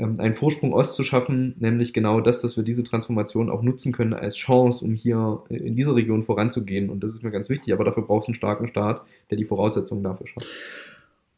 einen 0.00 0.34
Vorsprung 0.34 0.72
Ost 0.72 0.94
zu 0.94 1.04
schaffen, 1.04 1.54
nämlich 1.58 1.92
genau 1.92 2.20
das, 2.20 2.42
dass 2.42 2.56
wir 2.56 2.64
diese 2.64 2.84
Transformation 2.84 3.50
auch 3.50 3.62
nutzen 3.62 3.92
können 3.92 4.14
als 4.14 4.36
Chance, 4.36 4.84
um 4.84 4.94
hier 4.94 5.42
in 5.48 5.76
dieser 5.76 5.94
Region 5.94 6.22
voranzugehen. 6.22 6.90
Und 6.90 7.04
das 7.04 7.12
ist 7.12 7.22
mir 7.22 7.30
ganz 7.30 7.48
wichtig, 7.48 7.72
aber 7.72 7.84
dafür 7.84 8.04
braucht 8.04 8.22
es 8.24 8.28
einen 8.28 8.34
starken 8.34 8.68
Staat, 8.68 9.02
der 9.30 9.36
die 9.36 9.44
Voraussetzungen 9.44 10.02
dafür 10.02 10.26
schafft. 10.26 10.48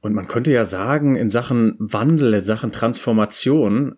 Und 0.00 0.14
man 0.14 0.26
könnte 0.26 0.52
ja 0.52 0.64
sagen, 0.64 1.16
in 1.16 1.28
Sachen 1.28 1.76
Wandel, 1.78 2.34
in 2.34 2.42
Sachen 2.42 2.72
Transformation, 2.72 3.96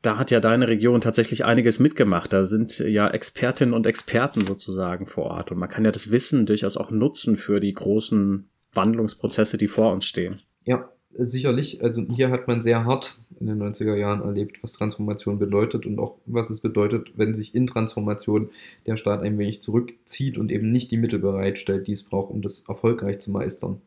da 0.00 0.18
hat 0.18 0.30
ja 0.30 0.40
deine 0.40 0.66
Region 0.66 1.00
tatsächlich 1.00 1.44
einiges 1.44 1.78
mitgemacht. 1.78 2.32
Da 2.32 2.44
sind 2.44 2.78
ja 2.78 3.08
Expertinnen 3.08 3.74
und 3.74 3.86
Experten 3.86 4.44
sozusagen 4.44 5.06
vor 5.06 5.24
Ort. 5.24 5.52
Und 5.52 5.58
man 5.58 5.68
kann 5.68 5.84
ja 5.84 5.92
das 5.92 6.10
Wissen 6.10 6.46
durchaus 6.46 6.76
auch 6.76 6.90
nutzen 6.90 7.36
für 7.36 7.60
die 7.60 7.74
großen 7.74 8.48
Wandlungsprozesse, 8.72 9.58
die 9.58 9.68
vor 9.68 9.92
uns 9.92 10.06
stehen. 10.06 10.40
Ja, 10.64 10.88
sicherlich. 11.16 11.82
Also 11.82 12.02
hier 12.14 12.30
hat 12.30 12.48
man 12.48 12.60
sehr 12.60 12.84
hart 12.84 13.18
in 13.40 13.46
den 13.46 13.62
90er 13.62 13.96
Jahren 13.96 14.22
erlebt, 14.22 14.62
was 14.62 14.72
Transformation 14.72 15.38
bedeutet 15.38 15.86
und 15.86 15.98
auch 15.98 16.16
was 16.26 16.50
es 16.50 16.60
bedeutet, 16.60 17.12
wenn 17.16 17.34
sich 17.34 17.54
in 17.54 17.66
Transformation 17.66 18.50
der 18.86 18.96
Staat 18.96 19.22
ein 19.22 19.38
wenig 19.38 19.62
zurückzieht 19.62 20.38
und 20.38 20.50
eben 20.52 20.70
nicht 20.70 20.90
die 20.90 20.96
Mittel 20.96 21.18
bereitstellt, 21.18 21.86
die 21.86 21.92
es 21.92 22.02
braucht, 22.04 22.30
um 22.30 22.42
das 22.42 22.68
erfolgreich 22.68 23.18
zu 23.18 23.30
meistern. 23.30 23.80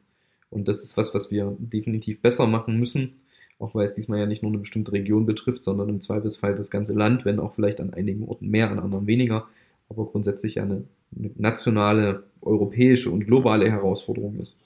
Und 0.50 0.68
das 0.68 0.84
ist 0.84 0.98
was, 0.98 1.14
was 1.14 1.32
wir 1.32 1.56
definitiv 1.60 2.22
besser 2.22 2.48
machen 2.48 2.80
müssen 2.80 3.14
auch 3.60 3.74
weil 3.74 3.86
es 3.86 3.96
diesmal 3.96 4.20
ja 4.20 4.26
nicht 4.26 4.44
nur 4.44 4.52
eine 4.52 4.60
bestimmte 4.60 4.92
Region 4.92 5.26
betrifft, 5.26 5.64
sondern 5.64 5.90
im 5.90 6.02
Zweifelsfall 6.02 6.56
das 6.56 6.70
ganze 6.70 6.94
Land, 6.94 7.26
wenn 7.26 7.40
auch 7.40 7.54
vielleicht 7.54 7.80
an 7.80 7.94
einigen 7.94 8.28
Orten 8.28 8.50
mehr, 8.50 8.70
an 8.70 8.80
anderen 8.80 9.08
weniger, 9.08 9.48
aber 9.90 10.06
grundsätzlich 10.06 10.60
eine, 10.60 10.84
eine 11.18 11.32
nationale, 11.36 12.24
europäische 12.42 13.12
und 13.12 13.26
globale 13.26 13.72
Herausforderung 13.72 14.40
ist. 14.40 14.58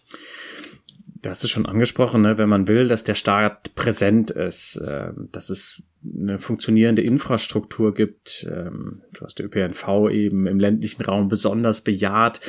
Du 1.22 1.30
hast 1.30 1.44
es 1.44 1.50
schon 1.50 1.66
angesprochen, 1.66 2.22
ne? 2.22 2.38
wenn 2.38 2.50
man 2.50 2.68
will, 2.68 2.88
dass 2.88 3.04
der 3.04 3.16
Staat 3.16 3.76
präsent 3.76 4.32
ist, 4.32 4.78
äh, 4.78 5.12
dass 5.32 5.50
es 5.50 5.84
eine 6.04 6.38
funktionierende 6.38 7.02
Infrastruktur 7.02 7.94
gibt. 7.94 8.48
Ähm, 8.50 9.02
du 9.14 9.22
hast 9.22 9.40
ÖPNV 9.40 10.10
eben 10.12 10.48
im 10.48 10.60
ländlichen 10.60 11.04
Raum 11.04 11.28
besonders 11.28 11.82
bejaht 11.82 12.40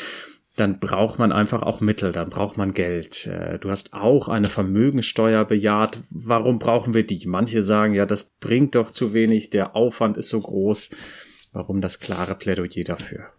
dann 0.61 0.79
braucht 0.79 1.19
man 1.19 1.33
einfach 1.33 1.63
auch 1.63 1.81
Mittel, 1.81 2.13
dann 2.13 2.29
braucht 2.29 2.57
man 2.57 2.75
Geld. 2.75 3.27
Äh, 3.27 3.59
du 3.59 3.71
hast 3.71 3.95
auch 3.95 4.29
eine 4.29 4.49
Vermögenssteuer 4.49 5.45
bejaht. 5.45 5.99
Warum 6.11 6.59
brauchen 6.59 6.93
wir 6.93 7.07
die? 7.07 7.27
Manche 7.27 7.63
sagen, 7.63 7.95
ja, 7.95 8.05
das 8.05 8.33
bringt 8.41 8.75
doch 8.75 8.91
zu 8.91 9.15
wenig, 9.15 9.51
der 9.51 9.75
Aufwand 9.75 10.17
ist 10.19 10.29
so 10.29 10.41
groß. 10.41 10.91
Warum 11.53 11.81
das 11.81 11.99
klare 11.99 12.35
Plädoyer 12.35 12.85
dafür? 12.85 13.33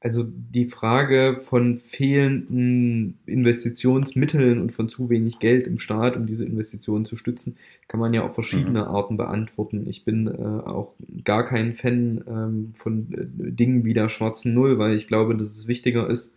Also 0.00 0.24
die 0.24 0.66
Frage 0.66 1.40
von 1.42 1.76
fehlenden 1.76 3.18
Investitionsmitteln 3.26 4.60
und 4.60 4.70
von 4.70 4.88
zu 4.88 5.10
wenig 5.10 5.40
Geld 5.40 5.66
im 5.66 5.80
Staat, 5.80 6.16
um 6.16 6.24
diese 6.24 6.44
Investitionen 6.44 7.04
zu 7.04 7.16
stützen, 7.16 7.56
kann 7.88 7.98
man 7.98 8.14
ja 8.14 8.22
auf 8.22 8.34
verschiedene 8.34 8.82
mhm. 8.82 8.88
Arten 8.88 9.16
beantworten. 9.16 9.88
Ich 9.88 10.04
bin 10.04 10.28
äh, 10.28 10.30
auch 10.30 10.94
gar 11.24 11.44
kein 11.44 11.74
Fan 11.74 12.22
ähm, 12.28 12.70
von 12.74 13.12
äh, 13.12 13.50
Dingen 13.50 13.84
wie 13.84 13.92
der 13.92 14.08
schwarzen 14.08 14.54
Null, 14.54 14.78
weil 14.78 14.94
ich 14.94 15.08
glaube, 15.08 15.36
dass 15.36 15.48
es 15.48 15.66
wichtiger 15.66 16.08
ist, 16.08 16.34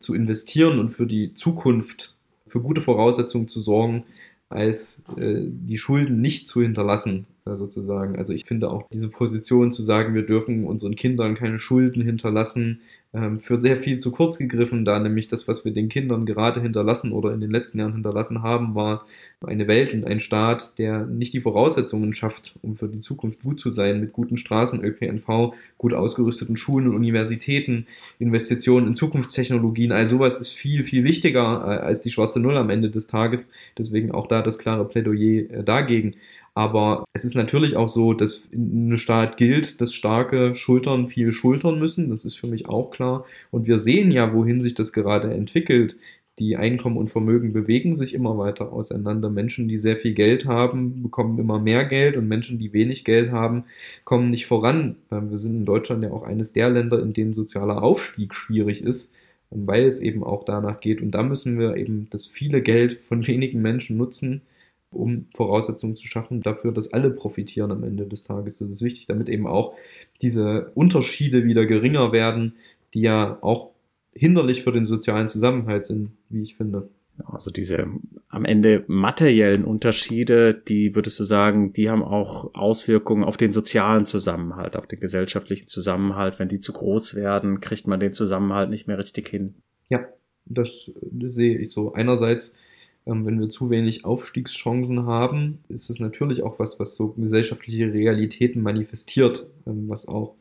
zu 0.00 0.12
investieren 0.14 0.80
und 0.80 0.90
für 0.90 1.06
die 1.06 1.34
Zukunft 1.34 2.14
für 2.48 2.60
gute 2.60 2.80
Voraussetzungen 2.80 3.46
zu 3.46 3.60
sorgen, 3.60 4.04
als 4.48 5.04
äh, 5.16 5.40
die 5.46 5.78
Schulden 5.78 6.20
nicht 6.20 6.48
zu 6.48 6.62
hinterlassen, 6.62 7.26
sozusagen. 7.44 8.16
Also 8.16 8.32
ich 8.32 8.46
finde 8.46 8.70
auch 8.70 8.88
diese 8.90 9.10
Position 9.10 9.70
zu 9.70 9.82
sagen, 9.82 10.14
wir 10.14 10.22
dürfen 10.22 10.64
unseren 10.64 10.96
Kindern 10.96 11.34
keine 11.34 11.58
Schulden 11.58 12.02
hinterlassen, 12.02 12.80
ähm, 13.12 13.38
für 13.38 13.58
sehr 13.58 13.76
viel 13.76 13.98
zu 13.98 14.10
kurz 14.10 14.38
gegriffen, 14.38 14.84
da 14.84 14.98
nämlich 14.98 15.28
das, 15.28 15.46
was 15.46 15.64
wir 15.64 15.72
den 15.72 15.90
Kindern 15.90 16.24
gerade 16.24 16.62
hinterlassen 16.62 17.12
oder 17.12 17.34
in 17.34 17.40
den 17.40 17.50
letzten 17.50 17.78
Jahren 17.78 17.92
hinterlassen 17.92 18.42
haben, 18.42 18.74
war 18.74 19.06
eine 19.46 19.68
Welt 19.68 19.92
und 19.92 20.06
ein 20.06 20.20
Staat, 20.20 20.78
der 20.78 21.04
nicht 21.04 21.34
die 21.34 21.42
Voraussetzungen 21.42 22.14
schafft, 22.14 22.54
um 22.62 22.76
für 22.76 22.88
die 22.88 23.00
Zukunft 23.00 23.42
gut 23.42 23.60
zu 23.60 23.70
sein, 23.70 24.00
mit 24.00 24.12
guten 24.12 24.38
Straßen, 24.38 24.82
ÖPNV, 24.82 25.54
gut 25.76 25.92
ausgerüsteten 25.92 26.56
Schulen 26.56 26.88
und 26.88 26.96
Universitäten, 26.96 27.86
Investitionen 28.18 28.88
in 28.88 28.96
Zukunftstechnologien. 28.96 29.92
All 29.92 30.06
sowas 30.06 30.40
ist 30.40 30.52
viel, 30.52 30.82
viel 30.82 31.04
wichtiger 31.04 31.42
äh, 31.42 31.84
als 31.84 32.02
die 32.02 32.10
schwarze 32.10 32.40
Null 32.40 32.56
am 32.56 32.70
Ende 32.70 32.90
des 32.90 33.06
Tages. 33.06 33.50
Deswegen 33.76 34.12
auch 34.12 34.28
da 34.28 34.40
das 34.40 34.58
klare 34.58 34.88
Plädoyer 34.88 35.50
äh, 35.50 35.62
dagegen. 35.62 36.14
Aber 36.54 37.04
es 37.12 37.24
ist 37.24 37.34
natürlich 37.34 37.76
auch 37.76 37.88
so, 37.88 38.12
dass 38.14 38.44
in 38.52 38.86
einem 38.86 38.96
Staat 38.96 39.36
gilt, 39.36 39.80
dass 39.80 39.92
starke 39.92 40.54
Schultern 40.54 41.08
viel 41.08 41.32
schultern 41.32 41.80
müssen. 41.80 42.10
Das 42.10 42.24
ist 42.24 42.36
für 42.36 42.46
mich 42.46 42.68
auch 42.68 42.90
klar. 42.90 43.24
Und 43.50 43.66
wir 43.66 43.78
sehen 43.78 44.12
ja, 44.12 44.32
wohin 44.32 44.60
sich 44.60 44.74
das 44.74 44.92
gerade 44.92 45.32
entwickelt. 45.34 45.96
Die 46.38 46.56
Einkommen 46.56 46.96
und 46.96 47.10
Vermögen 47.10 47.52
bewegen 47.52 47.96
sich 47.96 48.14
immer 48.14 48.38
weiter 48.38 48.72
auseinander. 48.72 49.30
Menschen, 49.30 49.68
die 49.68 49.78
sehr 49.78 49.96
viel 49.96 50.14
Geld 50.14 50.46
haben, 50.46 51.02
bekommen 51.02 51.38
immer 51.38 51.60
mehr 51.60 51.84
Geld 51.84 52.16
und 52.16 52.28
Menschen, 52.28 52.58
die 52.58 52.72
wenig 52.72 53.04
Geld 53.04 53.30
haben, 53.30 53.64
kommen 54.04 54.30
nicht 54.30 54.46
voran. 54.46 54.96
Ähm, 55.12 55.30
wir 55.30 55.38
sind 55.38 55.54
in 55.56 55.64
Deutschland 55.64 56.02
ja 56.02 56.10
auch 56.10 56.24
eines 56.24 56.52
der 56.52 56.70
Länder, 56.70 57.00
in 57.00 57.12
denen 57.12 57.34
sozialer 57.34 57.82
Aufstieg 57.82 58.34
schwierig 58.34 58.82
ist, 58.82 59.12
ähm, 59.52 59.66
weil 59.66 59.84
es 59.84 60.00
eben 60.00 60.24
auch 60.24 60.44
danach 60.44 60.80
geht. 60.80 61.00
Und 61.00 61.12
da 61.12 61.22
müssen 61.22 61.58
wir 61.58 61.76
eben 61.76 62.08
das 62.10 62.26
viele 62.26 62.62
Geld 62.62 63.00
von 63.02 63.26
wenigen 63.26 63.62
Menschen 63.62 63.96
nutzen, 63.96 64.42
um 64.94 65.26
Voraussetzungen 65.34 65.96
zu 65.96 66.06
schaffen 66.06 66.40
dafür, 66.40 66.72
dass 66.72 66.92
alle 66.92 67.10
profitieren 67.10 67.70
am 67.70 67.84
Ende 67.84 68.06
des 68.06 68.24
Tages. 68.24 68.58
Das 68.58 68.70
ist 68.70 68.82
wichtig, 68.82 69.06
damit 69.06 69.28
eben 69.28 69.46
auch 69.46 69.74
diese 70.22 70.70
Unterschiede 70.74 71.44
wieder 71.44 71.66
geringer 71.66 72.12
werden, 72.12 72.54
die 72.94 73.02
ja 73.02 73.38
auch 73.40 73.70
hinderlich 74.12 74.62
für 74.62 74.72
den 74.72 74.84
sozialen 74.84 75.28
Zusammenhalt 75.28 75.86
sind, 75.86 76.10
wie 76.28 76.42
ich 76.42 76.56
finde. 76.56 76.88
Also 77.24 77.50
diese 77.50 77.86
am 78.28 78.44
Ende 78.44 78.84
materiellen 78.88 79.64
Unterschiede, 79.64 80.52
die 80.52 80.96
würdest 80.96 81.20
du 81.20 81.24
sagen, 81.24 81.72
die 81.72 81.88
haben 81.88 82.02
auch 82.02 82.52
Auswirkungen 82.54 83.22
auf 83.22 83.36
den 83.36 83.52
sozialen 83.52 84.04
Zusammenhalt, 84.04 84.76
auf 84.76 84.88
den 84.88 84.98
gesellschaftlichen 84.98 85.68
Zusammenhalt. 85.68 86.40
Wenn 86.40 86.48
die 86.48 86.58
zu 86.58 86.72
groß 86.72 87.14
werden, 87.14 87.60
kriegt 87.60 87.86
man 87.86 88.00
den 88.00 88.12
Zusammenhalt 88.12 88.70
nicht 88.70 88.88
mehr 88.88 88.98
richtig 88.98 89.28
hin. 89.28 89.54
Ja, 89.88 90.00
das, 90.44 90.90
sehe 91.28 91.58
ich 91.58 91.70
so. 91.70 91.92
Einerseits 91.92 92.56
wenn 93.06 93.38
wir 93.38 93.50
zu 93.50 93.70
wenig 93.70 94.04
Aufstiegschancen 94.04 95.06
haben, 95.06 95.58
ist 95.68 95.90
es 95.90 96.00
natürlich 96.00 96.42
auch 96.42 96.58
was, 96.58 96.80
was 96.80 96.96
so 96.96 97.08
gesellschaftliche 97.08 97.92
Realitäten 97.92 98.62
manifestiert, 98.62 99.46
ähm, 99.66 99.88
was 99.88 100.08
auch 100.08 100.34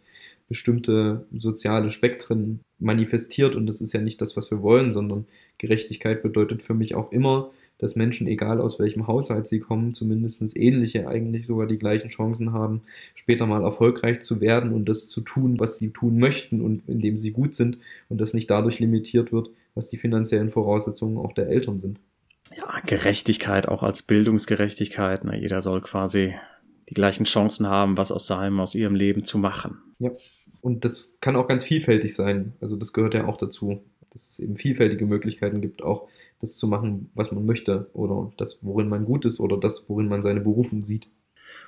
bestimmte 0.48 1.26
soziale 1.38 1.92
Spektren 1.92 2.62
manifestiert. 2.80 3.56
Und 3.56 3.68
das 3.68 3.82
ist 3.82 3.94
ja 3.94 4.02
nicht 4.02 4.22
das, 4.22 4.38
was 4.38 4.52
wir 4.52 4.62
wollen, 4.62 4.92
sondern 4.92 5.26
Gerechtigkeit 5.58 6.24
bedeutet 6.24 6.64
für 6.64 6.74
mich 6.74 6.96
auch 6.96 7.12
immer, 7.12 7.52
dass 7.80 7.96
Menschen, 7.96 8.28
egal 8.28 8.62
aus 8.62 8.80
welchem 8.80 9.08
Haushalt 9.08 9.48
sie 9.48 9.60
kommen, 9.60 9.94
zumindest 9.94 10.56
ähnliche, 10.56 11.08
eigentlich 11.08 11.48
sogar 11.48 11.68
die 11.68 11.80
gleichen 11.80 12.10
Chancen 12.10 12.54
haben, 12.54 12.82
später 13.16 13.46
mal 13.46 13.64
erfolgreich 13.64 14.22
zu 14.22 14.40
werden 14.40 14.74
und 14.74 14.86
das 14.88 15.08
zu 15.10 15.22
tun, 15.22 15.60
was 15.60 15.80
sie 15.80 15.90
tun 15.90 16.18
möchten 16.18 16.62
und 16.62 16.88
in 16.88 17.02
dem 17.02 17.18
sie 17.18 17.32
gut 17.32 17.56
sind 17.56 17.78
und 18.10 18.22
das 18.22 18.34
nicht 18.34 18.50
dadurch 18.50 18.80
limitiert 18.80 19.34
wird, 19.34 19.50
was 19.76 19.90
die 19.90 19.98
finanziellen 19.98 20.52
Voraussetzungen 20.52 21.18
auch 21.18 21.34
der 21.34 21.50
Eltern 21.50 21.80
sind 21.80 22.00
ja, 22.56 22.80
Gerechtigkeit 22.86 23.68
auch 23.68 23.84
als 23.84 24.04
Bildungsgerechtigkeit. 24.04 25.24
Ne? 25.24 25.40
Jeder 25.40 25.62
soll 25.62 25.82
quasi 25.82 26.36
die 26.90 26.94
gleichen 26.94 27.26
Chancen 27.26 27.68
haben, 27.68 27.98
was 27.98 28.12
aus 28.12 28.28
seinem, 28.28 28.60
aus 28.60 28.76
ihrem 28.76 28.96
Leben 28.96 29.24
zu 29.24 29.38
machen. 29.38 29.78
Ja, 30.00 30.12
und 30.62 30.86
das 30.86 31.18
kann 31.22 31.36
auch 31.36 31.48
ganz 31.48 31.64
vielfältig 31.64 32.16
sein. 32.16 32.54
Also 32.62 32.76
das 32.76 32.94
gehört 32.94 33.14
ja 33.14 33.26
auch 33.26 33.38
dazu, 33.38 33.84
dass 34.12 34.30
es 34.30 34.40
eben 34.40 34.56
vielfältige 34.56 35.06
Möglichkeiten 35.06 35.62
gibt, 35.62 35.82
auch 35.82 36.08
das 36.40 36.58
zu 36.58 36.68
machen, 36.68 37.10
was 37.16 37.32
man 37.32 37.46
möchte 37.46 37.90
oder 37.94 38.32
das, 38.38 38.60
worin 38.62 38.90
man 38.90 39.06
gut 39.06 39.26
ist 39.26 39.40
oder 39.40 39.58
das, 39.58 39.86
worin 39.88 40.08
man 40.08 40.22
seine 40.22 40.42
Berufung 40.42 40.86
sieht. 40.86 41.08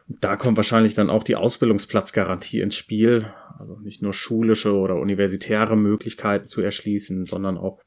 Da 0.08 0.36
kommt 0.36 0.58
wahrscheinlich 0.58 0.94
dann 0.94 1.10
auch 1.10 1.24
die 1.24 1.36
Ausbildungsplatzgarantie 1.36 2.60
ins 2.60 2.76
Spiel. 2.76 3.34
Also 3.58 3.78
nicht 3.80 4.02
nur 4.02 4.14
schulische 4.14 4.74
oder 4.74 4.96
universitäre 4.96 5.76
Möglichkeiten 5.76 6.46
zu 6.46 6.62
erschließen, 6.62 7.26
sondern 7.26 7.58
auch 7.58 7.80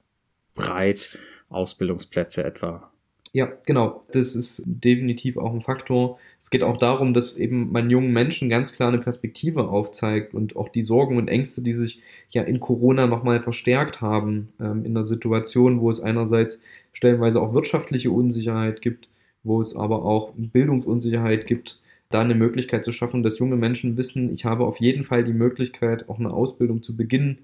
breit 0.55 1.19
Ausbildungsplätze 1.49 2.45
etwa. 2.45 2.91
Ja, 3.33 3.53
genau. 3.67 4.03
Das 4.13 4.35
ist 4.35 4.63
definitiv 4.67 5.37
auch 5.37 5.53
ein 5.53 5.61
Faktor. 5.61 6.19
Es 6.43 6.51
geht 6.51 6.63
auch 6.63 6.79
darum, 6.79 7.13
dass 7.13 7.37
eben 7.37 7.71
man 7.73 7.91
jungen 7.91 8.13
Menschen 8.13 8.49
ganz 8.49 8.73
klar 8.75 8.89
eine 8.89 8.99
Perspektive 8.99 9.69
aufzeigt 9.69 10.35
und 10.35 10.57
auch 10.57 10.71
die 10.71 10.85
Sorgen 10.85 11.19
und 11.19 11.29
Ängste, 11.29 11.63
die 11.63 11.73
sich 11.73 12.01
ja 12.31 12.43
in 12.43 12.61
Corona 12.61 13.07
nochmal 13.07 13.41
verstärkt 13.41 14.01
haben, 14.01 14.49
ähm, 14.61 14.85
in 14.85 14.97
einer 14.97 15.07
Situation, 15.07 15.81
wo 15.81 15.91
es 15.91 16.01
einerseits 16.01 16.61
stellenweise 16.93 17.41
auch 17.41 17.53
wirtschaftliche 17.53 18.11
Unsicherheit 18.11 18.81
gibt, 18.83 19.09
wo 19.43 19.61
es 19.61 19.77
aber 19.77 20.05
auch 20.05 20.33
Bildungsunsicherheit 20.37 21.47
gibt, 21.47 21.81
da 22.11 22.21
eine 22.21 22.35
Möglichkeit 22.35 22.85
zu 22.85 22.93
schaffen, 22.93 23.23
dass 23.23 23.39
junge 23.39 23.57
Menschen 23.57 23.97
wissen, 23.99 24.33
ich 24.33 24.47
habe 24.47 24.65
auf 24.65 24.81
jeden 24.81 25.05
Fall 25.05 25.25
die 25.25 25.35
Möglichkeit, 25.35 26.09
auch 26.09 26.19
eine 26.19 26.33
Ausbildung 26.33 26.83
zu 26.83 26.97
beginnen 26.97 27.39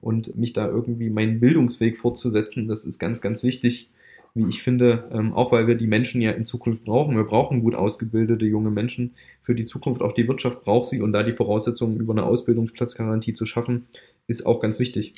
und 0.00 0.36
mich 0.36 0.52
da 0.52 0.68
irgendwie 0.68 1.10
meinen 1.10 1.40
Bildungsweg 1.40 1.98
fortzusetzen. 1.98 2.68
Das 2.68 2.84
ist 2.84 2.98
ganz, 2.98 3.20
ganz 3.20 3.42
wichtig, 3.42 3.88
wie 4.34 4.48
ich 4.48 4.62
finde, 4.62 5.08
ähm, 5.12 5.32
auch 5.32 5.52
weil 5.52 5.66
wir 5.66 5.74
die 5.74 5.86
Menschen 5.86 6.20
ja 6.20 6.30
in 6.30 6.46
Zukunft 6.46 6.84
brauchen. 6.84 7.16
Wir 7.16 7.24
brauchen 7.24 7.62
gut 7.62 7.74
ausgebildete 7.74 8.46
junge 8.46 8.70
Menschen 8.70 9.14
für 9.42 9.54
die 9.54 9.64
Zukunft. 9.64 10.02
Auch 10.02 10.12
die 10.12 10.28
Wirtschaft 10.28 10.62
braucht 10.62 10.88
sie 10.88 11.00
und 11.00 11.12
da 11.12 11.22
die 11.22 11.32
Voraussetzungen 11.32 11.98
über 11.98 12.12
eine 12.12 12.24
Ausbildungsplatzgarantie 12.24 13.34
zu 13.34 13.46
schaffen, 13.46 13.86
ist 14.26 14.46
auch 14.46 14.60
ganz 14.60 14.78
wichtig 14.78 15.12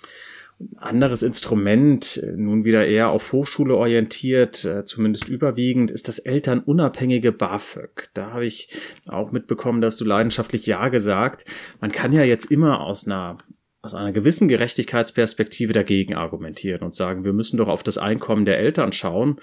anderes 0.77 1.23
Instrument, 1.23 2.23
nun 2.37 2.65
wieder 2.65 2.87
eher 2.87 3.11
auf 3.11 3.33
Hochschule 3.33 3.75
orientiert, 3.75 4.65
äh, 4.65 4.85
zumindest 4.85 5.29
überwiegend, 5.29 5.91
ist 5.91 6.09
das 6.09 6.19
elternunabhängige 6.19 7.33
BAföG. 7.33 8.11
Da 8.15 8.33
habe 8.33 8.47
ich 8.47 8.69
auch 9.09 9.33
mitbekommen, 9.33 9.81
dass 9.81 9.97
du 9.97 10.05
leidenschaftlich 10.05 10.67
Ja 10.67 10.89
gesagt. 10.89 11.45
Man 11.81 11.91
kann 11.91 12.13
ja 12.13 12.23
jetzt 12.23 12.51
immer 12.51 12.81
aus 12.81 13.07
einer 13.07 13.39
aus 13.83 13.95
einer 13.95 14.13
gewissen 14.13 14.47
Gerechtigkeitsperspektive 14.47 15.73
dagegen 15.73 16.15
argumentieren 16.15 16.83
und 16.83 16.95
sagen, 16.95 17.25
wir 17.25 17.33
müssen 17.33 17.57
doch 17.57 17.69
auf 17.69 17.83
das 17.83 17.99
Einkommen 17.99 18.45
der 18.45 18.59
Eltern 18.59 18.93
schauen. 18.93 19.41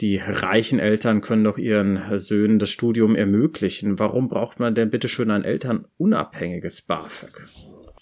Die 0.00 0.18
reichen 0.18 0.78
Eltern 0.78 1.22
können 1.22 1.44
doch 1.44 1.58
ihren 1.58 2.18
Söhnen 2.18 2.58
das 2.58 2.70
Studium 2.70 3.16
ermöglichen. 3.16 3.98
Warum 3.98 4.28
braucht 4.28 4.60
man 4.60 4.74
denn 4.74 4.90
bitte 4.90 5.08
schön 5.08 5.30
ein 5.30 5.42
elternunabhängiges 5.42 6.82
BAföG? 6.82 7.46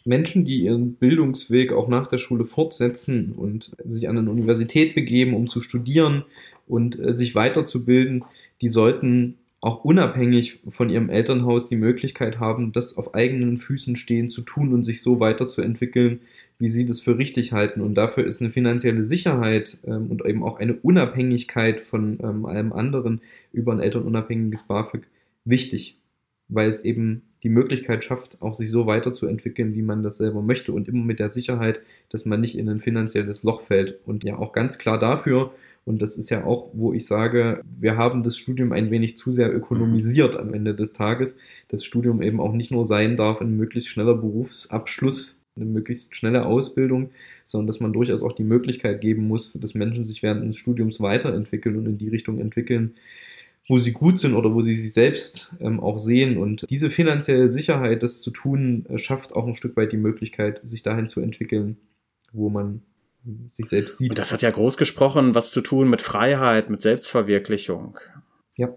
Menschen, 0.05 0.45
die 0.45 0.63
ihren 0.63 0.95
Bildungsweg 0.97 1.73
auch 1.73 1.89
nach 1.89 2.09
der 2.09 2.19
Schule 2.19 2.45
fortsetzen 2.45 3.33
und 3.33 3.73
sich 3.85 4.09
an 4.09 4.19
eine 4.19 4.31
Universität 4.31 4.95
begeben, 4.95 5.35
um 5.35 5.49
zu 5.49 5.61
studieren 5.61 6.25
und 6.67 6.99
äh, 6.99 7.15
sich 7.15 7.35
weiterzubilden, 7.35 8.25
die 8.61 8.69
sollten 8.69 9.39
auch 9.61 9.85
unabhängig 9.85 10.61
von 10.69 10.91
ihrem 10.91 11.11
Elternhaus 11.11 11.69
die 11.69 11.77
Möglichkeit 11.77 12.39
haben, 12.39 12.73
das 12.73 12.97
auf 12.97 13.15
eigenen 13.15 13.57
Füßen 13.57 13.97
stehen 13.97 14.29
zu 14.29 14.43
tun 14.43 14.73
und 14.73 14.85
sich 14.85 15.03
so 15.03 15.19
weiterzuentwickeln, 15.19 16.21
wie 16.59 16.69
sie 16.69 16.87
das 16.87 17.01
für 17.01 17.19
richtig 17.19 17.53
halten. 17.53 17.81
Und 17.81 17.95
dafür 17.95 18.25
ist 18.27 18.41
eine 18.41 18.51
finanzielle 18.51 19.03
Sicherheit 19.03 19.79
ähm, 19.87 20.11
und 20.11 20.25
eben 20.25 20.43
auch 20.43 20.59
eine 20.59 20.75
Unabhängigkeit 20.75 21.81
von 21.81 22.19
ähm, 22.23 22.47
allem 22.47 22.73
anderen 22.73 23.21
über 23.53 23.73
ein 23.73 23.81
elternunabhängiges 23.81 24.65
BAföG 24.65 25.07
wichtig, 25.45 25.99
weil 26.49 26.69
es 26.69 26.85
eben 26.85 27.23
die 27.43 27.49
Möglichkeit 27.49 28.05
schafft, 28.05 28.41
auch 28.41 28.55
sich 28.55 28.71
so 28.71 28.87
weiterzuentwickeln, 28.87 29.75
wie 29.75 29.83
man 29.83 30.03
das 30.03 30.17
selber 30.17 30.43
möchte 30.43 30.73
und 30.73 30.89
immer 30.89 31.05
mit 31.05 31.19
der 31.19 31.29
Sicherheit, 31.31 31.81
dass 32.11 32.25
man 32.25 32.41
nicht 32.41 32.59
in 32.59 32.69
ein 32.69 32.81
finanzielles 32.81 33.43
Loch 33.43 33.61
fällt. 33.61 33.99
Und 34.07 34.25
ja 34.25 34.37
auch 34.37 34.53
ganz 34.53 34.79
klar 34.79 34.99
dafür, 34.99 35.53
und 35.87 36.03
das 36.03 36.19
ist 36.19 36.31
ja 36.31 36.45
auch, 36.45 36.71
wo 36.73 36.93
ich 36.93 37.07
sage, 37.07 37.63
wir 37.79 37.97
haben 37.97 38.25
das 38.25 38.37
Studium 38.37 38.73
ein 38.73 38.91
wenig 38.91 39.17
zu 39.17 39.31
sehr 39.31 39.55
ökonomisiert 39.55 40.37
am 40.37 40.53
Ende 40.53 40.75
des 40.75 40.93
Tages. 40.93 41.39
Das 41.69 41.85
Studium 41.85 42.23
eben 42.23 42.41
auch 42.41 42.53
nicht 42.53 42.73
nur 42.73 42.85
sein 42.85 43.17
darf, 43.17 43.41
ein 43.41 43.57
möglichst 43.57 43.91
schneller 43.91 44.17
Berufsabschluss, 44.17 45.41
eine 45.55 45.65
möglichst 45.65 46.17
schnelle 46.17 46.45
Ausbildung, 46.45 47.11
sondern 47.45 47.69
dass 47.69 47.79
man 47.79 47.93
durchaus 47.93 48.25
auch 48.25 48.33
die 48.33 48.43
Möglichkeit 48.43 49.01
geben 49.01 49.29
muss, 49.29 49.53
dass 49.53 49.75
Menschen 49.75 50.03
sich 50.03 50.25
während 50.25 50.49
des 50.49 50.57
Studiums 50.57 51.01
weiterentwickeln 51.01 51.77
und 51.77 51.87
in 51.87 51.99
die 51.99 52.09
Richtung 52.09 52.41
entwickeln, 52.41 52.97
wo 53.69 53.79
sie 53.79 53.93
gut 53.93 54.19
sind 54.19 54.35
oder 54.35 54.53
wo 54.53 54.63
sie 54.63 54.75
sich 54.75 54.93
selbst 54.93 55.53
ähm, 55.61 55.79
auch 55.79 56.01
sehen. 56.01 56.37
Und 56.37 56.67
diese 56.69 56.91
finanzielle 56.91 57.49
Sicherheit, 57.49 58.03
das 58.03 58.23
zu 58.23 58.33
tun, 58.33 58.87
äh, 58.89 58.99
schafft 58.99 59.35
auch 59.35 59.47
ein 59.47 59.55
Stück 59.55 59.77
weit 59.77 59.93
die 59.93 59.99
Möglichkeit, 59.99 60.61
sich 60.65 60.83
dahin 60.83 61.07
zu 61.07 61.21
entwickeln, 61.21 61.77
wo 62.33 62.51
man 62.51 62.83
sich 63.51 63.69
selbst 63.69 63.99
sieht. 63.99 64.11
Und 64.11 64.19
das 64.19 64.33
hat 64.33 64.43
ja 64.43 64.51
groß 64.51 64.77
gesprochen, 64.77 65.35
was 65.35 65.51
zu 65.51 65.61
tun 65.61 65.89
mit 65.89 66.03
Freiheit, 66.03 66.71
mit 66.71 66.83
Selbstverwirklichung. 66.83 67.99
Ja. 68.57 68.69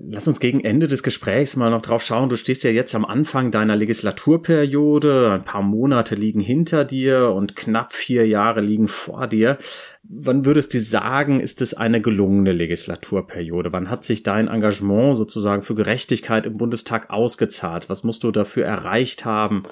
Lass 0.00 0.26
uns 0.26 0.40
gegen 0.40 0.64
Ende 0.64 0.88
des 0.88 1.04
Gesprächs 1.04 1.54
mal 1.54 1.70
noch 1.70 1.82
drauf 1.82 2.02
schauen. 2.02 2.28
Du 2.28 2.34
stehst 2.34 2.64
ja 2.64 2.70
jetzt 2.70 2.94
am 2.96 3.04
Anfang 3.04 3.52
deiner 3.52 3.76
Legislaturperiode. 3.76 5.30
Ein 5.30 5.44
paar 5.44 5.62
Monate 5.62 6.16
liegen 6.16 6.40
hinter 6.40 6.84
dir 6.84 7.30
und 7.30 7.54
knapp 7.54 7.92
vier 7.92 8.26
Jahre 8.26 8.60
liegen 8.60 8.88
vor 8.88 9.28
dir. 9.28 9.56
Wann 10.02 10.44
würdest 10.44 10.74
du 10.74 10.80
sagen, 10.80 11.38
ist 11.38 11.62
es 11.62 11.74
eine 11.74 12.00
gelungene 12.00 12.52
Legislaturperiode? 12.52 13.72
Wann 13.72 13.88
hat 13.88 14.02
sich 14.02 14.24
dein 14.24 14.48
Engagement 14.48 15.16
sozusagen 15.16 15.62
für 15.62 15.76
Gerechtigkeit 15.76 16.46
im 16.46 16.56
Bundestag 16.56 17.10
ausgezahlt? 17.10 17.88
Was 17.88 18.02
musst 18.02 18.24
du 18.24 18.32
dafür 18.32 18.64
erreicht 18.64 19.24
haben, 19.24 19.62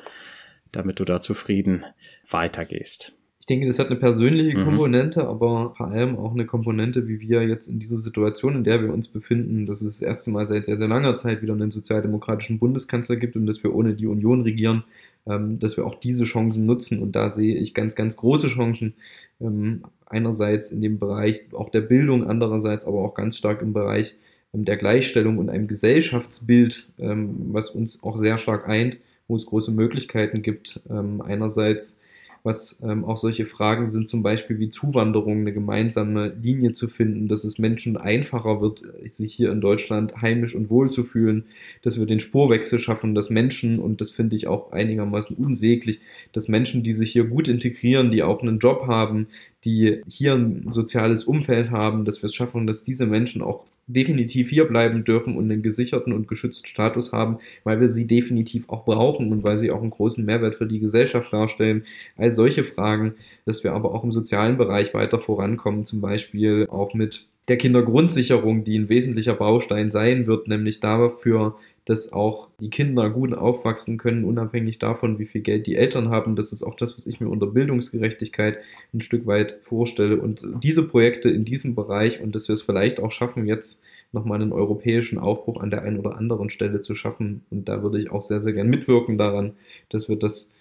damit 0.71 1.01
du 1.01 1.05
da 1.05 1.21
zufrieden 1.21 1.85
weitergehst? 2.31 3.16
Ich 3.47 3.55
denke, 3.55 3.69
das 3.69 3.79
hat 3.79 3.87
eine 3.87 3.97
persönliche 4.01 4.59
mhm. 4.59 4.65
Komponente, 4.65 5.29
aber 5.29 5.73
vor 5.77 5.87
allem 5.87 6.17
auch 6.17 6.33
eine 6.33 6.47
Komponente, 6.47 7.07
wie 7.07 7.21
wir 7.21 7.47
jetzt 7.47 7.69
in 7.69 7.79
dieser 7.79 7.99
Situation, 7.99 8.57
in 8.57 8.65
der 8.65 8.83
wir 8.83 8.93
uns 8.93 9.07
befinden, 9.07 9.67
dass 9.67 9.83
es 9.83 10.01
das 10.01 10.03
erste 10.03 10.33
Mal 10.33 10.47
seit 10.47 10.67
sehr, 10.67 10.79
sehr 10.79 10.89
langer 10.89 11.15
Zeit 11.15 11.43
wieder 11.43 11.53
einen 11.53 11.71
sozialdemokratischen 11.71 12.59
Bundeskanzler 12.59 13.15
gibt 13.15 13.37
und 13.37 13.47
dass 13.47 13.63
wir 13.63 13.73
ohne 13.73 13.95
die 13.95 14.09
Union 14.09 14.41
regieren, 14.41 14.83
ähm, 15.29 15.61
dass 15.61 15.77
wir 15.77 15.87
auch 15.87 15.95
diese 15.95 16.25
Chancen 16.25 16.67
nutzen. 16.67 17.01
Und 17.01 17.15
da 17.15 17.31
sehe 17.31 17.55
ich 17.55 17.73
ganz, 17.73 17.95
ganz 17.95 18.17
große 18.17 18.49
Chancen. 18.49 18.95
Ähm, 19.41 19.83
einerseits 20.07 20.73
in 20.73 20.83
dem 20.83 20.99
Bereich 20.99 21.43
auch 21.53 21.69
der 21.69 21.83
Bildung, 21.83 22.27
andererseits 22.27 22.85
aber 22.85 22.99
auch 23.05 23.15
ganz 23.15 23.37
stark 23.37 23.63
im 23.63 23.73
Bereich 23.73 24.17
ähm, 24.55 24.65
der 24.65 24.77
Gleichstellung 24.77 25.39
und 25.39 25.51
einem 25.51 25.69
Gesellschaftsbild, 25.69 26.89
was 26.99 27.71
uns 27.71 28.03
auch 28.03 28.17
sehr 28.17 28.39
stark 28.39 28.69
eint, 28.69 28.97
wo 29.29 29.37
es 29.37 29.47
große 29.47 29.71
Möglichkeiten 29.71 30.43
gibt. 30.43 30.81
einerseits 30.89 32.01
was 32.47 32.81
ähm, 32.83 33.05
auch 33.05 33.17
solche 33.17 33.45
Fragen 33.45 33.91
sind, 33.91 34.09
zum 34.09 34.23
Beispiel 34.23 34.59
wie 34.61 34.71
Zuwanderung, 34.71 35.41
eine 35.41 35.53
gemeinsame 35.53 36.33
Linie 36.41 36.73
zu 36.73 36.87
finden, 36.87 37.27
dass 37.27 37.45
es 37.45 37.59
Menschen 37.59 37.97
einfacher 37.97 38.61
wird, 38.61 38.83
sich 39.13 39.35
hier 39.35 39.51
in 39.51 39.61
Deutschland 39.61 40.23
heimisch 40.23 40.55
und 40.55 40.71
wohl 40.71 40.91
zu 40.91 41.03
fühlen, 41.03 41.47
dass 41.83 41.99
wir 41.99 42.07
den 42.07 42.21
Spurwechsel 42.21 42.79
schaffen, 42.79 43.15
dass 43.17 43.31
Menschen, 43.31 43.81
und 43.81 44.01
das 44.01 44.13
finde 44.13 44.37
ich 44.37 44.47
auch 44.47 44.71
einigermaßen 44.73 45.37
unsäglich, 45.37 46.01
dass 46.33 46.49
Menschen, 46.49 46.85
die 46.85 46.95
sich 46.95 47.11
hier 47.11 47.25
gut 47.25 47.49
integrieren, 47.49 48.13
die 48.13 48.23
auch 48.23 48.41
einen 48.41 48.61
Job 48.61 48.87
haben, 48.87 49.27
die 49.67 50.01
hier 50.09 50.35
ein 50.35 50.69
soziales 50.71 51.25
Umfeld 51.25 51.71
haben, 51.71 52.05
dass 52.05 52.23
wir 52.23 52.29
es 52.29 52.35
schaffen, 52.35 52.67
dass 52.67 52.85
diese 52.85 53.05
Menschen 53.05 53.43
auch 53.43 53.65
definitiv 53.89 54.49
hier 54.49 54.65
bleiben 54.65 55.05
dürfen 55.05 55.37
und 55.37 55.51
einen 55.51 55.63
gesicherten 55.63 56.13
und 56.13 56.29
geschützten 56.29 56.67
Status 56.67 57.13
haben, 57.13 57.39
weil 57.65 57.81
wir 57.81 57.89
sie 57.89 58.07
definitiv 58.07 58.69
auch 58.69 58.85
brauchen 58.85 59.31
und 59.33 59.45
weil 59.45 59.59
sie 59.59 59.71
auch 59.71 59.81
einen 59.81 59.91
großen 59.91 60.25
Mehrwert 60.25 60.55
für 60.55 60.67
die 60.67 60.81
Gesellschaft 60.81 61.33
darstellen. 61.33 61.85
All 62.17 62.33
solche 62.33 62.65
Fragen, 62.65 63.15
dass 63.45 63.65
wir 63.65 63.73
aber 63.73 63.93
auch 63.93 64.05
im 64.05 64.13
sozialen 64.13 64.57
Bereich 64.57 64.95
weiter 64.95 65.19
vorankommen, 65.19 65.85
zum 65.85 66.01
Beispiel 66.01 66.67
auch 66.71 66.95
mit 66.95 67.27
der 67.49 67.59
Kindergrundsicherung, 67.59 68.65
die 68.65 68.79
ein 68.79 68.89
wesentlicher 68.89 69.35
Baustein 69.35 69.91
sein 69.91 70.27
wird, 70.27 70.49
nämlich 70.49 70.81
dafür, 70.81 71.57
dass 71.85 72.13
auch 72.13 72.49
die 72.59 72.71
Kinder 72.71 73.09
gut 73.11 73.33
aufwachsen 73.33 73.97
können, 73.97 74.25
unabhängig 74.25 74.81
davon, 74.81 75.21
wie 75.21 75.27
viel 75.27 75.43
Geld 75.43 75.69
die 75.69 75.77
Eltern 75.77 76.11
haben. 76.11 76.35
Das 76.35 76.53
ist 76.53 76.65
auch 76.65 76.75
das, 76.75 76.99
was 76.99 77.07
ich 77.07 77.21
mir 77.21 77.29
unter 77.29 77.47
Bildungsgerechtigkeit 77.47 78.59
ein 78.93 79.01
Stück 79.01 79.27
weit 79.27 79.59
vorstelle. 79.63 80.17
Und 80.17 80.45
diese 80.63 80.83
Projekte 80.83 81.31
in 81.31 81.45
diesem 81.45 81.77
Bereich 81.77 82.21
und 82.21 82.35
dass 82.35 82.49
wir 82.49 82.55
es 82.55 82.63
vielleicht 82.63 82.99
auch 82.99 83.13
schaffen, 83.13 83.47
jetzt 83.47 83.85
nochmal 84.11 84.43
einen 84.43 84.53
europäischen 84.53 85.19
Aufbruch 85.19 85.61
an 85.61 85.71
der 85.71 85.83
einen 85.83 86.01
oder 86.01 86.17
anderen 86.17 86.51
Stelle 86.51 86.83
zu 86.83 86.97
schaffen. 86.97 87.43
Und 87.51 87.69
da 87.69 87.83
würde 87.85 88.01
ich 88.01 88.11
auch 88.11 88.23
sehr, 88.23 88.41
sehr 88.41 88.53
gern 88.53 88.69
mitwirken 88.69 89.17
daran, 89.17 89.53
dass 89.89 90.09
wir 90.09 90.17
das 90.17 90.53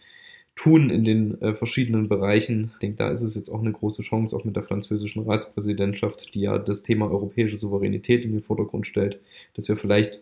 tun 0.56 0.90
in 0.90 1.04
den 1.04 1.42
äh, 1.42 1.54
verschiedenen 1.54 2.08
Bereichen. 2.08 2.72
Ich 2.74 2.80
denke, 2.80 2.98
da 2.98 3.12
ist 3.12 3.22
es 3.22 3.36
jetzt 3.36 3.50
auch 3.50 3.60
eine 3.60 3.74
große 3.74 4.04
Chance, 4.04 4.36
auch 4.36 4.46
mit 4.46 4.56
der 4.56 4.64
französischen 4.64 5.24
Ratspräsidentschaft, 5.24 6.34
die 6.34 6.42
ja 6.42 6.58
das 6.58 6.84
Thema 6.84 7.10
europäische 7.10 7.58
Souveränität 7.58 8.24
in 8.24 8.32
den 8.32 8.42
Vordergrund 8.42 8.88
stellt, 8.88 9.20
dass 9.54 9.68
wir 9.68 9.76
vielleicht 9.76 10.22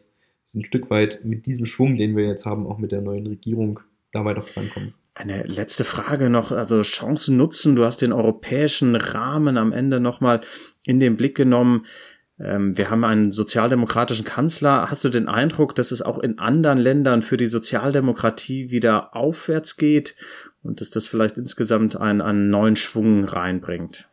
ein 0.55 0.65
Stück 0.65 0.89
weit 0.89 1.23
mit 1.23 1.45
diesem 1.45 1.65
Schwung, 1.65 1.97
den 1.97 2.15
wir 2.15 2.25
jetzt 2.25 2.45
haben, 2.45 2.67
auch 2.67 2.77
mit 2.77 2.91
der 2.91 3.01
neuen 3.01 3.27
Regierung 3.27 3.79
da 4.11 4.23
weiter 4.25 4.41
vorankommen. 4.41 4.93
Eine 5.15 5.43
letzte 5.43 5.83
Frage 5.83 6.29
noch, 6.29 6.51
also 6.51 6.81
Chancen 6.81 7.37
nutzen. 7.37 7.75
Du 7.75 7.83
hast 7.83 8.01
den 8.01 8.13
europäischen 8.13 8.95
Rahmen 8.95 9.57
am 9.57 9.71
Ende 9.71 9.99
nochmal 9.99 10.41
in 10.85 10.99
den 10.99 11.17
Blick 11.17 11.35
genommen. 11.35 11.85
Ähm, 12.43 12.77
wir 12.77 12.89
haben 12.89 13.03
einen 13.03 13.31
sozialdemokratischen 13.31 14.25
Kanzler. 14.25 14.89
Hast 14.89 15.03
du 15.03 15.09
den 15.09 15.27
Eindruck, 15.27 15.75
dass 15.75 15.91
es 15.91 16.01
auch 16.01 16.19
in 16.19 16.39
anderen 16.39 16.77
Ländern 16.77 17.21
für 17.21 17.37
die 17.37 17.47
Sozialdemokratie 17.47 18.69
wieder 18.69 19.15
aufwärts 19.15 19.77
geht 19.77 20.15
und 20.61 20.81
dass 20.81 20.89
das 20.89 21.07
vielleicht 21.07 21.37
insgesamt 21.37 21.95
einen, 21.95 22.21
einen 22.21 22.49
neuen 22.49 22.75
Schwung 22.75 23.23
reinbringt? 23.23 24.09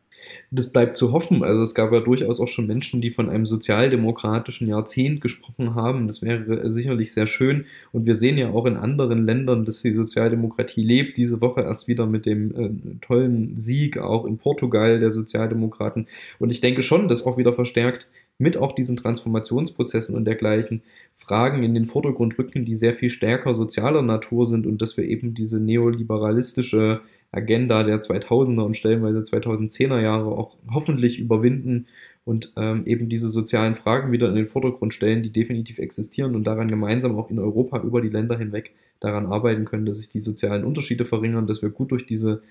das 0.51 0.73
bleibt 0.73 0.97
zu 0.97 1.13
hoffen. 1.13 1.45
Also 1.45 1.63
es 1.63 1.75
gab 1.75 1.93
ja 1.93 2.01
durchaus 2.01 2.41
auch 2.41 2.49
schon 2.49 2.67
Menschen, 2.67 3.01
die 3.01 3.11
von 3.11 3.31
einem 3.31 3.47
sozialdemokratischen 3.47 4.67
Jahrzehnt 4.67 5.21
gesprochen 5.21 5.75
haben. 5.75 6.09
Das 6.09 6.23
wäre 6.23 6.71
sicherlich 6.71 7.13
sehr 7.13 7.27
schön. 7.27 7.67
Und 7.93 8.07
wir 8.07 8.17
sehen 8.17 8.37
ja 8.37 8.51
auch 8.51 8.67
in 8.67 8.77
anderen 8.77 9.25
Ländern, 9.25 9.65
dass 9.65 9.83
die 9.83 9.93
Sozialdemokratie 9.93 10.83
lebt. 10.83 11.17
Diese 11.17 11.41
Woche 11.41 11.63
erst 11.63 11.87
wieder 11.87 12.07
mit 12.07 12.27
dem 12.27 12.51
äh, 12.51 12.71
tollen 13.01 13.59
Sieg 13.59 13.99
auch 13.99 14.25
in 14.25 14.39
Portugal 14.39 14.99
der 14.99 15.13
Sozialdemokraten. 15.13 16.09
Und 16.39 16.51
ich 16.51 16.61
denke 16.61 16.83
schon, 16.83 17.07
dass 17.07 17.27
auch 17.27 17.39
wieder 17.39 17.53
verstärkt 17.53 18.09
mit 18.41 18.57
auch 18.57 18.75
diesen 18.75 18.97
Transformationsprozessen 18.97 20.17
und 20.17 20.25
dergleichen 20.25 20.83
Fragen 21.15 21.63
in 21.63 21.75
den 21.75 21.87
Vordergrund 21.87 22.39
rücken, 22.39 22.65
die 22.65 22.75
sehr 22.75 22.95
viel 22.95 23.11
stärker 23.11 23.55
sozialer 23.55 24.03
Natur 24.03 24.47
sind 24.47 24.67
und 24.67 24.81
dass 24.81 24.97
wir 24.97 25.05
eben 25.05 25.35
diese 25.35 25.61
neoliberalistische 25.61 27.03
Agenda 27.33 27.85
der 27.85 28.01
2000er 28.01 28.63
und 28.63 28.77
stellenweise 28.77 29.19
2010er 29.19 30.01
Jahre 30.01 30.33
auch 30.33 30.57
hoffentlich 30.73 31.19
überwinden 31.19 31.87
und 32.25 32.53
ähm, 32.57 32.87
eben 32.87 33.09
diese 33.09 33.31
sozialen 33.31 33.75
Fragen 33.75 34.11
wieder 34.11 34.29
in 34.29 34.35
den 34.35 34.47
Vordergrund 34.47 34.95
stellen, 34.95 35.23
die 35.23 35.33
definitiv 35.33 35.79
existieren 35.79 36.35
und 36.35 36.45
daran 36.45 36.69
gemeinsam 36.69 37.19
auch 37.19 37.31
in 37.31 37.39
Europa 37.39 37.81
über 37.83 38.01
die 38.01 38.09
Länder 38.09 38.39
hinweg 38.39 38.73
daran 39.01 39.27
arbeiten 39.27 39.65
können, 39.65 39.87
dass 39.87 39.99
sich 39.99 40.11
die 40.11 40.21
sozialen 40.21 40.65
Unterschiede 40.65 41.05
verringern, 41.05 41.47
dass 41.47 41.63
wir 41.63 41.71
gut 41.71 41.91
durch 41.91 42.07
diese 42.07 42.43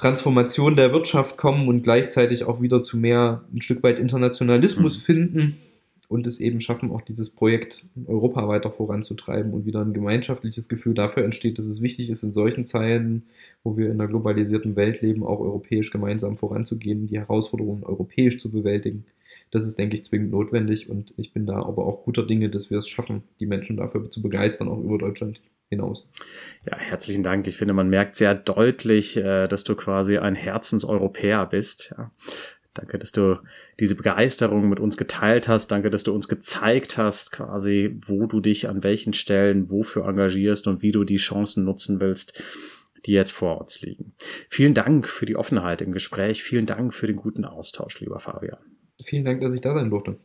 Transformation 0.00 0.76
der 0.76 0.94
Wirtschaft 0.94 1.36
kommen 1.36 1.68
und 1.68 1.82
gleichzeitig 1.82 2.44
auch 2.44 2.62
wieder 2.62 2.82
zu 2.82 2.96
mehr 2.96 3.44
ein 3.52 3.60
Stück 3.60 3.82
weit 3.82 3.98
Internationalismus 3.98 4.96
mhm. 4.96 5.02
finden 5.02 5.56
und 6.08 6.26
es 6.26 6.40
eben 6.40 6.62
schaffen, 6.62 6.90
auch 6.90 7.02
dieses 7.02 7.28
Projekt 7.28 7.84
in 7.94 8.06
Europa 8.06 8.48
weiter 8.48 8.70
voranzutreiben 8.70 9.52
und 9.52 9.66
wieder 9.66 9.82
ein 9.82 9.92
gemeinschaftliches 9.92 10.70
Gefühl 10.70 10.94
dafür 10.94 11.22
entsteht, 11.22 11.58
dass 11.58 11.66
es 11.66 11.82
wichtig 11.82 12.08
ist, 12.08 12.22
in 12.22 12.32
solchen 12.32 12.64
Zeiten, 12.64 13.24
wo 13.62 13.76
wir 13.76 13.90
in 13.90 14.00
einer 14.00 14.08
globalisierten 14.08 14.74
Welt 14.74 15.02
leben, 15.02 15.22
auch 15.22 15.38
europäisch 15.38 15.90
gemeinsam 15.90 16.34
voranzugehen, 16.34 17.06
die 17.06 17.18
Herausforderungen 17.18 17.84
europäisch 17.84 18.38
zu 18.38 18.50
bewältigen. 18.50 19.04
Das 19.50 19.66
ist, 19.66 19.78
denke 19.78 19.96
ich, 19.96 20.04
zwingend 20.04 20.30
notwendig 20.30 20.88
und 20.88 21.12
ich 21.18 21.34
bin 21.34 21.44
da 21.44 21.56
aber 21.56 21.84
auch 21.84 22.04
guter 22.04 22.26
Dinge, 22.26 22.48
dass 22.48 22.70
wir 22.70 22.78
es 22.78 22.88
schaffen, 22.88 23.24
die 23.38 23.46
Menschen 23.46 23.76
dafür 23.76 24.10
zu 24.10 24.22
begeistern, 24.22 24.68
auch 24.68 24.82
über 24.82 24.96
Deutschland 24.96 25.42
hinaus. 25.70 26.06
Ja, 26.66 26.76
herzlichen 26.76 27.22
Dank. 27.22 27.46
Ich 27.46 27.56
finde, 27.56 27.72
man 27.72 27.88
merkt 27.88 28.16
sehr 28.16 28.34
deutlich, 28.34 29.16
äh, 29.16 29.46
dass 29.46 29.64
du 29.64 29.74
quasi 29.74 30.18
ein 30.18 30.34
Herzenseuropäer 30.34 31.46
bist. 31.46 31.94
Ja. 31.96 32.10
Danke, 32.74 32.98
dass 32.98 33.12
du 33.12 33.38
diese 33.80 33.96
Begeisterung 33.96 34.68
mit 34.68 34.78
uns 34.78 34.96
geteilt 34.96 35.48
hast. 35.48 35.68
Danke, 35.68 35.90
dass 35.90 36.04
du 36.04 36.14
uns 36.14 36.28
gezeigt 36.28 36.98
hast, 36.98 37.32
quasi, 37.32 37.96
wo 38.04 38.26
du 38.26 38.40
dich 38.40 38.68
an 38.68 38.84
welchen 38.84 39.12
Stellen 39.12 39.70
wofür 39.70 40.06
engagierst 40.06 40.68
und 40.68 40.82
wie 40.82 40.92
du 40.92 41.04
die 41.04 41.16
Chancen 41.16 41.64
nutzen 41.64 42.00
willst, 42.00 42.42
die 43.06 43.12
jetzt 43.12 43.32
vor 43.32 43.60
uns 43.60 43.80
liegen. 43.80 44.12
Vielen 44.48 44.74
Dank 44.74 45.08
für 45.08 45.26
die 45.26 45.36
Offenheit 45.36 45.82
im 45.82 45.92
Gespräch. 45.92 46.42
Vielen 46.42 46.66
Dank 46.66 46.94
für 46.94 47.08
den 47.08 47.16
guten 47.16 47.44
Austausch, 47.44 48.00
lieber 48.00 48.20
Fabian. 48.20 48.58
Vielen 49.04 49.24
Dank, 49.24 49.40
dass 49.40 49.54
ich 49.54 49.62
da 49.62 49.74
sein 49.74 49.90
durfte. 49.90 50.18